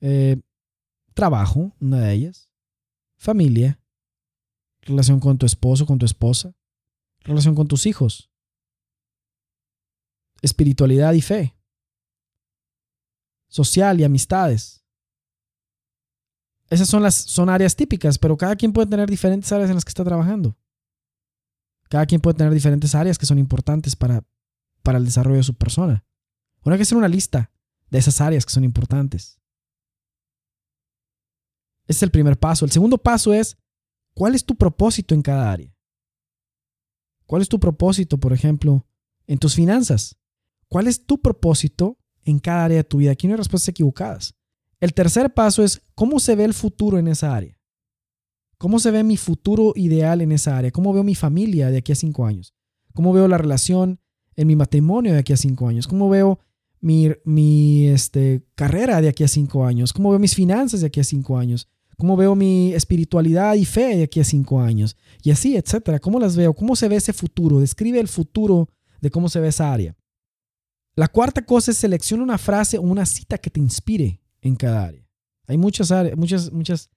eh, 0.02 0.42
trabajo, 1.16 1.76
una 1.80 2.02
de 2.02 2.14
ellas, 2.14 2.52
familia, 3.18 3.80
relación 4.82 5.20
con 5.20 5.38
tu 5.40 5.48
esposo, 5.48 5.88
con 5.88 5.98
tu 5.98 6.06
esposa, 6.06 6.54
relación 7.22 7.56
con 7.56 7.68
tus 7.68 7.88
hijos, 7.88 8.30
espiritualidad 10.42 11.14
y 11.14 11.22
fe, 11.22 11.58
social 13.48 14.00
y 14.00 14.04
amistades. 14.04 14.84
Esas 16.70 16.90
son 16.90 17.02
las 17.02 17.16
son 17.16 17.50
áreas 17.50 17.76
típicas, 17.76 18.20
pero 18.20 18.38
cada 18.38 18.56
quien 18.56 18.74
puede 18.74 18.90
tener 18.90 19.10
diferentes 19.10 19.52
áreas 19.52 19.70
en 19.70 19.76
las 19.76 19.86
que 19.86 19.90
está 19.90 20.04
trabajando. 20.04 20.58
Cada 21.90 22.06
quien 22.06 22.22
puede 22.22 22.38
tener 22.38 22.54
diferentes 22.54 22.94
áreas 22.96 23.18
que 23.18 23.26
son 23.26 23.40
importantes 23.40 23.96
para, 23.96 24.24
para 24.84 24.98
el 24.98 25.06
desarrollo 25.06 25.38
de 25.38 25.44
su 25.44 25.54
persona. 25.54 26.04
Bueno, 26.62 26.74
hay 26.74 26.80
que 26.80 26.84
hacer 26.84 26.98
una 26.98 27.08
lista 27.08 27.52
de 27.90 28.00
esas 28.00 28.20
áreas 28.20 28.46
que 28.46 28.52
son 28.52 28.64
importantes. 28.64 29.40
Ese 31.88 32.00
es 32.00 32.04
el 32.04 32.12
primer 32.12 32.38
paso. 32.38 32.66
El 32.66 32.72
segundo 32.72 32.98
paso 32.98 33.34
es, 33.34 33.58
¿cuál 34.14 34.36
es 34.36 34.46
tu 34.46 34.56
propósito 34.56 35.14
en 35.14 35.22
cada 35.22 35.52
área? 35.52 35.76
¿Cuál 37.26 37.42
es 37.42 37.50
tu 37.50 37.60
propósito, 37.60 38.20
por 38.20 38.34
ejemplo, 38.34 38.86
en 39.28 39.40
tus 39.40 39.56
finanzas? 39.56 40.18
¿Cuál 40.68 40.88
es 40.88 41.06
tu 41.06 41.22
propósito 41.22 41.98
en 42.24 42.40
cada 42.40 42.66
área 42.66 42.78
de 42.78 42.84
tu 42.84 42.98
vida? 42.98 43.12
Aquí 43.12 43.28
no 43.28 43.34
hay 43.34 43.38
respuestas 43.38 43.70
equivocadas. 43.70 44.36
El 44.80 44.94
tercer 44.94 45.34
paso 45.34 45.64
es, 45.64 45.82
¿cómo 45.96 46.20
se 46.20 46.36
ve 46.36 46.44
el 46.44 46.54
futuro 46.54 47.00
en 47.00 47.08
esa 47.08 47.36
área? 47.36 47.58
¿Cómo 48.58 48.80
se 48.80 48.92
ve 48.92 49.04
mi 49.04 49.18
futuro 49.18 49.74
ideal 49.76 50.22
en 50.22 50.32
esa 50.32 50.58
área? 50.58 50.72
¿Cómo 50.72 50.94
veo 50.94 51.04
mi 51.04 51.16
familia 51.16 51.70
de 51.70 51.78
aquí 51.78 51.92
a 51.92 51.96
cinco 51.96 52.26
años? 52.26 52.54
¿Cómo 52.94 53.14
veo 53.14 53.28
la 53.28 53.38
relación 53.38 54.00
en 54.36 54.48
mi 54.48 54.56
matrimonio 54.56 55.14
de 55.14 55.20
aquí 55.20 55.34
a 55.34 55.38
cinco 55.38 55.68
años? 55.68 55.88
¿Cómo 55.88 56.10
veo 56.10 56.40
mi, 56.80 57.12
mi 57.26 57.88
este, 57.88 58.46
carrera 58.56 59.02
de 59.02 59.10
aquí 59.10 59.24
a 59.24 59.28
cinco 59.28 59.66
años? 59.66 59.92
¿Cómo 59.92 60.12
veo 60.12 60.20
mis 60.20 60.36
finanzas 60.36 60.82
de 60.82 60.88
aquí 60.88 61.00
a 61.00 61.04
cinco 61.04 61.38
años? 61.38 61.68
¿Cómo 61.98 62.18
veo 62.18 62.36
mi 62.36 62.74
espiritualidad 62.74 63.56
y 63.56 63.66
fe 63.66 63.98
de 63.98 64.04
aquí 64.04 64.20
a 64.20 64.24
cinco 64.24 64.60
años? 64.60 64.98
Y 65.24 65.32
así, 65.32 65.56
etcétera. 65.56 66.00
¿Cómo 66.00 66.20
las 66.20 66.36
veo? 66.36 66.54
¿Cómo 66.54 66.76
se 66.76 66.88
ve 66.88 66.98
ese 66.98 67.14
futuro? 67.14 67.60
Describe 67.60 68.00
el 68.00 68.08
futuro 68.08 68.70
de 69.02 69.10
cómo 69.12 69.30
se 69.30 69.40
ve 69.40 69.48
esa 69.48 69.72
área. 69.72 69.96
La 70.96 71.08
cuarta 71.08 71.46
cosa 71.46 71.72
es 71.72 71.78
selecciona 71.78 72.24
una 72.24 72.38
frase 72.38 72.78
o 72.78 72.82
una 72.82 73.06
cita 73.06 73.38
que 73.38 73.50
te 73.50 73.60
inspire 73.60 74.22
en 74.42 74.56
cada 74.56 74.86
área. 74.86 75.08
Hay 75.48 75.58
muchas, 75.58 75.92
muchas, 76.16 76.52
muchas 76.52 76.90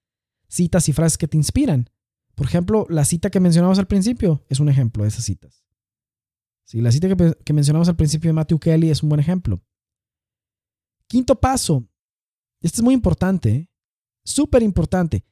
citas 0.48 0.88
y 0.88 0.92
frases 0.92 1.18
que 1.18 1.28
te 1.28 1.36
inspiran. 1.36 1.90
Por 2.34 2.46
ejemplo, 2.46 2.86
la 2.88 3.04
cita 3.04 3.30
que 3.30 3.40
mencionamos 3.40 3.78
al 3.78 3.86
principio 3.86 4.44
es 4.48 4.60
un 4.60 4.68
ejemplo 4.68 5.02
de 5.02 5.08
esas 5.08 5.24
citas. 5.24 5.64
Sí, 6.64 6.80
la 6.80 6.92
cita 6.92 7.08
que, 7.08 7.34
que 7.44 7.52
mencionamos 7.52 7.88
al 7.88 7.96
principio 7.96 8.28
de 8.28 8.34
Matthew 8.34 8.58
Kelly 8.58 8.90
es 8.90 9.02
un 9.02 9.08
buen 9.08 9.20
ejemplo. 9.20 9.62
Quinto 11.08 11.40
paso. 11.40 11.84
Este 12.60 12.76
es 12.76 12.82
muy 12.82 12.94
importante. 12.94 13.50
¿eh? 13.50 13.70
Súper 14.28 14.62
importante, 14.62 15.24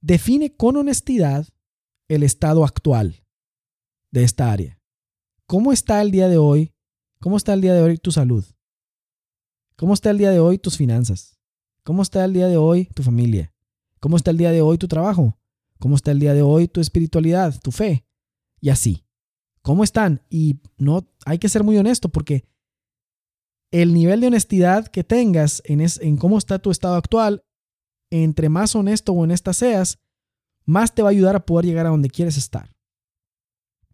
define 0.00 0.54
con 0.54 0.76
honestidad 0.76 1.48
el 2.08 2.22
estado 2.22 2.64
actual 2.64 3.24
de 4.10 4.24
esta 4.24 4.52
área. 4.52 4.78
¿Cómo 5.46 5.72
está 5.72 6.00
el 6.02 6.10
día 6.10 6.28
de 6.28 6.38
hoy? 6.38 6.74
¿Cómo 7.20 7.36
está 7.36 7.54
el 7.54 7.60
día 7.60 7.74
de 7.74 7.82
hoy 7.82 7.98
tu 7.98 8.12
salud? 8.12 8.44
¿Cómo 9.76 9.94
está 9.94 10.10
el 10.10 10.18
día 10.18 10.30
de 10.30 10.40
hoy 10.40 10.58
tus 10.58 10.76
finanzas? 10.76 11.38
¿Cómo 11.82 12.02
está 12.02 12.24
el 12.24 12.32
día 12.32 12.46
de 12.48 12.56
hoy 12.56 12.86
tu 12.94 13.02
familia? 13.02 13.52
¿Cómo 14.00 14.16
está 14.16 14.30
el 14.30 14.36
día 14.36 14.52
de 14.52 14.62
hoy 14.62 14.78
tu 14.78 14.88
trabajo? 14.88 15.38
¿Cómo 15.78 15.96
está 15.96 16.12
el 16.12 16.20
día 16.20 16.34
de 16.34 16.42
hoy 16.42 16.68
tu 16.68 16.80
espiritualidad, 16.80 17.58
tu 17.60 17.72
fe? 17.72 18.06
Y 18.60 18.68
así. 18.68 19.04
¿Cómo 19.62 19.82
están? 19.82 20.22
Y 20.28 20.60
no 20.76 21.08
hay 21.24 21.38
que 21.38 21.48
ser 21.48 21.64
muy 21.64 21.76
honesto 21.78 22.10
porque 22.10 22.44
el 23.70 23.94
nivel 23.94 24.20
de 24.20 24.28
honestidad 24.28 24.86
que 24.86 25.02
tengas 25.02 25.62
en, 25.64 25.80
en 25.80 26.16
cómo 26.18 26.38
está 26.38 26.58
tu 26.58 26.70
estado 26.70 26.94
actual 26.94 27.42
entre 28.22 28.48
más 28.48 28.76
honesto 28.76 29.12
o 29.12 29.22
honesta 29.22 29.52
seas, 29.52 29.98
más 30.64 30.94
te 30.94 31.02
va 31.02 31.08
a 31.08 31.10
ayudar 31.10 31.34
a 31.36 31.44
poder 31.44 31.66
llegar 31.66 31.86
a 31.86 31.90
donde 31.90 32.10
quieres 32.10 32.36
estar 32.36 32.74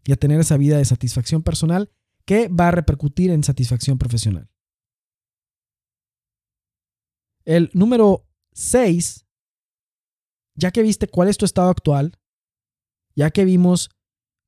y 0.05 0.11
a 0.11 0.15
tener 0.15 0.39
esa 0.39 0.57
vida 0.57 0.77
de 0.77 0.85
satisfacción 0.85 1.43
personal 1.43 1.89
que 2.25 2.47
va 2.47 2.67
a 2.67 2.71
repercutir 2.71 3.31
en 3.31 3.43
satisfacción 3.43 3.97
profesional. 3.97 4.49
El 7.43 7.69
número 7.73 8.27
6, 8.53 9.25
ya 10.55 10.71
que 10.71 10.83
viste 10.83 11.07
cuál 11.07 11.27
es 11.27 11.37
tu 11.37 11.45
estado 11.45 11.69
actual, 11.69 12.17
ya 13.15 13.31
que 13.31 13.45
vimos 13.45 13.89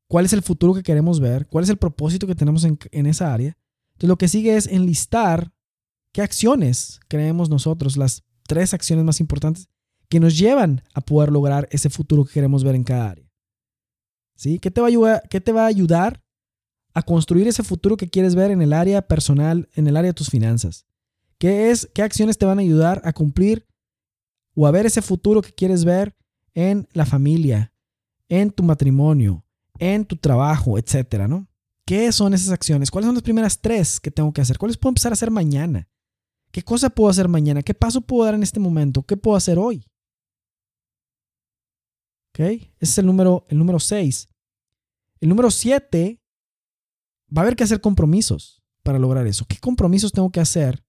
cuál 0.07 0.25
es 0.25 0.33
el 0.33 0.43
futuro 0.43 0.73
que 0.73 0.83
queremos 0.83 1.19
ver, 1.19 1.47
cuál 1.47 1.63
es 1.63 1.69
el 1.69 1.77
propósito 1.77 2.27
que 2.27 2.35
tenemos 2.35 2.63
en, 2.63 3.05
esa 3.07 3.33
área, 3.33 3.57
entonces 3.93 4.09
lo 4.09 4.17
que 4.17 4.27
sigue 4.27 4.55
es 4.55 4.67
enlistar 4.67 5.51
qué 6.11 6.21
acciones 6.21 6.99
creemos 7.07 7.49
nosotros, 7.49 7.97
las 7.97 8.23
tres 8.47 8.73
acciones 8.73 9.05
más 9.05 9.19
importantes 9.19 9.67
que 10.09 10.19
nos 10.19 10.37
llevan 10.37 10.83
a 10.93 11.01
poder 11.01 11.31
lograr 11.31 11.67
ese 11.71 11.89
futuro 11.89 12.25
que 12.25 12.33
queremos 12.33 12.63
ver 12.63 12.75
en 12.75 12.83
cada 12.83 13.09
área. 13.09 13.31
¿Sí? 14.35 14.59
¿Qué 14.59 14.71
te 14.71 14.81
va 14.81 14.87
a 14.87 14.89
ayudar, 14.89 15.23
qué 15.29 15.41
te 15.41 15.51
va 15.51 15.63
a, 15.63 15.67
ayudar 15.67 16.23
a 16.93 17.01
construir 17.01 17.47
ese 17.47 17.63
futuro 17.63 17.97
que 17.97 18.09
quieres 18.09 18.35
ver 18.35 18.51
en 18.51 18.61
el 18.61 18.73
área 18.73 19.01
personal, 19.01 19.69
en 19.73 19.87
el 19.87 19.97
área 19.97 20.09
de 20.09 20.15
tus 20.15 20.29
finanzas? 20.29 20.85
¿Qué, 21.37 21.71
es, 21.71 21.89
¿Qué 21.93 22.01
acciones 22.01 22.37
te 22.37 22.45
van 22.45 22.59
a 22.59 22.61
ayudar 22.61 23.01
a 23.05 23.13
cumplir 23.13 23.65
o 24.55 24.67
a 24.67 24.71
ver 24.71 24.85
ese 24.85 25.01
futuro 25.01 25.41
que 25.41 25.53
quieres 25.53 25.85
ver 25.85 26.15
en 26.53 26.87
la 26.93 27.05
familia, 27.05 27.73
en 28.29 28.51
tu 28.51 28.63
matrimonio, 28.63 29.45
en 29.79 30.05
tu 30.05 30.15
trabajo, 30.15 30.77
etcétera, 30.77 31.27
¿no? 31.27 31.47
¿Qué 31.85 32.11
son 32.11 32.33
esas 32.33 32.51
acciones? 32.51 32.91
¿Cuáles 32.91 33.07
son 33.07 33.15
las 33.15 33.23
primeras 33.23 33.59
tres 33.59 33.99
que 33.99 34.11
tengo 34.11 34.31
que 34.31 34.41
hacer? 34.41 34.57
¿Cuáles 34.57 34.77
puedo 34.77 34.91
empezar 34.91 35.11
a 35.11 35.13
hacer 35.13 35.31
mañana? 35.31 35.89
¿Qué 36.53 36.61
cosa 36.61 36.91
puedo 36.91 37.09
hacer 37.09 37.27
mañana? 37.27 37.63
¿Qué 37.63 37.73
paso 37.73 37.99
puedo 37.99 38.25
dar 38.25 38.35
en 38.35 38.43
este 38.43 38.59
momento? 38.59 39.01
¿Qué 39.01 39.17
puedo 39.17 39.35
hacer 39.35 39.57
hoy? 39.57 39.83
¿Ok? 42.29 42.39
Ese 42.39 42.69
es 42.79 42.97
el 42.99 43.07
número, 43.07 43.43
el 43.49 43.57
número 43.57 43.79
6. 43.79 44.29
El 45.19 45.29
número 45.29 45.49
7, 45.49 46.21
va 47.35 47.41
a 47.41 47.43
haber 47.43 47.55
que 47.55 47.63
hacer 47.63 47.81
compromisos 47.81 48.61
para 48.83 48.99
lograr 48.99 49.25
eso. 49.25 49.45
¿Qué 49.47 49.57
compromisos 49.57 50.11
tengo 50.11 50.31
que 50.31 50.41
hacer 50.41 50.85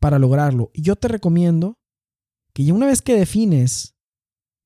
para 0.00 0.18
lograrlo? 0.18 0.70
Y 0.72 0.80
yo 0.80 0.96
te 0.96 1.08
recomiendo 1.08 1.78
que 2.54 2.64
ya 2.64 2.72
una 2.72 2.86
vez 2.86 3.02
que 3.02 3.18
defines 3.18 3.96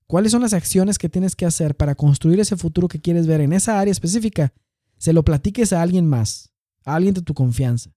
cuáles 0.06 0.30
son 0.30 0.42
las 0.42 0.52
acciones 0.52 0.96
que 0.96 1.08
tienes 1.08 1.34
que 1.34 1.46
hacer 1.46 1.76
para 1.76 1.96
construir 1.96 2.38
ese 2.38 2.56
futuro 2.56 2.86
que 2.86 3.00
quieres 3.00 3.26
ver 3.26 3.40
en 3.40 3.52
esa 3.52 3.80
área 3.80 3.90
específica, 3.90 4.52
se 4.96 5.12
lo 5.12 5.24
platiques 5.24 5.72
a 5.72 5.82
alguien 5.82 6.06
más, 6.06 6.52
a 6.84 6.94
alguien 6.94 7.14
de 7.14 7.22
tu 7.22 7.34
confianza 7.34 7.90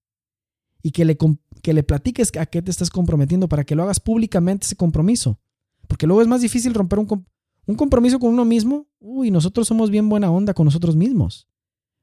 y 0.84 0.90
que 0.90 1.06
le, 1.06 1.16
que 1.62 1.72
le 1.72 1.82
platiques 1.82 2.30
a 2.38 2.44
qué 2.44 2.60
te 2.60 2.70
estás 2.70 2.90
comprometiendo 2.90 3.48
para 3.48 3.64
que 3.64 3.74
lo 3.74 3.82
hagas 3.82 4.00
públicamente 4.00 4.66
ese 4.66 4.76
compromiso. 4.76 5.40
Porque 5.88 6.06
luego 6.06 6.20
es 6.20 6.28
más 6.28 6.42
difícil 6.42 6.74
romper 6.74 6.98
un, 6.98 7.26
un 7.66 7.74
compromiso 7.74 8.18
con 8.18 8.30
uno 8.30 8.44
mismo. 8.44 8.86
Uy, 9.00 9.30
nosotros 9.30 9.66
somos 9.66 9.88
bien 9.88 10.10
buena 10.10 10.30
onda 10.30 10.52
con 10.52 10.66
nosotros 10.66 10.94
mismos. 10.94 11.48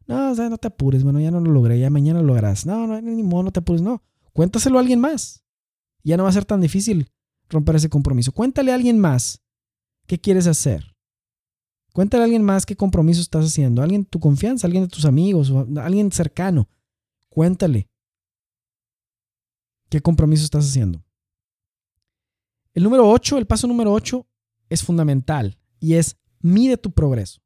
No, 0.07 0.31
o 0.31 0.35
sea, 0.35 0.49
no 0.49 0.57
te 0.57 0.67
apures, 0.67 1.03
bueno, 1.03 1.19
ya 1.19 1.29
no 1.29 1.39
lo 1.39 1.51
logré, 1.51 1.79
ya 1.79 1.91
mañana 1.91 2.21
lo 2.21 2.25
lograrás. 2.25 2.65
No, 2.65 2.87
no, 2.87 2.99
ni 2.99 3.21
modo, 3.21 3.43
no 3.43 3.51
te 3.51 3.59
apures, 3.59 3.83
no. 3.83 4.01
Cuéntaselo 4.33 4.79
a 4.79 4.81
alguien 4.81 4.99
más. 4.99 5.43
Ya 6.03 6.17
no 6.17 6.23
va 6.23 6.29
a 6.29 6.33
ser 6.33 6.45
tan 6.45 6.59
difícil 6.59 7.11
romper 7.47 7.75
ese 7.75 7.89
compromiso. 7.89 8.31
Cuéntale 8.31 8.71
a 8.71 8.75
alguien 8.75 8.97
más 8.97 9.43
qué 10.07 10.19
quieres 10.19 10.47
hacer. 10.47 10.95
Cuéntale 11.93 12.23
a 12.23 12.25
alguien 12.25 12.41
más 12.41 12.65
qué 12.65 12.75
compromiso 12.75 13.21
estás 13.21 13.45
haciendo. 13.45 13.83
Alguien 13.83 14.05
tu 14.05 14.19
confianza, 14.19 14.65
alguien 14.65 14.85
de 14.85 14.89
tus 14.89 15.05
amigos, 15.05 15.51
o 15.51 15.67
alguien 15.79 16.11
cercano. 16.11 16.67
Cuéntale. 17.29 17.90
¿Qué 19.91 19.99
compromiso 19.99 20.45
estás 20.45 20.69
haciendo? 20.69 21.03
El 22.73 22.83
número 22.83 23.09
8, 23.09 23.37
el 23.37 23.45
paso 23.45 23.67
número 23.67 23.91
8 23.91 24.25
es 24.69 24.83
fundamental 24.83 25.59
y 25.81 25.95
es 25.95 26.17
mide 26.39 26.77
tu 26.77 26.91
progreso. 26.91 27.41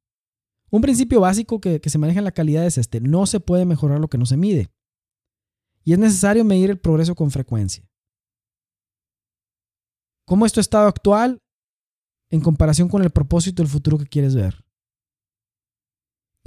Un 0.69 0.81
principio 0.81 1.19
básico 1.19 1.59
que, 1.59 1.81
se 1.83 1.97
maneja 1.97 2.19
en 2.19 2.25
la 2.25 2.31
calidad 2.31 2.63
es 2.67 2.77
este, 2.77 3.01
no 3.01 3.25
se 3.25 3.39
puede 3.39 3.65
mejorar 3.65 3.99
lo 3.99 4.09
que 4.09 4.19
no 4.19 4.27
se 4.27 4.37
mide. 4.37 4.71
Y 5.83 5.93
es 5.93 5.99
necesario 5.99 6.45
medir 6.45 6.69
el 6.69 6.77
progreso 6.77 7.15
con 7.15 7.31
frecuencia. 7.31 7.89
¿Cómo 10.27 10.45
es 10.45 10.53
tu 10.53 10.59
estado 10.59 10.87
actual 10.87 11.41
en 12.29 12.41
comparación 12.41 12.89
con 12.89 13.01
el 13.01 13.09
propósito 13.09 13.63
del 13.63 13.71
futuro 13.71 13.97
que 13.97 14.05
quieres 14.05 14.35
ver? 14.35 14.64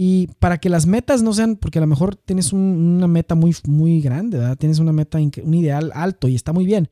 Y 0.00 0.28
para 0.38 0.58
que 0.58 0.68
las 0.68 0.86
metas 0.86 1.24
no 1.24 1.34
sean, 1.34 1.56
porque 1.56 1.78
a 1.78 1.80
lo 1.80 1.88
mejor 1.88 2.14
tienes 2.14 2.52
una 2.52 3.08
meta 3.08 3.34
muy, 3.34 3.54
muy 3.66 4.00
grande, 4.00 4.38
¿verdad? 4.38 4.56
Tienes 4.56 4.78
una 4.78 4.92
meta, 4.92 5.18
un 5.18 5.54
ideal 5.54 5.90
alto 5.92 6.28
y 6.28 6.36
está 6.36 6.52
muy 6.52 6.64
bien. 6.64 6.88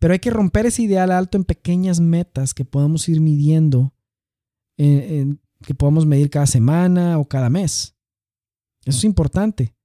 Pero 0.00 0.14
hay 0.14 0.18
que 0.18 0.30
romper 0.30 0.66
ese 0.66 0.82
ideal 0.82 1.12
alto 1.12 1.38
en 1.38 1.44
pequeñas 1.44 2.00
metas 2.00 2.52
que 2.52 2.64
podamos 2.64 3.08
ir 3.08 3.20
midiendo, 3.20 3.94
que 4.76 5.74
podamos 5.78 6.06
medir 6.06 6.28
cada 6.28 6.46
semana 6.46 7.20
o 7.20 7.28
cada 7.28 7.48
mes. 7.50 7.94
Eso 8.84 8.98
es 8.98 9.04
importante. 9.04 9.76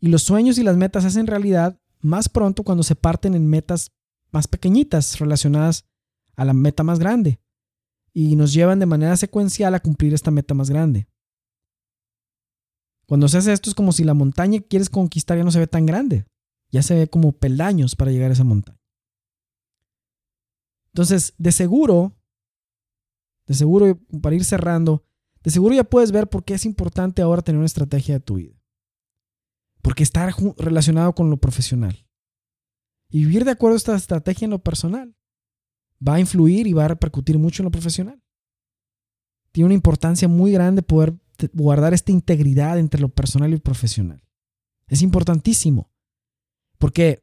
Y 0.00 0.08
los 0.08 0.22
sueños 0.22 0.58
y 0.58 0.62
las 0.62 0.76
metas 0.76 1.02
se 1.02 1.08
hacen 1.08 1.26
realidad 1.26 1.80
más 2.00 2.28
pronto 2.28 2.62
cuando 2.62 2.82
se 2.82 2.94
parten 2.94 3.34
en 3.34 3.48
metas 3.48 3.90
más 4.30 4.46
pequeñitas 4.46 5.18
relacionadas 5.18 5.86
a 6.36 6.44
la 6.44 6.52
meta 6.52 6.82
más 6.84 6.98
grande 6.98 7.40
y 8.12 8.36
nos 8.36 8.52
llevan 8.52 8.78
de 8.78 8.86
manera 8.86 9.16
secuencial 9.16 9.74
a 9.74 9.80
cumplir 9.80 10.12
esta 10.12 10.30
meta 10.30 10.52
más 10.52 10.68
grande. 10.68 11.08
Cuando 13.08 13.26
se 13.26 13.38
hace 13.38 13.52
esto 13.54 13.70
es 13.70 13.74
como 13.74 13.92
si 13.92 14.04
la 14.04 14.12
montaña 14.12 14.58
que 14.58 14.68
quieres 14.68 14.90
conquistar 14.90 15.38
ya 15.38 15.44
no 15.44 15.50
se 15.50 15.58
ve 15.58 15.66
tan 15.66 15.86
grande, 15.86 16.26
ya 16.70 16.82
se 16.82 16.94
ve 16.94 17.08
como 17.08 17.32
peldaños 17.32 17.96
para 17.96 18.10
llegar 18.10 18.30
a 18.30 18.34
esa 18.34 18.44
montaña. 18.44 18.78
Entonces, 20.92 21.32
de 21.38 21.52
seguro, 21.52 22.14
de 23.46 23.54
seguro, 23.54 23.98
para 24.20 24.36
ir 24.36 24.44
cerrando, 24.44 25.04
de 25.42 25.50
seguro 25.50 25.74
ya 25.74 25.84
puedes 25.84 26.12
ver 26.12 26.28
por 26.28 26.44
qué 26.44 26.54
es 26.54 26.66
importante 26.66 27.22
ahora 27.22 27.40
tener 27.40 27.58
una 27.58 27.66
estrategia 27.66 28.14
de 28.14 28.20
tu 28.20 28.34
vida. 28.34 28.54
Porque 29.80 30.02
está 30.02 30.28
relacionado 30.58 31.14
con 31.14 31.30
lo 31.30 31.38
profesional. 31.38 32.06
Y 33.10 33.24
vivir 33.24 33.46
de 33.46 33.52
acuerdo 33.52 33.74
a 33.74 33.78
esta 33.78 33.96
estrategia 33.96 34.44
en 34.44 34.50
lo 34.50 34.58
personal 34.58 35.16
va 36.06 36.16
a 36.16 36.20
influir 36.20 36.66
y 36.66 36.74
va 36.74 36.84
a 36.84 36.88
repercutir 36.88 37.38
mucho 37.38 37.62
en 37.62 37.66
lo 37.66 37.70
profesional. 37.70 38.22
Tiene 39.52 39.66
una 39.66 39.74
importancia 39.74 40.28
muy 40.28 40.52
grande 40.52 40.82
poder 40.82 41.14
guardar 41.52 41.94
esta 41.94 42.12
integridad 42.12 42.78
entre 42.78 43.00
lo 43.00 43.08
personal 43.08 43.50
y 43.50 43.54
lo 43.54 43.60
profesional. 43.60 44.22
Es 44.88 45.02
importantísimo. 45.02 45.90
Porque 46.78 47.22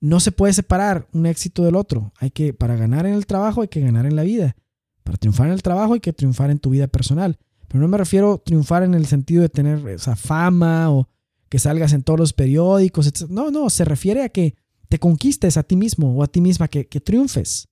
no 0.00 0.20
se 0.20 0.32
puede 0.32 0.52
separar 0.52 1.08
un 1.12 1.26
éxito 1.26 1.64
del 1.64 1.76
otro. 1.76 2.12
Hay 2.18 2.30
que, 2.30 2.54
para 2.54 2.76
ganar 2.76 3.06
en 3.06 3.14
el 3.14 3.26
trabajo, 3.26 3.62
hay 3.62 3.68
que 3.68 3.80
ganar 3.80 4.06
en 4.06 4.16
la 4.16 4.22
vida. 4.22 4.56
Para 5.02 5.18
triunfar 5.18 5.46
en 5.46 5.52
el 5.52 5.62
trabajo, 5.62 5.94
hay 5.94 6.00
que 6.00 6.12
triunfar 6.12 6.50
en 6.50 6.58
tu 6.58 6.70
vida 6.70 6.86
personal. 6.86 7.38
Pero 7.66 7.80
no 7.80 7.88
me 7.88 7.98
refiero 7.98 8.34
a 8.34 8.38
triunfar 8.38 8.82
en 8.82 8.94
el 8.94 9.06
sentido 9.06 9.42
de 9.42 9.48
tener 9.48 9.86
esa 9.88 10.16
fama 10.16 10.90
o 10.90 11.08
que 11.48 11.58
salgas 11.58 11.92
en 11.92 12.02
todos 12.02 12.18
los 12.18 12.32
periódicos. 12.32 13.06
Etc. 13.06 13.28
No, 13.28 13.50
no, 13.50 13.70
se 13.70 13.84
refiere 13.84 14.22
a 14.22 14.28
que 14.28 14.54
te 14.88 14.98
conquistes 14.98 15.56
a 15.56 15.62
ti 15.62 15.76
mismo 15.76 16.14
o 16.14 16.22
a 16.22 16.28
ti 16.28 16.40
misma, 16.40 16.68
que, 16.68 16.84
triunfes 16.84 17.68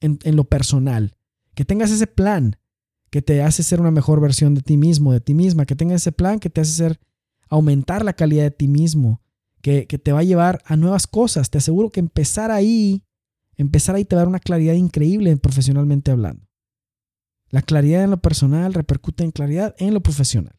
en, 0.00 0.18
en, 0.24 0.36
lo 0.36 0.44
personal, 0.44 1.16
que 1.54 1.64
tengas 1.64 1.90
ese 1.90 2.06
plan 2.06 2.56
que 3.10 3.22
te 3.22 3.42
hace 3.42 3.62
ser 3.62 3.80
una 3.80 3.90
mejor 3.90 4.20
versión 4.20 4.54
de 4.54 4.62
ti 4.62 4.76
mismo, 4.76 5.12
de 5.12 5.20
ti 5.20 5.34
misma, 5.34 5.66
que 5.66 5.76
tengas 5.76 6.02
ese 6.02 6.12
plan 6.12 6.38
que 6.38 6.50
te 6.50 6.60
hace 6.60 6.72
ser 6.72 7.00
aumentar 7.48 8.04
la 8.04 8.12
calidad 8.12 8.42
de 8.42 8.50
ti 8.50 8.68
mismo, 8.68 9.22
que, 9.62 9.86
que 9.86 9.98
te 9.98 10.12
va 10.12 10.20
a 10.20 10.24
llevar 10.24 10.62
a 10.66 10.76
nuevas 10.76 11.06
cosas. 11.06 11.50
Te 11.50 11.58
aseguro 11.58 11.90
que 11.90 12.00
empezar 12.00 12.50
ahí, 12.50 13.04
empezar 13.56 13.94
ahí 13.94 14.04
te 14.04 14.14
va 14.14 14.20
a 14.20 14.24
dar 14.24 14.28
una 14.28 14.40
claridad 14.40 14.74
increíble 14.74 15.36
profesionalmente 15.36 16.10
hablando. 16.10 16.46
La 17.50 17.62
claridad 17.62 18.04
en 18.04 18.10
lo 18.10 18.20
personal 18.20 18.74
repercute 18.74 19.24
en 19.24 19.30
claridad 19.30 19.74
en 19.78 19.94
lo 19.94 20.02
profesional, 20.02 20.58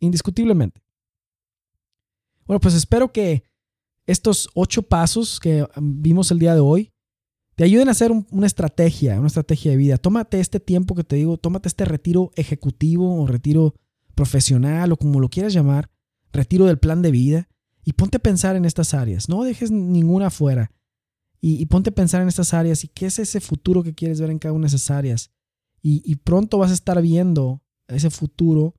indiscutiblemente. 0.00 0.82
Bueno, 2.44 2.60
pues 2.60 2.74
espero 2.74 3.10
que 3.12 3.44
estos 4.06 4.48
ocho 4.54 4.82
pasos 4.82 5.40
que 5.40 5.62
um, 5.62 6.02
vimos 6.02 6.30
el 6.30 6.38
día 6.38 6.54
de 6.54 6.60
hoy 6.60 6.92
te 7.56 7.64
ayuden 7.64 7.88
a 7.88 7.92
hacer 7.92 8.12
una 8.30 8.46
estrategia, 8.46 9.18
una 9.18 9.26
estrategia 9.26 9.70
de 9.70 9.76
vida. 9.76 9.96
Tómate 9.96 10.40
este 10.40 10.60
tiempo 10.60 10.94
que 10.94 11.04
te 11.04 11.16
digo, 11.16 11.38
tómate 11.38 11.68
este 11.68 11.84
retiro 11.84 12.30
ejecutivo 12.36 13.20
o 13.20 13.26
retiro 13.26 13.74
profesional 14.14 14.92
o 14.92 14.96
como 14.96 15.20
lo 15.20 15.28
quieras 15.28 15.52
llamar, 15.52 15.90
retiro 16.32 16.66
del 16.66 16.78
plan 16.78 17.02
de 17.02 17.10
vida 17.10 17.48
y 17.84 17.94
ponte 17.94 18.18
a 18.18 18.20
pensar 18.20 18.56
en 18.56 18.64
estas 18.64 18.94
áreas. 18.94 19.28
No 19.28 19.42
dejes 19.42 19.70
ninguna 19.70 20.30
fuera 20.30 20.70
y, 21.40 21.64
ponte 21.66 21.90
a 21.90 21.94
pensar 21.94 22.22
en 22.22 22.28
estas 22.28 22.54
áreas 22.54 22.82
y 22.84 22.88
qué 22.88 23.06
es 23.06 23.18
ese 23.18 23.40
futuro 23.40 23.82
que 23.82 23.94
quieres 23.94 24.20
ver 24.20 24.30
en 24.30 24.38
cada 24.38 24.52
una 24.52 24.64
de 24.64 24.76
esas 24.76 24.90
áreas. 24.90 25.30
y 25.82 26.16
pronto 26.16 26.58
vas 26.58 26.70
a 26.70 26.74
estar 26.74 27.00
viendo 27.00 27.62
ese 27.88 28.10
futuro 28.10 28.74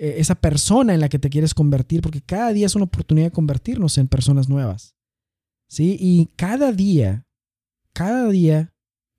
eh, 0.00 0.20
esa 0.20 0.36
persona 0.36 0.94
en 0.94 1.00
la 1.00 1.08
que 1.08 1.18
te 1.18 1.28
quieres 1.28 1.54
convertir, 1.54 2.02
porque 2.02 2.22
cada 2.22 2.52
día 2.52 2.66
es 2.66 2.76
una 2.76 2.84
oportunidad 2.84 3.26
de 3.26 3.32
convertirnos 3.32 3.98
en 3.98 4.06
personas 4.06 4.48
nuevas. 4.48 4.94
¿Sí? 5.68 5.96
Y 5.98 6.26
cada 6.36 6.70
día, 6.70 7.26
cada 7.98 8.28
día 8.28 8.72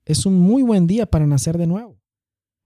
es 0.06 0.24
un 0.24 0.40
muy 0.40 0.62
buen 0.62 0.86
día 0.86 1.04
para 1.04 1.26
nacer 1.26 1.58
de 1.58 1.66
nuevo. 1.66 2.00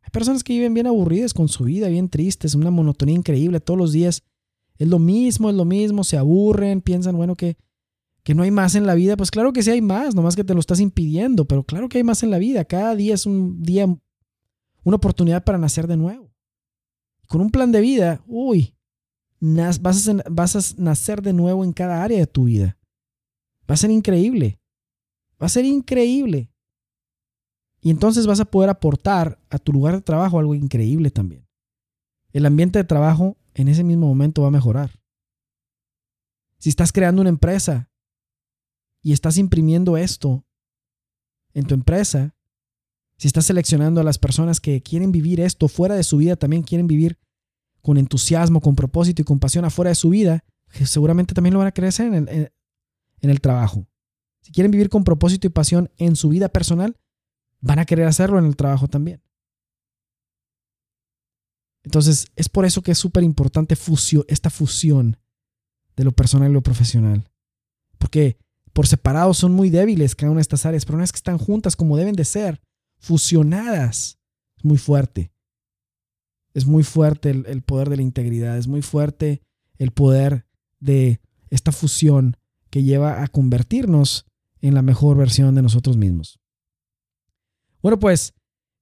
Hay 0.00 0.10
personas 0.12 0.44
que 0.44 0.52
viven 0.52 0.72
bien 0.72 0.86
aburridas 0.86 1.34
con 1.34 1.48
su 1.48 1.64
vida, 1.64 1.88
bien 1.88 2.08
tristes, 2.08 2.54
una 2.54 2.70
monotonía 2.70 3.16
increíble 3.16 3.58
todos 3.58 3.76
los 3.76 3.90
días. 3.90 4.22
Es 4.78 4.86
lo 4.86 5.00
mismo, 5.00 5.50
es 5.50 5.56
lo 5.56 5.64
mismo, 5.64 6.04
se 6.04 6.16
aburren, 6.16 6.82
piensan, 6.82 7.16
bueno, 7.16 7.34
que, 7.34 7.56
que 8.22 8.32
no 8.32 8.44
hay 8.44 8.52
más 8.52 8.76
en 8.76 8.86
la 8.86 8.94
vida. 8.94 9.16
Pues 9.16 9.32
claro 9.32 9.52
que 9.52 9.64
sí 9.64 9.70
hay 9.70 9.82
más, 9.82 10.14
nomás 10.14 10.36
que 10.36 10.44
te 10.44 10.54
lo 10.54 10.60
estás 10.60 10.78
impidiendo, 10.78 11.46
pero 11.46 11.64
claro 11.64 11.88
que 11.88 11.98
hay 11.98 12.04
más 12.04 12.22
en 12.22 12.30
la 12.30 12.38
vida. 12.38 12.64
Cada 12.64 12.94
día 12.94 13.14
es 13.14 13.26
un 13.26 13.60
día, 13.62 13.86
una 14.84 14.96
oportunidad 14.96 15.42
para 15.42 15.58
nacer 15.58 15.88
de 15.88 15.96
nuevo 15.96 16.24
con 17.26 17.40
un 17.40 17.50
plan 17.50 17.72
de 17.72 17.80
vida, 17.80 18.22
uy, 18.28 18.76
vas 19.40 20.08
a, 20.08 20.14
vas 20.30 20.54
a 20.54 20.80
nacer 20.80 21.20
de 21.20 21.32
nuevo 21.32 21.64
en 21.64 21.72
cada 21.72 22.04
área 22.04 22.18
de 22.18 22.26
tu 22.26 22.44
vida. 22.44 22.78
Va 23.68 23.74
a 23.74 23.78
ser 23.78 23.90
increíble. 23.90 24.60
Va 25.45 25.47
a 25.47 25.51
ser 25.51 25.66
increíble. 25.66 26.51
Y 27.82 27.90
entonces 27.90 28.26
vas 28.26 28.40
a 28.40 28.47
poder 28.47 28.70
aportar 28.70 29.38
a 29.51 29.59
tu 29.59 29.74
lugar 29.74 29.95
de 29.95 30.01
trabajo 30.01 30.38
algo 30.38 30.55
increíble 30.55 31.11
también. 31.11 31.47
El 32.32 32.47
ambiente 32.47 32.78
de 32.78 32.84
trabajo 32.84 33.36
en 33.53 33.68
ese 33.68 33.84
mismo 33.84 34.07
momento 34.07 34.40
va 34.40 34.49
a 34.49 34.53
mejorar. 34.53 34.99
Si 36.57 36.70
estás 36.70 36.92
creando 36.92 37.20
una 37.20 37.28
empresa 37.28 37.90
y 39.03 39.12
estás 39.12 39.36
imprimiendo 39.36 39.99
esto 39.99 40.47
en 41.53 41.66
tu 41.66 41.74
empresa, 41.74 42.34
si 43.18 43.26
estás 43.26 43.45
seleccionando 43.45 44.01
a 44.01 44.05
las 44.05 44.16
personas 44.16 44.61
que 44.61 44.82
quieren 44.82 45.12
vivir 45.12 45.40
esto 45.40 45.68
fuera 45.68 45.95
de 45.95 46.05
su 46.05 46.16
vida, 46.16 46.36
también 46.36 46.62
quieren 46.62 46.86
vivir 46.86 47.18
con 47.82 47.99
entusiasmo, 47.99 48.62
con 48.62 48.76
propósito 48.76 49.20
y 49.20 49.26
con 49.26 49.40
pasión 49.40 49.66
afuera 49.66 49.90
de 49.90 49.97
su 49.97 50.09
vida, 50.09 50.42
seguramente 50.86 51.34
también 51.34 51.53
lo 51.53 51.59
van 51.59 51.70
a 51.70 51.86
hacer 51.86 52.14
en 52.14 52.28
el, 52.30 52.51
en 53.20 53.28
el 53.28 53.42
trabajo. 53.42 53.86
Si 54.45 54.53
quieren 54.53 54.70
vivir 54.70 54.90
con 54.90 55.05
propósito 55.05 55.47
y 55.47 55.51
pasión 55.51 55.90
en 55.97 56.16
su 56.16 56.28
vida 56.28 56.51
personal, 56.51 56.99
van 57.61 57.78
a 57.78 57.86
querer 57.86 58.07
hacerlo 58.07 58.38
en 58.38 58.45
el 58.45 58.57
trabajo 58.57 58.88
también. 58.88 59.22
Entonces, 61.82 62.26
es 62.36 62.51
por 62.51 62.66
eso 62.66 62.82
que 62.82 62.92
es 62.92 62.99
súper 62.99 63.24
importante 63.24 63.74
esta 64.28 64.51
fusión 64.51 65.16
de 65.97 66.05
lo 66.05 66.12
personal 66.12 66.51
y 66.51 66.53
lo 66.53 66.62
profesional. 66.62 67.26
Porque 67.97 68.36
por 68.74 68.86
separado 68.86 69.32
son 69.32 69.53
muy 69.53 69.70
débiles 69.70 70.14
cada 70.14 70.30
una 70.30 70.40
de 70.40 70.42
estas 70.42 70.66
áreas, 70.66 70.84
pero 70.84 70.97
una 70.97 71.05
vez 71.05 71.12
que 71.12 71.16
están 71.16 71.38
juntas 71.38 71.74
como 71.74 71.97
deben 71.97 72.14
de 72.14 72.26
ser, 72.26 72.61
fusionadas. 72.99 74.18
Es 74.59 74.64
muy 74.64 74.76
fuerte. 74.76 75.32
Es 76.53 76.66
muy 76.66 76.82
fuerte 76.82 77.30
el, 77.30 77.62
poder 77.62 77.88
de 77.88 77.97
la 77.97 78.03
integridad, 78.03 78.59
es 78.59 78.66
muy 78.66 78.82
fuerte 78.82 79.40
el 79.78 79.90
poder 79.90 80.47
de 80.80 81.22
esta 81.49 81.72
fusión 81.72 82.36
que 82.68 82.82
lleva 82.82 83.22
a 83.22 83.28
convertirnos 83.28 84.26
en 84.68 84.74
la 84.74 84.82
mejor 84.82 85.16
versión 85.16 85.54
de 85.54 85.62
nosotros 85.62 85.96
mismos. 85.96 86.40
Bueno, 87.82 87.98
pues 87.98 88.32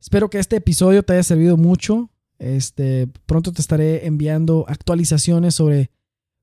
espero 0.00 0.30
que 0.30 0.38
este 0.38 0.56
episodio 0.56 1.02
te 1.02 1.14
haya 1.14 1.24
servido 1.24 1.56
mucho. 1.56 2.10
Este, 2.38 3.08
pronto 3.26 3.52
te 3.52 3.60
estaré 3.60 4.06
enviando 4.06 4.64
actualizaciones 4.68 5.56
sobre 5.56 5.90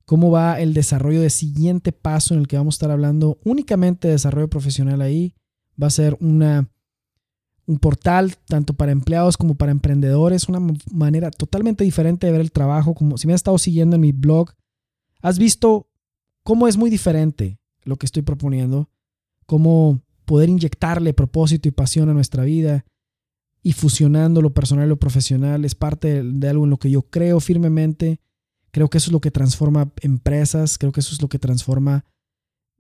cómo 0.05 0.29
va 0.29 0.59
el 0.59 0.73
desarrollo 0.73 1.21
de 1.21 1.29
siguiente 1.29 1.93
paso 1.93 2.33
en 2.33 2.41
el 2.41 2.47
que 2.47 2.57
vamos 2.57 2.75
a 2.75 2.77
estar 2.77 2.91
hablando 2.91 3.39
únicamente 3.45 4.09
de 4.09 4.15
desarrollo 4.15 4.49
profesional 4.49 5.01
ahí. 5.01 5.35
Va 5.81 5.87
a 5.87 5.91
ser 5.91 6.17
una 6.19 6.69
un 7.65 7.77
portal 7.77 8.35
tanto 8.47 8.73
para 8.73 8.91
empleados 8.91 9.37
como 9.37 9.53
para 9.53 9.71
emprendedores, 9.71 10.49
una 10.49 10.59
manera 10.91 11.29
totalmente 11.29 11.83
diferente 11.83 12.25
de 12.25 12.31
ver 12.31 12.41
el 12.41 12.51
trabajo, 12.51 12.95
como 12.95 13.17
si 13.19 13.27
me 13.27 13.33
has 13.33 13.39
estado 13.39 13.59
siguiendo 13.59 13.95
en 13.95 14.01
mi 14.01 14.11
blog, 14.11 14.49
has 15.21 15.37
visto 15.37 15.87
cómo 16.43 16.67
es 16.67 16.77
muy 16.77 16.89
diferente 16.89 17.59
lo 17.83 17.95
que 17.97 18.07
estoy 18.07 18.23
proponiendo, 18.23 18.89
cómo 19.49 19.99
poder 20.25 20.47
inyectarle 20.47 21.15
propósito 21.15 21.67
y 21.67 21.71
pasión 21.71 22.07
a 22.07 22.13
nuestra 22.13 22.43
vida 22.43 22.85
y 23.63 23.73
fusionando 23.73 24.43
lo 24.43 24.53
personal 24.53 24.85
y 24.85 24.89
lo 24.89 24.99
profesional 24.99 25.65
es 25.65 25.73
parte 25.73 26.21
de 26.21 26.47
algo 26.47 26.65
en 26.65 26.69
lo 26.69 26.77
que 26.77 26.91
yo 26.91 27.01
creo 27.01 27.39
firmemente. 27.39 28.21
Creo 28.69 28.91
que 28.91 28.99
eso 28.99 29.09
es 29.09 29.11
lo 29.11 29.21
que 29.21 29.31
transforma 29.31 29.91
empresas, 30.01 30.77
creo 30.77 30.91
que 30.91 30.99
eso 30.99 31.15
es 31.15 31.21
lo 31.23 31.29
que 31.29 31.39
transforma 31.39 32.05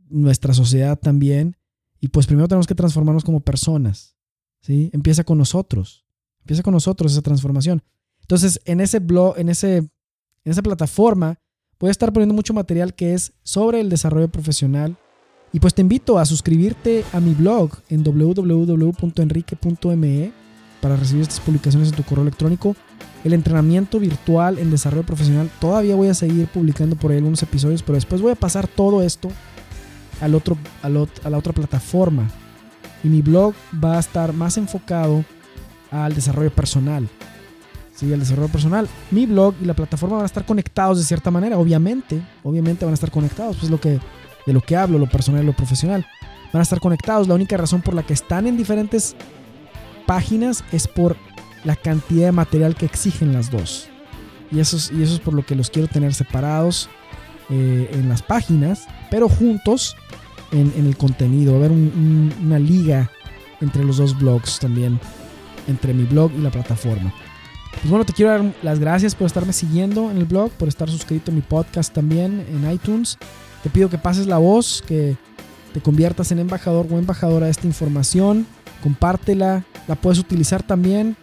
nuestra 0.09 0.53
sociedad 0.53 0.99
también. 0.99 1.57
Y 1.99 2.09
pues 2.09 2.27
primero 2.27 2.47
tenemos 2.47 2.67
que 2.67 2.75
transformarnos 2.75 3.23
como 3.23 3.39
personas. 3.39 4.15
¿sí? 4.61 4.91
Empieza 4.93 5.23
con 5.23 5.39
nosotros. 5.39 6.05
Empieza 6.41 6.61
con 6.61 6.75
nosotros 6.75 7.13
esa 7.13 7.23
transformación. 7.23 7.81
Entonces, 8.21 8.61
en 8.65 8.79
ese 8.79 8.99
blog, 8.99 9.39
en, 9.39 9.49
ese, 9.49 9.77
en 9.77 9.89
esa 10.43 10.61
plataforma, 10.61 11.39
voy 11.79 11.87
a 11.87 11.91
estar 11.91 12.13
poniendo 12.13 12.35
mucho 12.35 12.53
material 12.53 12.93
que 12.93 13.15
es 13.15 13.33
sobre 13.41 13.81
el 13.81 13.89
desarrollo 13.89 14.31
profesional. 14.31 14.99
Y 15.51 15.59
pues 15.59 15.73
te 15.73 15.81
invito 15.81 16.19
a 16.19 16.25
suscribirte 16.25 17.03
a 17.11 17.19
mi 17.19 17.33
blog 17.33 17.71
en 17.89 18.03
www.enrique.me 18.03 20.31
para 20.81 20.95
recibir 20.95 21.23
estas 21.23 21.39
publicaciones 21.39 21.89
en 21.89 21.95
tu 21.95 22.03
correo 22.03 22.21
electrónico 22.21 22.75
el 23.23 23.33
entrenamiento 23.33 23.99
virtual 23.99 24.59
en 24.59 24.71
desarrollo 24.71 25.05
profesional. 25.05 25.49
Todavía 25.59 25.95
voy 25.95 26.07
a 26.07 26.13
seguir 26.13 26.47
publicando 26.47 26.95
por 26.95 27.11
ahí 27.11 27.17
algunos 27.17 27.43
episodios, 27.43 27.83
pero 27.83 27.95
después 27.95 28.21
voy 28.21 28.31
a 28.31 28.35
pasar 28.35 28.67
todo 28.67 29.01
esto 29.01 29.29
al 30.21 30.35
otro, 30.35 30.57
a 30.81 30.89
la 30.89 31.37
otra 31.37 31.53
plataforma. 31.53 32.29
Y 33.03 33.07
mi 33.07 33.21
blog 33.21 33.53
va 33.83 33.97
a 33.97 33.99
estar 33.99 34.33
más 34.33 34.57
enfocado 34.57 35.23
al 35.91 36.15
desarrollo 36.15 36.51
personal. 36.51 37.07
Sí, 37.95 38.11
al 38.13 38.19
desarrollo 38.19 38.49
personal. 38.49 38.87
Mi 39.11 39.25
blog 39.25 39.55
y 39.61 39.65
la 39.65 39.73
plataforma 39.73 40.17
van 40.17 40.23
a 40.23 40.27
estar 40.27 40.45
conectados 40.45 40.97
de 40.97 41.03
cierta 41.03 41.31
manera, 41.31 41.57
obviamente. 41.57 42.21
Obviamente 42.43 42.85
van 42.85 42.93
a 42.93 42.95
estar 42.95 43.11
conectados. 43.11 43.57
Pues 43.57 43.69
lo 43.69 43.79
que, 43.79 43.99
de 44.49 44.53
lo 44.53 44.61
que 44.61 44.75
hablo, 44.75 44.97
lo 44.97 45.07
personal 45.07 45.43
y 45.43 45.45
lo 45.45 45.53
profesional. 45.53 46.07
Van 46.51 46.59
a 46.59 46.63
estar 46.63 46.79
conectados. 46.79 47.27
La 47.27 47.35
única 47.35 47.55
razón 47.55 47.83
por 47.83 47.93
la 47.93 48.01
que 48.01 48.13
están 48.13 48.47
en 48.47 48.57
diferentes 48.57 49.15
páginas 50.07 50.63
es 50.71 50.87
por 50.87 51.15
la 51.63 51.75
cantidad 51.75 52.25
de 52.25 52.31
material 52.31 52.75
que 52.75 52.87
exigen 52.87 53.31
las 53.31 53.51
dos. 53.51 53.89
Y 54.51 54.59
eso 54.59 54.77
es, 54.77 55.19
por 55.19 55.35
lo 55.35 55.45
que 55.45 55.53
los 55.53 55.69
quiero 55.69 55.87
tener 55.87 56.15
separados 56.15 56.89
eh, 57.51 57.91
en 57.93 58.09
las 58.09 58.23
páginas, 58.23 58.87
pero 59.11 59.29
juntos 59.29 59.95
en, 60.51 60.73
el 60.75 60.97
contenido. 60.97 61.53
Va 61.53 61.59
a 61.59 61.65
haber 61.65 61.77
una 61.77 62.57
liga 62.57 63.11
entre 63.61 63.83
los 63.83 63.97
dos 63.97 64.17
blogs 64.17 64.57
también, 64.57 64.99
entre 65.67 65.93
mi 65.93 66.05
blog 66.05 66.31
y 66.35 66.41
la 66.41 66.49
plataforma. 66.49 67.13
Pues 67.73 67.87
bueno, 67.87 68.03
te 68.03 68.13
quiero 68.13 68.31
dar 68.31 68.53
las 68.63 68.79
gracias 68.79 69.13
por 69.13 69.27
estarme 69.27 69.53
siguiendo 69.53 70.09
en 70.09 70.17
el 70.17 70.25
blog, 70.25 70.49
por 70.53 70.67
estar 70.67 70.89
suscrito 70.89 71.29
a 71.29 71.35
mi 71.35 71.41
podcast 71.41 71.93
también 71.93 72.43
en 72.49 72.71
iTunes. 72.71 73.19
Te 73.63 73.69
pido 73.69 73.89
que 73.89 73.97
pases 73.97 74.27
la 74.27 74.37
voz, 74.37 74.83
que 74.85 75.17
te 75.73 75.81
conviertas 75.81 76.31
en 76.31 76.39
embajador 76.39 76.87
o 76.89 76.97
embajadora 76.97 77.45
de 77.45 77.51
esta 77.51 77.67
información. 77.67 78.47
Compártela, 78.81 79.65
la 79.87 79.95
puedes 79.95 80.19
utilizar 80.19 80.63
también 80.63 81.17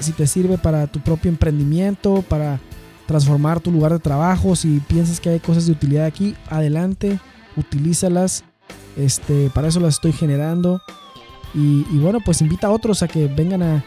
si 0.00 0.12
te, 0.12 0.26
sirve 0.26 0.58
para 0.58 0.86
tu 0.86 1.00
propio 1.00 1.30
emprendimiento, 1.30 2.22
para 2.28 2.60
transformar 3.06 3.60
tu 3.60 3.70
lugar 3.70 3.92
de 3.92 3.98
trabajo. 3.98 4.56
Si 4.56 4.80
piensas 4.80 5.20
que 5.20 5.30
hay 5.30 5.40
cosas 5.40 5.66
de 5.66 5.72
utilidad 5.72 6.04
aquí, 6.04 6.36
adelante, 6.50 7.18
utilízalas. 7.56 8.44
Este, 8.96 9.50
para 9.50 9.68
eso 9.68 9.80
las 9.80 9.94
estoy 9.94 10.12
generando. 10.12 10.80
Y, 11.54 11.82
bueno, 11.98 12.18
pues 12.24 12.40
invita 12.40 12.66
a 12.66 12.70
otros 12.70 13.02
a 13.02 13.08
que 13.08 13.26
vengan 13.28 13.62
a, 13.62 13.84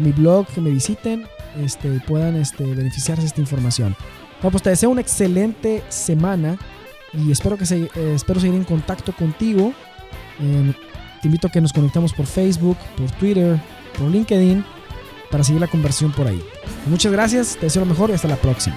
mi 0.00 0.10
blog, 0.10 0.46
que 0.48 0.60
me 0.60 0.70
visiten 0.70 1.24
este, 1.62 2.00
puedan 2.00 2.34
este, 2.34 2.64
beneficiarse 2.64 3.22
de 3.22 3.28
esta 3.28 3.40
información. 3.40 3.96
Bueno, 4.42 4.50
pues 4.50 4.62
te 4.64 4.70
deseo 4.70 4.90
una 4.90 5.00
excelente 5.00 5.84
semana 5.88 6.58
y 7.16 7.30
espero, 7.30 7.56
que 7.56 7.66
se, 7.66 7.84
eh, 7.94 8.12
espero 8.14 8.40
seguir 8.40 8.56
en 8.56 8.64
contacto 8.64 9.12
contigo. 9.12 9.72
Em, 10.40 10.72
te 11.22 11.28
invito 11.28 11.46
a 11.46 11.50
que 11.50 11.60
nos 11.60 11.72
conectemos 11.72 12.12
por 12.12 12.26
Facebook, 12.26 12.76
por 12.96 13.10
Twitter, 13.12 13.60
por 13.98 14.10
LinkedIn 14.10 14.64
para 15.30 15.42
seguir 15.42 15.60
la 15.60 15.68
conversión 15.68 16.12
por 16.12 16.26
ahí. 16.26 16.40
Muchas 16.86 17.10
gracias, 17.10 17.56
te 17.56 17.66
deseo 17.66 17.80
lo 17.80 17.86
mejor 17.86 18.10
y 18.10 18.12
hasta 18.12 18.28
la 18.28 18.36
próxima. 18.36 18.76